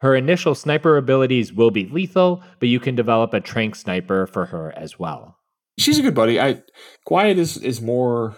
Her 0.00 0.16
initial 0.16 0.54
sniper 0.54 0.96
abilities 0.96 1.52
will 1.52 1.70
be 1.70 1.86
lethal, 1.86 2.42
but 2.58 2.70
you 2.70 2.80
can 2.80 2.94
develop 2.94 3.34
a 3.34 3.40
trank 3.40 3.76
sniper 3.76 4.26
for 4.26 4.46
her 4.46 4.72
as 4.76 4.98
well. 4.98 5.36
She's 5.78 5.98
a 5.98 6.02
good 6.02 6.14
buddy. 6.14 6.40
I 6.40 6.62
Quiet 7.04 7.38
is 7.38 7.56
is 7.56 7.80
more 7.80 8.36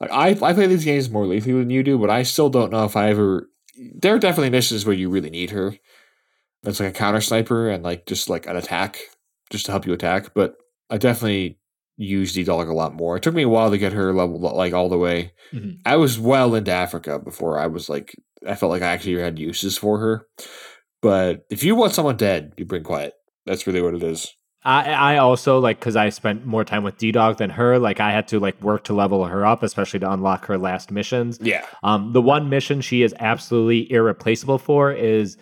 like 0.00 0.10
I 0.10 0.30
I 0.30 0.52
play 0.52 0.66
these 0.66 0.84
games 0.84 1.10
more 1.10 1.26
lethally 1.26 1.54
than 1.58 1.70
you 1.70 1.82
do, 1.82 1.98
but 1.98 2.10
I 2.10 2.22
still 2.22 2.50
don't 2.50 2.70
know 2.72 2.84
if 2.84 2.96
I 2.96 3.10
ever. 3.10 3.48
There 3.76 4.14
are 4.14 4.18
definitely 4.18 4.50
missions 4.50 4.86
where 4.86 4.94
you 4.94 5.08
really 5.10 5.30
need 5.30 5.50
her. 5.50 5.76
That's 6.62 6.80
like 6.80 6.90
a 6.90 6.98
counter 6.98 7.20
sniper 7.20 7.68
and 7.68 7.82
like 7.82 8.06
just 8.06 8.30
like 8.30 8.46
an 8.46 8.56
attack, 8.56 8.98
just 9.50 9.66
to 9.66 9.72
help 9.72 9.86
you 9.86 9.92
attack. 9.92 10.32
But 10.34 10.54
I 10.90 10.98
definitely 10.98 11.58
use 11.96 12.32
D 12.32 12.44
Dog 12.44 12.68
a 12.68 12.72
lot 12.72 12.94
more. 12.94 13.16
It 13.16 13.22
took 13.22 13.34
me 13.34 13.42
a 13.42 13.48
while 13.48 13.70
to 13.70 13.78
get 13.78 13.92
her 13.92 14.12
level 14.12 14.38
like 14.38 14.72
all 14.72 14.88
the 14.88 14.98
way. 14.98 15.32
Mhm. 15.52 15.78
I 15.84 15.96
was 15.96 16.18
well 16.18 16.54
into 16.54 16.72
Africa 16.72 17.18
before 17.18 17.58
I 17.58 17.66
was 17.66 17.88
like 17.88 18.14
I 18.46 18.54
felt 18.54 18.70
like 18.70 18.82
I 18.82 18.92
actually 18.92 19.20
had 19.20 19.38
uses 19.38 19.76
for 19.76 19.98
her. 19.98 20.26
But 21.02 21.44
if 21.50 21.62
you 21.64 21.74
want 21.74 21.92
someone 21.92 22.16
dead, 22.16 22.52
you 22.56 22.64
bring 22.64 22.82
Quiet. 22.82 23.14
That's 23.46 23.66
really 23.66 23.82
what 23.82 23.94
it 23.94 24.02
is. 24.02 24.32
I, 24.64 25.14
I 25.14 25.16
also 25.18 25.58
like 25.58 25.78
because 25.78 25.96
I 25.96 26.08
spent 26.08 26.46
more 26.46 26.64
time 26.64 26.84
with 26.84 26.96
D 26.96 27.12
Dog 27.12 27.36
than 27.38 27.50
her. 27.50 27.78
Like 27.78 28.00
I 28.00 28.12
had 28.12 28.26
to 28.28 28.40
like 28.40 28.60
work 28.62 28.84
to 28.84 28.94
level 28.94 29.24
her 29.26 29.44
up, 29.44 29.62
especially 29.62 30.00
to 30.00 30.10
unlock 30.10 30.46
her 30.46 30.56
last 30.56 30.90
missions. 30.90 31.38
Yeah. 31.42 31.66
Um, 31.82 32.12
the 32.12 32.22
one 32.22 32.48
mission 32.48 32.80
she 32.80 33.02
is 33.02 33.14
absolutely 33.20 33.90
irreplaceable 33.92 34.58
for 34.58 34.90
is 34.92 35.36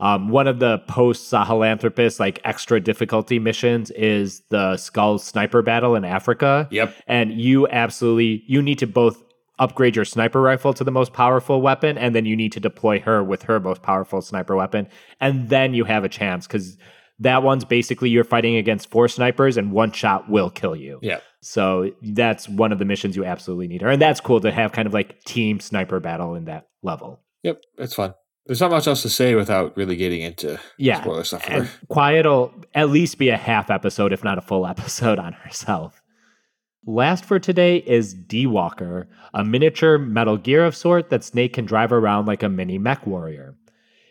um, 0.00 0.28
one 0.28 0.46
of 0.46 0.60
the 0.60 0.78
post 0.86 1.32
Sahelanthropus 1.32 2.20
like 2.20 2.40
extra 2.44 2.78
difficulty 2.78 3.40
missions 3.40 3.90
is 3.90 4.42
the 4.50 4.76
Skull 4.76 5.18
sniper 5.18 5.60
battle 5.60 5.96
in 5.96 6.04
Africa. 6.04 6.68
Yep. 6.70 6.94
And 7.08 7.32
you 7.32 7.66
absolutely 7.68 8.44
you 8.46 8.62
need 8.62 8.78
to 8.78 8.86
both 8.86 9.24
upgrade 9.58 9.96
your 9.96 10.04
sniper 10.04 10.40
rifle 10.40 10.72
to 10.72 10.84
the 10.84 10.92
most 10.92 11.12
powerful 11.12 11.60
weapon, 11.60 11.98
and 11.98 12.14
then 12.14 12.24
you 12.24 12.36
need 12.36 12.52
to 12.52 12.60
deploy 12.60 13.00
her 13.00 13.24
with 13.24 13.42
her 13.42 13.58
most 13.58 13.82
powerful 13.82 14.22
sniper 14.22 14.54
weapon, 14.54 14.86
and 15.20 15.48
then 15.48 15.74
you 15.74 15.82
have 15.82 16.04
a 16.04 16.08
chance 16.08 16.46
because 16.46 16.78
that 17.20 17.42
one's 17.42 17.64
basically 17.64 18.10
you're 18.10 18.24
fighting 18.24 18.56
against 18.56 18.90
four 18.90 19.08
snipers, 19.08 19.56
and 19.56 19.72
one 19.72 19.92
shot 19.92 20.30
will 20.30 20.50
kill 20.50 20.76
you. 20.76 20.98
Yeah. 21.02 21.20
So 21.40 21.90
that's 22.02 22.48
one 22.48 22.72
of 22.72 22.78
the 22.78 22.84
missions 22.84 23.16
you 23.16 23.24
absolutely 23.24 23.68
need 23.68 23.82
her. 23.82 23.90
And 23.90 24.00
that's 24.02 24.20
cool 24.20 24.40
to 24.40 24.50
have 24.52 24.72
kind 24.72 24.86
of 24.86 24.94
like 24.94 25.22
team 25.24 25.60
sniper 25.60 26.00
battle 26.00 26.34
in 26.34 26.44
that 26.46 26.68
level. 26.82 27.20
Yep, 27.42 27.60
it's 27.78 27.94
fun. 27.94 28.14
There's 28.46 28.60
not 28.60 28.70
much 28.70 28.86
else 28.88 29.02
to 29.02 29.08
say 29.10 29.34
without 29.34 29.76
really 29.76 29.94
getting 29.96 30.22
into 30.22 30.58
Yeah. 30.78 31.00
spoiler 31.02 31.22
stuff. 31.24 31.44
for 31.44 31.52
And 31.52 31.66
her. 31.66 31.70
Quiet'll 31.88 32.52
at 32.74 32.88
least 32.90 33.18
be 33.18 33.28
a 33.28 33.36
half 33.36 33.70
episode, 33.70 34.12
if 34.12 34.24
not 34.24 34.38
a 34.38 34.40
full 34.42 34.66
episode 34.74 35.18
on 35.18 35.34
herself. 35.34 36.00
Last 36.86 37.24
for 37.24 37.38
today 37.38 37.76
is 37.78 38.14
D 38.14 38.46
Walker, 38.46 39.08
a 39.34 39.44
miniature 39.44 39.98
Metal 39.98 40.38
Gear 40.38 40.64
of 40.64 40.74
sort 40.74 41.10
that 41.10 41.22
Snake 41.24 41.52
can 41.52 41.66
drive 41.66 41.92
around 41.92 42.26
like 42.26 42.42
a 42.42 42.48
mini 42.48 42.78
mech 42.78 43.06
warrior. 43.06 43.56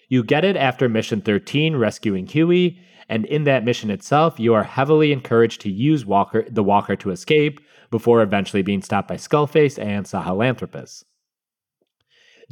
You 0.09 0.23
get 0.23 0.45
it 0.45 0.55
after 0.55 0.87
mission 0.87 1.21
13, 1.21 1.75
rescuing 1.75 2.27
Huey, 2.27 2.79
and 3.09 3.25
in 3.25 3.45
that 3.45 3.63
mission 3.63 3.89
itself, 3.89 4.39
you 4.39 4.53
are 4.53 4.63
heavily 4.63 5.11
encouraged 5.11 5.61
to 5.61 5.71
use 5.71 6.05
Walker, 6.05 6.45
the 6.49 6.63
Walker 6.63 6.95
to 6.97 7.11
escape 7.11 7.59
before 7.89 8.21
eventually 8.21 8.61
being 8.61 8.81
stopped 8.81 9.07
by 9.07 9.15
Skullface 9.15 9.81
and 9.81 10.05
Sahelanthropus. 10.05 11.03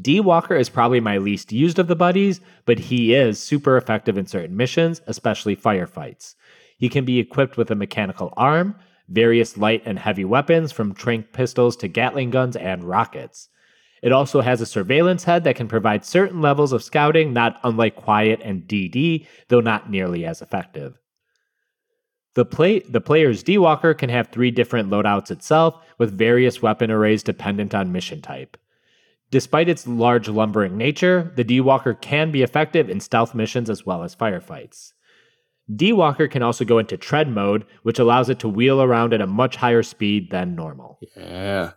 D 0.02 0.20
Walker 0.20 0.56
is 0.56 0.70
probably 0.70 1.00
my 1.00 1.18
least 1.18 1.52
used 1.52 1.80
of 1.80 1.88
the 1.88 1.96
buddies, 1.96 2.42
but 2.66 2.80
he 2.80 3.14
is 3.14 3.40
super 3.40 3.78
effective 3.78 4.18
in 4.18 4.26
certain 4.26 4.58
missions, 4.58 5.02
especially 5.08 5.56
firefights. 5.56 6.36
He 6.78 6.90
can 6.90 7.06
be 7.06 7.20
equipped 7.20 7.56
with 7.56 7.72
a 7.72 7.76
mechanical 7.76 8.34
arm, 8.36 8.76
various 9.08 9.58
light 9.58 9.84
and 9.86 10.00
heavy 10.00 10.26
weapons 10.26 10.72
from 10.72 10.94
trank 10.94 11.32
pistols 11.32 11.78
to 11.78 11.88
Gatling 11.88 12.30
guns 12.30 12.56
and 12.56 12.84
rockets. 12.84 13.50
It 14.06 14.12
also 14.12 14.42
has 14.42 14.62
a 14.62 14.68
surveillance 14.68 15.24
head 15.24 15.46
that 15.46 15.56
can 15.56 15.68
provide 15.68 16.06
certain 16.06 16.40
levels 16.40 16.72
of 16.72 16.84
scouting, 16.84 17.34
not 17.34 17.60
unlike 17.64 17.96
Quiet 17.96 18.40
and 18.44 18.62
DD, 18.62 19.26
though 19.48 19.62
not 19.62 19.90
nearly 19.90 20.28
as 20.28 20.44
effective. 20.44 21.00
The, 22.36 22.46
play, 22.46 22.82
the 22.82 23.02
player's 23.02 23.42
D-Walker 23.42 23.96
can 23.96 24.12
have 24.12 24.28
three 24.28 24.52
different 24.52 24.92
loadouts 24.92 25.32
itself, 25.32 25.84
with 25.98 26.16
various 26.16 26.62
weapon 26.62 26.92
arrays 26.92 27.24
dependent 27.24 27.74
on 27.74 27.92
mission 27.92 28.22
type. 28.22 28.58
Despite 29.32 29.70
its 29.70 29.88
large 29.88 30.30
lumbering 30.30 30.78
nature, 30.78 31.34
the 31.36 31.44
D-Walker 31.44 31.96
can 31.96 32.30
be 32.30 32.44
effective 32.44 32.92
in 32.92 33.00
stealth 33.00 33.34
missions 33.34 33.72
as 33.72 33.88
well 33.88 34.04
as 34.04 34.16
firefights. 34.16 34.94
D 35.76 35.92
Walker 35.94 36.28
can 36.28 36.44
also 36.44 36.64
go 36.64 36.78
into 36.78 36.96
tread 36.96 37.28
mode, 37.28 37.66
which 37.82 37.98
allows 37.98 38.30
it 38.30 38.38
to 38.42 38.48
wheel 38.48 38.84
around 38.84 39.16
at 39.16 39.22
a 39.22 39.26
much 39.26 39.56
higher 39.56 39.82
speed 39.82 40.30
than 40.30 40.54
normal. 40.54 41.00
Yeah. 41.18 41.72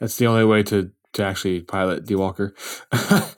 That's 0.00 0.16
the 0.16 0.26
only 0.26 0.44
way 0.44 0.64
to, 0.64 0.90
to 1.14 1.24
actually 1.24 1.60
pilot 1.60 2.06
D 2.06 2.14
Walker. 2.14 2.54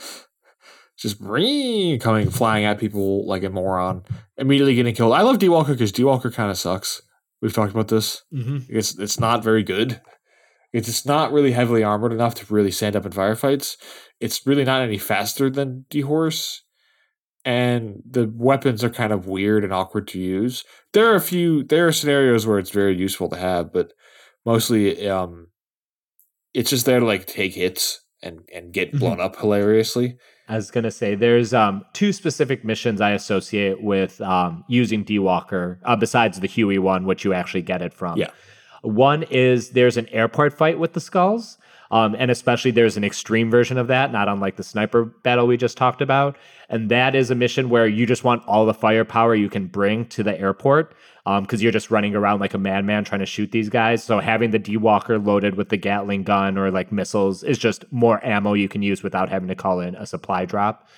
Just 0.99 1.19
coming 1.21 2.31
flying 2.31 2.65
at 2.65 2.79
people 2.79 3.27
like 3.27 3.43
a 3.43 3.51
moron, 3.51 4.05
immediately 4.37 4.77
getting 4.77 4.95
killed. 4.95 5.13
I 5.13 5.23
love 5.23 5.39
D 5.39 5.49
Walker 5.49 5.73
because 5.73 5.91
D 5.91 6.05
Walker 6.05 6.31
kind 6.31 6.51
of 6.51 6.57
sucks. 6.57 7.03
We've 7.41 7.53
talked 7.53 7.73
about 7.73 7.89
this. 7.89 8.23
Mm-hmm. 8.33 8.59
It's 8.69 8.99
it's 8.99 9.19
not 9.19 9.43
very 9.43 9.65
good. 9.65 10.01
It's 10.73 10.87
just 10.87 11.07
not 11.07 11.33
really 11.33 11.53
heavily 11.53 11.83
armored 11.83 12.13
enough 12.13 12.35
to 12.37 12.55
really 12.55 12.71
stand 12.71 12.95
up 12.95 13.05
in 13.05 13.13
firefights. 13.13 13.77
It's 14.21 14.47
really 14.47 14.65
not 14.65 14.81
any 14.81 14.97
faster 14.97 15.51
than 15.51 15.87
D 15.91 16.03
Horse 16.03 16.63
and 17.45 18.03
the 18.09 18.31
weapons 18.35 18.85
are 18.85 18.91
kind 18.91 19.13
of 19.13 19.27
weird 19.27 19.65
and 19.65 19.73
awkward 19.73 20.07
to 20.09 20.21
use. 20.21 20.65
There 20.93 21.11
are 21.11 21.17
a 21.17 21.21
few 21.21 21.65
there 21.65 21.89
are 21.89 21.93
scenarios 21.93 22.47
where 22.47 22.59
it's 22.59 22.71
very 22.71 22.97
useful 22.97 23.29
to 23.31 23.37
have, 23.37 23.73
but 23.73 23.93
mostly 24.45 25.09
um 25.09 25.49
it's 26.55 26.71
just 26.71 26.87
there 26.87 27.01
to 27.01 27.07
like 27.07 27.27
take 27.27 27.55
hits 27.55 28.01
and 28.23 28.41
and 28.55 28.73
get 28.73 28.93
blown 28.93 29.21
up 29.21 29.37
hilariously. 29.37 30.17
I 30.49 30.57
was 30.57 30.71
gonna 30.71 30.91
say 30.91 31.15
there's 31.15 31.55
um, 31.55 31.85
two 31.93 32.13
specific 32.13 32.65
missions 32.65 33.01
I 33.01 33.13
associate 33.13 33.83
with 33.83 34.21
um, 34.21 34.65
using 34.69 35.05
D 35.05 35.19
Walker, 35.19 35.81
uh, 35.85 35.97
besides 35.97 36.41
the 36.41 36.47
Huey 36.47 36.79
one, 36.79 37.07
which 37.07 37.25
you 37.25 37.33
actually 37.33 37.63
get 37.63 37.83
it 37.83 37.95
from. 37.95 38.19
Yeah. 38.19 38.31
One 38.83 39.23
is 39.25 39.71
there's 39.71 39.97
an 39.97 40.09
airport 40.09 40.57
fight 40.57 40.79
with 40.79 40.93
the 40.93 41.01
skulls. 41.01 41.59
Um, 41.93 42.17
and 42.19 42.31
especially 42.31 42.71
there's 42.71 42.97
an 42.97 43.05
extreme 43.05 43.51
version 43.51 43.77
of 43.77 43.89
that, 43.89 44.13
not 44.13 44.27
unlike 44.27 44.57
the 44.57 44.63
sniper 44.63 45.05
battle 45.05 45.47
we 45.47 45.59
just 45.59 45.77
talked 45.77 46.01
about. 46.01 46.39
And 46.71 46.91
that 46.91 47.15
is 47.15 47.31
a 47.31 47.35
mission 47.35 47.69
where 47.69 47.87
you 47.87 48.07
just 48.07 48.25
want 48.25 48.43
all 48.47 48.65
the 48.65 48.73
firepower 48.73 49.35
you 49.35 49.51
can 49.51 49.67
bring 49.67 50.07
to 50.07 50.23
the 50.23 50.39
airport 50.41 50.95
because 51.25 51.61
um, 51.61 51.63
you're 51.63 51.73
just 51.73 51.91
running 51.91 52.17
around 52.17 52.41
like 52.41 52.53
a 52.55 52.59
madman 52.59 53.05
trying 53.05 53.21
to 53.21 53.27
shoot 53.27 53.53
these 53.53 53.69
guys. 53.69 54.03
So 54.03 54.19
having 54.19 54.51
the 54.51 54.59
D 54.59 54.77
Walker 54.77 55.19
loaded 55.19 55.55
with 55.55 55.69
the 55.69 55.77
Gatling 55.77 56.25
gun 56.25 56.59
or 56.59 56.71
like 56.71 56.91
missiles 56.91 57.45
is 57.45 57.59
just 57.59 57.85
more 57.93 58.25
ammo 58.25 58.55
you 58.55 58.69
can 58.69 58.83
use 58.83 59.03
without 59.05 59.29
having 59.29 59.49
to 59.49 59.55
call 59.55 59.81
in 59.81 59.95
a 59.95 60.05
supply 60.07 60.45
drop. 60.45 60.89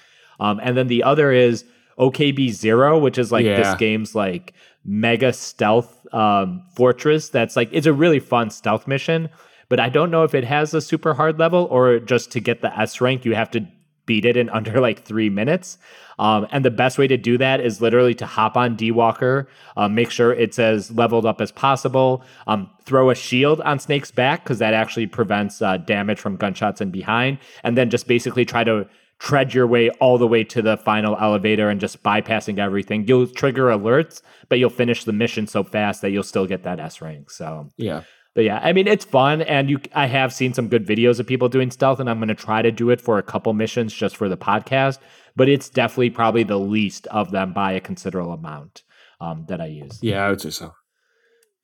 Um, 0.40 0.60
and 0.62 0.76
then 0.76 0.86
the 0.86 1.02
other 1.02 1.30
is 1.30 1.64
OKB 1.98 2.50
Zero, 2.52 2.98
which 2.98 3.18
is 3.18 3.30
like 3.30 3.44
Yeah. 3.44 3.62
this 3.62 3.74
game's 3.78 4.14
like 4.14 4.54
mega 4.84 5.32
stealth 5.32 6.06
um, 6.14 6.62
fortress. 6.74 7.28
That's 7.28 7.54
like 7.54 7.68
it's 7.72 7.86
a 7.86 7.92
really 7.92 8.18
fun 8.18 8.48
stealth 8.50 8.88
mission, 8.88 9.28
but 9.68 9.78
I 9.78 9.90
don't 9.90 10.10
know 10.10 10.24
if 10.24 10.34
it 10.34 10.44
has 10.44 10.72
a 10.72 10.80
super 10.80 11.14
hard 11.14 11.38
level 11.38 11.64
or 11.70 11.98
just 11.98 12.32
to 12.32 12.40
get 12.40 12.62
the 12.62 12.76
S 12.78 13.00
rank 13.00 13.24
you 13.24 13.34
have 13.34 13.50
to 13.52 13.66
beat 14.06 14.24
it 14.24 14.36
in 14.36 14.48
under 14.58 14.80
like 14.80 15.04
three 15.04 15.28
minutes. 15.30 15.76
Um, 16.18 16.46
and 16.50 16.64
the 16.64 16.70
best 16.70 16.98
way 16.98 17.06
to 17.08 17.16
do 17.16 17.38
that 17.38 17.60
is 17.60 17.80
literally 17.80 18.14
to 18.14 18.26
hop 18.26 18.56
on 18.56 18.76
D 18.76 18.90
Walker, 18.90 19.48
um, 19.76 19.94
make 19.94 20.10
sure 20.10 20.32
it's 20.32 20.58
as 20.58 20.90
leveled 20.90 21.26
up 21.26 21.40
as 21.40 21.50
possible, 21.52 22.22
um, 22.46 22.70
throw 22.84 23.10
a 23.10 23.14
shield 23.14 23.60
on 23.62 23.78
Snake's 23.78 24.10
back 24.10 24.44
because 24.44 24.58
that 24.58 24.74
actually 24.74 25.06
prevents 25.06 25.62
uh, 25.62 25.76
damage 25.78 26.20
from 26.20 26.36
gunshots 26.36 26.80
and 26.80 26.92
behind, 26.92 27.38
and 27.62 27.76
then 27.76 27.90
just 27.90 28.06
basically 28.06 28.44
try 28.44 28.64
to 28.64 28.86
tread 29.18 29.54
your 29.54 29.66
way 29.66 29.90
all 30.00 30.18
the 30.18 30.26
way 30.26 30.44
to 30.44 30.60
the 30.60 30.76
final 30.76 31.16
elevator 31.20 31.70
and 31.70 31.80
just 31.80 32.02
bypassing 32.02 32.58
everything. 32.58 33.06
You'll 33.06 33.26
trigger 33.26 33.66
alerts, 33.66 34.22
but 34.48 34.58
you'll 34.58 34.70
finish 34.70 35.04
the 35.04 35.12
mission 35.12 35.46
so 35.46 35.64
fast 35.64 36.02
that 36.02 36.10
you'll 36.10 36.22
still 36.22 36.46
get 36.46 36.64
that 36.64 36.80
S 36.80 37.00
rank. 37.00 37.30
So 37.30 37.70
Yeah. 37.76 38.02
But 38.34 38.44
yeah, 38.44 38.60
I 38.62 38.72
mean 38.72 38.86
it's 38.86 39.04
fun, 39.04 39.42
and 39.42 39.70
you. 39.70 39.80
I 39.94 40.06
have 40.06 40.32
seen 40.32 40.52
some 40.52 40.68
good 40.68 40.86
videos 40.86 41.20
of 41.20 41.26
people 41.26 41.48
doing 41.48 41.70
stealth, 41.70 42.00
and 42.00 42.10
I'm 42.10 42.18
going 42.18 42.28
to 42.28 42.34
try 42.34 42.62
to 42.62 42.72
do 42.72 42.90
it 42.90 43.00
for 43.00 43.18
a 43.18 43.22
couple 43.22 43.52
missions 43.52 43.92
just 43.92 44.16
for 44.16 44.28
the 44.28 44.36
podcast. 44.36 44.98
But 45.36 45.48
it's 45.48 45.68
definitely 45.68 46.10
probably 46.10 46.42
the 46.42 46.58
least 46.58 47.06
of 47.08 47.30
them 47.30 47.52
by 47.52 47.72
a 47.72 47.80
considerable 47.80 48.32
amount 48.32 48.82
um, 49.20 49.46
that 49.48 49.60
I 49.60 49.66
use. 49.66 49.98
Yeah, 50.02 50.24
I 50.24 50.30
would 50.30 50.40
say 50.40 50.50
so. 50.50 50.72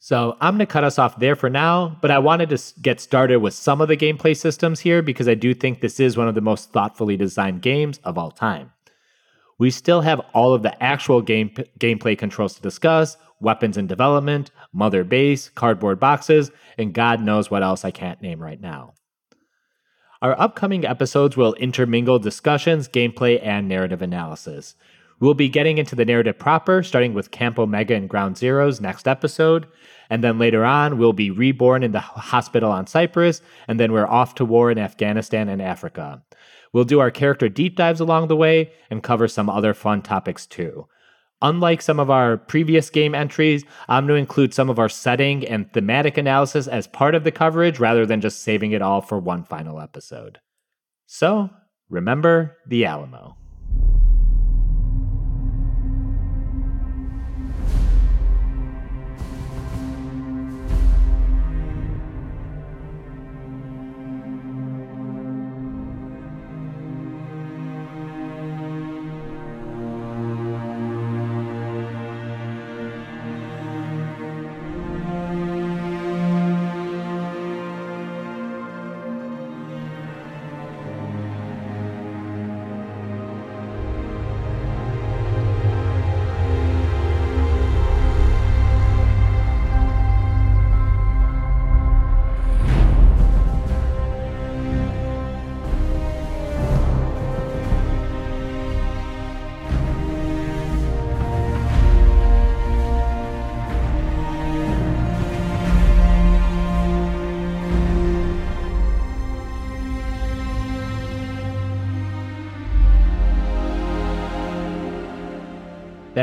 So 0.03 0.37
I'm 0.41 0.55
going 0.55 0.67
to 0.67 0.73
cut 0.73 0.83
us 0.83 0.99
off 0.99 1.19
there 1.19 1.37
for 1.37 1.51
now, 1.51 1.99
but 2.01 2.11
I 2.11 2.19
wanted 2.19 2.49
to 2.49 2.81
get 2.81 3.01
started 3.01 3.37
with 3.37 3.53
some 3.53 3.83
of 3.83 3.89
the 3.89 3.99
gameplay 3.99 4.35
systems 4.35 4.81
here 4.81 5.03
because 5.03 5.29
I 5.29 5.35
do 5.35 5.53
think 5.53 5.81
this 5.81 6.01
is 6.01 6.17
one 6.17 6.27
of 6.27 6.35
the 6.35 6.41
most 6.41 6.73
thoughtfully 6.73 7.19
designed 7.19 7.61
games 7.61 8.01
of 8.03 8.17
all 8.17 8.31
time. 8.31 8.73
We 9.59 9.71
still 9.71 10.01
have 10.01 10.21
all 10.33 10.55
of 10.55 10.63
the 10.63 10.83
actual 10.83 11.21
game 11.21 11.51
gameplay 11.79 12.17
controls 12.17 12.55
to 12.55 12.63
discuss, 12.63 13.19
weapons 13.41 13.77
in 13.77 13.87
development, 13.87 14.51
mother 14.73 15.05
base, 15.05 15.49
cardboard 15.49 15.99
boxes, 15.99 16.51
and 16.79 16.95
God 16.95 17.21
knows 17.21 17.51
what 17.51 17.63
else 17.63 17.85
I 17.85 17.91
can't 17.91 18.23
name 18.23 18.41
right 18.41 18.61
now. 18.61 18.95
Our 20.23 20.39
upcoming 20.39 20.85
episodes 20.85 21.37
will 21.37 21.55
intermingle 21.55 22.19
discussions, 22.19 22.89
gameplay, 22.89 23.41
and 23.43 23.69
narrative 23.69 24.03
analysis. 24.03 24.75
We'll 25.19 25.35
be 25.35 25.49
getting 25.49 25.79
into 25.79 25.95
the 25.95 26.05
narrative 26.05 26.39
proper, 26.39 26.83
starting 26.83 27.15
with 27.15 27.31
Camp 27.31 27.59
Omega 27.59 27.95
and 27.95 28.09
Ground 28.09 28.37
Zeroes 28.37 28.81
next 28.81 29.09
episode. 29.09 29.67
And 30.09 30.25
then 30.25 30.39
later 30.39 30.65
on, 30.65 30.99
we'll 30.99 31.13
be 31.13 31.31
reborn 31.31 31.83
in 31.83 31.93
the 31.93 32.01
hospital 32.01 32.71
on 32.71 32.87
Cyprus, 32.87 33.43
and 33.69 33.79
then 33.79 33.93
we're 33.93 34.07
off 34.07 34.35
to 34.37 34.45
war 34.45 34.71
in 34.71 34.79
Afghanistan 34.79 35.49
and 35.49 35.63
Africa. 35.63 36.23
We'll 36.73 36.85
do 36.85 37.01
our 37.01 37.11
character 37.11 37.49
deep 37.49 37.77
dives 37.77 38.01
along 38.01 38.29
the 38.29 38.37
way 38.37 38.73
and 38.91 39.03
cover 39.03 39.29
some 39.29 39.51
other 39.51 39.75
fun 39.75 40.03
topics 40.03 40.47
too. 40.47 40.87
Unlike 41.43 41.83
some 41.83 41.99
of 41.99 42.11
our 42.11 42.37
previous 42.37 42.91
game 42.91 43.15
entries, 43.15 43.65
I'm 43.89 44.07
going 44.07 44.19
to 44.19 44.21
include 44.21 44.53
some 44.53 44.69
of 44.69 44.79
our 44.79 44.89
setting 44.91 45.47
and 45.47 45.73
thematic 45.73 46.19
analysis 46.19 46.67
as 46.67 46.87
part 46.87 47.15
of 47.15 47.25
the 47.25 47.33
coverage 47.33 47.81
rather 47.81 48.05
than 48.05 48.21
just 48.21 48.43
saving 48.43 48.73
it 48.73 48.83
all 48.83 49.01
for 49.01 49.19
one 49.19 49.45
final 49.45 49.81
episode. 49.81 50.39
So, 51.07 51.51
remember 51.89 52.59
the 52.67 52.85
Alamo. 52.85 53.40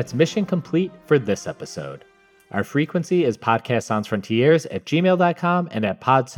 That's 0.07 0.13
mission 0.13 0.45
complete 0.45 0.93
for 1.05 1.19
this 1.19 1.47
episode. 1.47 2.05
Our 2.51 2.63
frequency 2.63 3.25
is 3.25 3.37
Podcast 3.37 3.83
Sans 3.83 4.07
Frontiers 4.07 4.65
at 4.67 4.85
gmail.com 4.85 5.67
and 5.69 5.83
at 5.83 5.99
Pod 5.99 6.29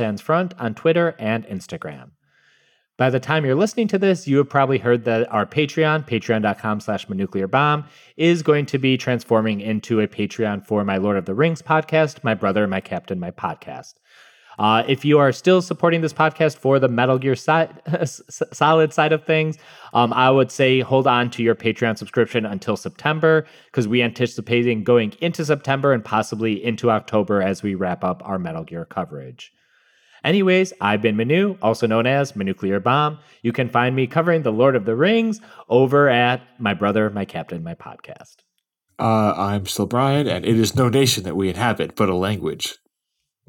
on 0.58 0.74
Twitter 0.74 1.14
and 1.20 1.46
Instagram. 1.46 2.10
By 2.96 3.10
the 3.10 3.20
time 3.20 3.44
you're 3.44 3.54
listening 3.54 3.86
to 3.86 3.98
this, 3.98 4.26
you 4.26 4.38
have 4.38 4.48
probably 4.48 4.78
heard 4.78 5.04
that 5.04 5.32
our 5.32 5.46
Patreon, 5.46 6.04
patreon.com 6.04 6.80
slash 6.80 7.06
bomb, 7.46 7.84
is 8.16 8.42
going 8.42 8.66
to 8.66 8.78
be 8.78 8.96
transforming 8.96 9.60
into 9.60 10.00
a 10.00 10.08
Patreon 10.08 10.66
for 10.66 10.84
my 10.84 10.96
Lord 10.96 11.16
of 11.16 11.26
the 11.26 11.34
Rings 11.34 11.62
podcast, 11.62 12.24
My 12.24 12.34
Brother, 12.34 12.66
My 12.66 12.80
Captain, 12.80 13.20
My 13.20 13.30
Podcast. 13.30 13.94
Uh, 14.60 14.84
if 14.86 15.06
you 15.06 15.18
are 15.18 15.32
still 15.32 15.62
supporting 15.62 16.02
this 16.02 16.12
podcast 16.12 16.58
for 16.58 16.78
the 16.78 16.86
Metal 16.86 17.18
Gear 17.18 17.34
side, 17.34 17.80
Solid 18.04 18.92
side 18.92 19.10
of 19.10 19.24
things, 19.24 19.56
um, 19.94 20.12
I 20.12 20.30
would 20.30 20.50
say 20.50 20.80
hold 20.80 21.06
on 21.06 21.30
to 21.30 21.42
your 21.42 21.54
Patreon 21.54 21.96
subscription 21.96 22.44
until 22.44 22.76
September 22.76 23.46
because 23.66 23.88
we 23.88 24.02
anticipating 24.02 24.84
going 24.84 25.14
into 25.22 25.46
September 25.46 25.94
and 25.94 26.04
possibly 26.04 26.62
into 26.62 26.90
October 26.90 27.40
as 27.40 27.62
we 27.62 27.74
wrap 27.74 28.04
up 28.04 28.20
our 28.22 28.38
Metal 28.38 28.62
Gear 28.62 28.84
coverage. 28.84 29.50
Anyways, 30.24 30.74
I've 30.82 31.00
been 31.00 31.16
Manu, 31.16 31.56
also 31.62 31.86
known 31.86 32.06
as 32.06 32.32
Manuclear 32.32 32.82
Bomb. 32.82 33.18
You 33.40 33.52
can 33.52 33.70
find 33.70 33.96
me 33.96 34.06
covering 34.06 34.42
The 34.42 34.52
Lord 34.52 34.76
of 34.76 34.84
the 34.84 34.94
Rings 34.94 35.40
over 35.70 36.10
at 36.10 36.42
My 36.58 36.74
Brother, 36.74 37.08
My 37.08 37.24
Captain, 37.24 37.64
My 37.64 37.74
Podcast. 37.74 38.36
Uh, 38.98 39.32
I'm 39.34 39.64
still 39.64 39.86
Brian, 39.86 40.26
and 40.26 40.44
it 40.44 40.58
is 40.58 40.76
no 40.76 40.90
nation 40.90 41.24
that 41.24 41.34
we 41.34 41.48
inhabit, 41.48 41.96
but 41.96 42.10
a 42.10 42.14
language. 42.14 42.76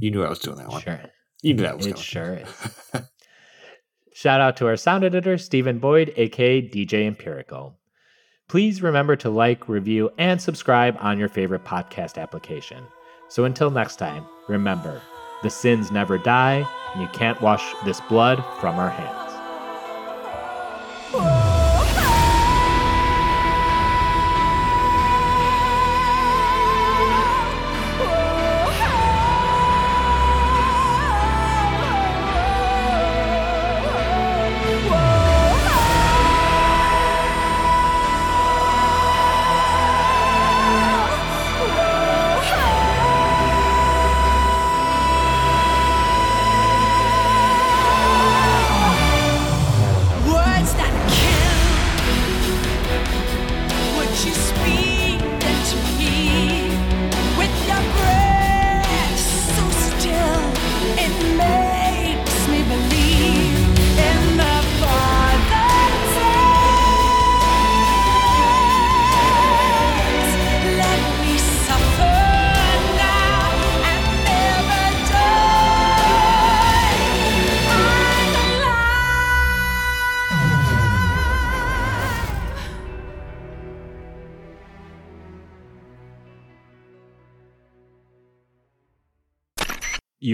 You 0.01 0.09
knew 0.11 0.23
I 0.23 0.29
was 0.29 0.39
doing 0.39 0.57
that 0.57 0.67
one. 0.67 0.81
Sure. 0.81 0.99
You 1.43 1.53
knew 1.53 1.61
that 1.61 1.77
was 1.77 1.85
It 1.85 1.91
coming. 1.91 2.03
sure 2.03 2.33
is. 2.35 3.01
Shout 4.13 4.41
out 4.41 4.57
to 4.57 4.67
our 4.67 4.75
sound 4.75 5.03
editor, 5.03 5.37
Stephen 5.37 5.77
Boyd, 5.79 6.11
aka 6.17 6.61
DJ 6.61 7.05
Empirical. 7.05 7.77
Please 8.49 8.81
remember 8.81 9.15
to 9.17 9.29
like, 9.29 9.69
review, 9.69 10.09
and 10.17 10.41
subscribe 10.41 10.97
on 10.99 11.17
your 11.17 11.29
favorite 11.29 11.63
podcast 11.63 12.21
application. 12.21 12.83
So 13.29 13.45
until 13.45 13.69
next 13.71 13.95
time, 13.97 14.25
remember 14.49 15.01
the 15.43 15.49
sins 15.49 15.91
never 15.91 16.17
die, 16.17 16.67
and 16.93 17.01
you 17.01 17.07
can't 17.09 17.39
wash 17.41 17.63
this 17.85 18.01
blood 18.01 18.43
from 18.59 18.77
our 18.77 18.89
hands. 18.89 19.30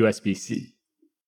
Alive. 0.07 0.23
USB 0.23 0.35
C. 0.35 0.76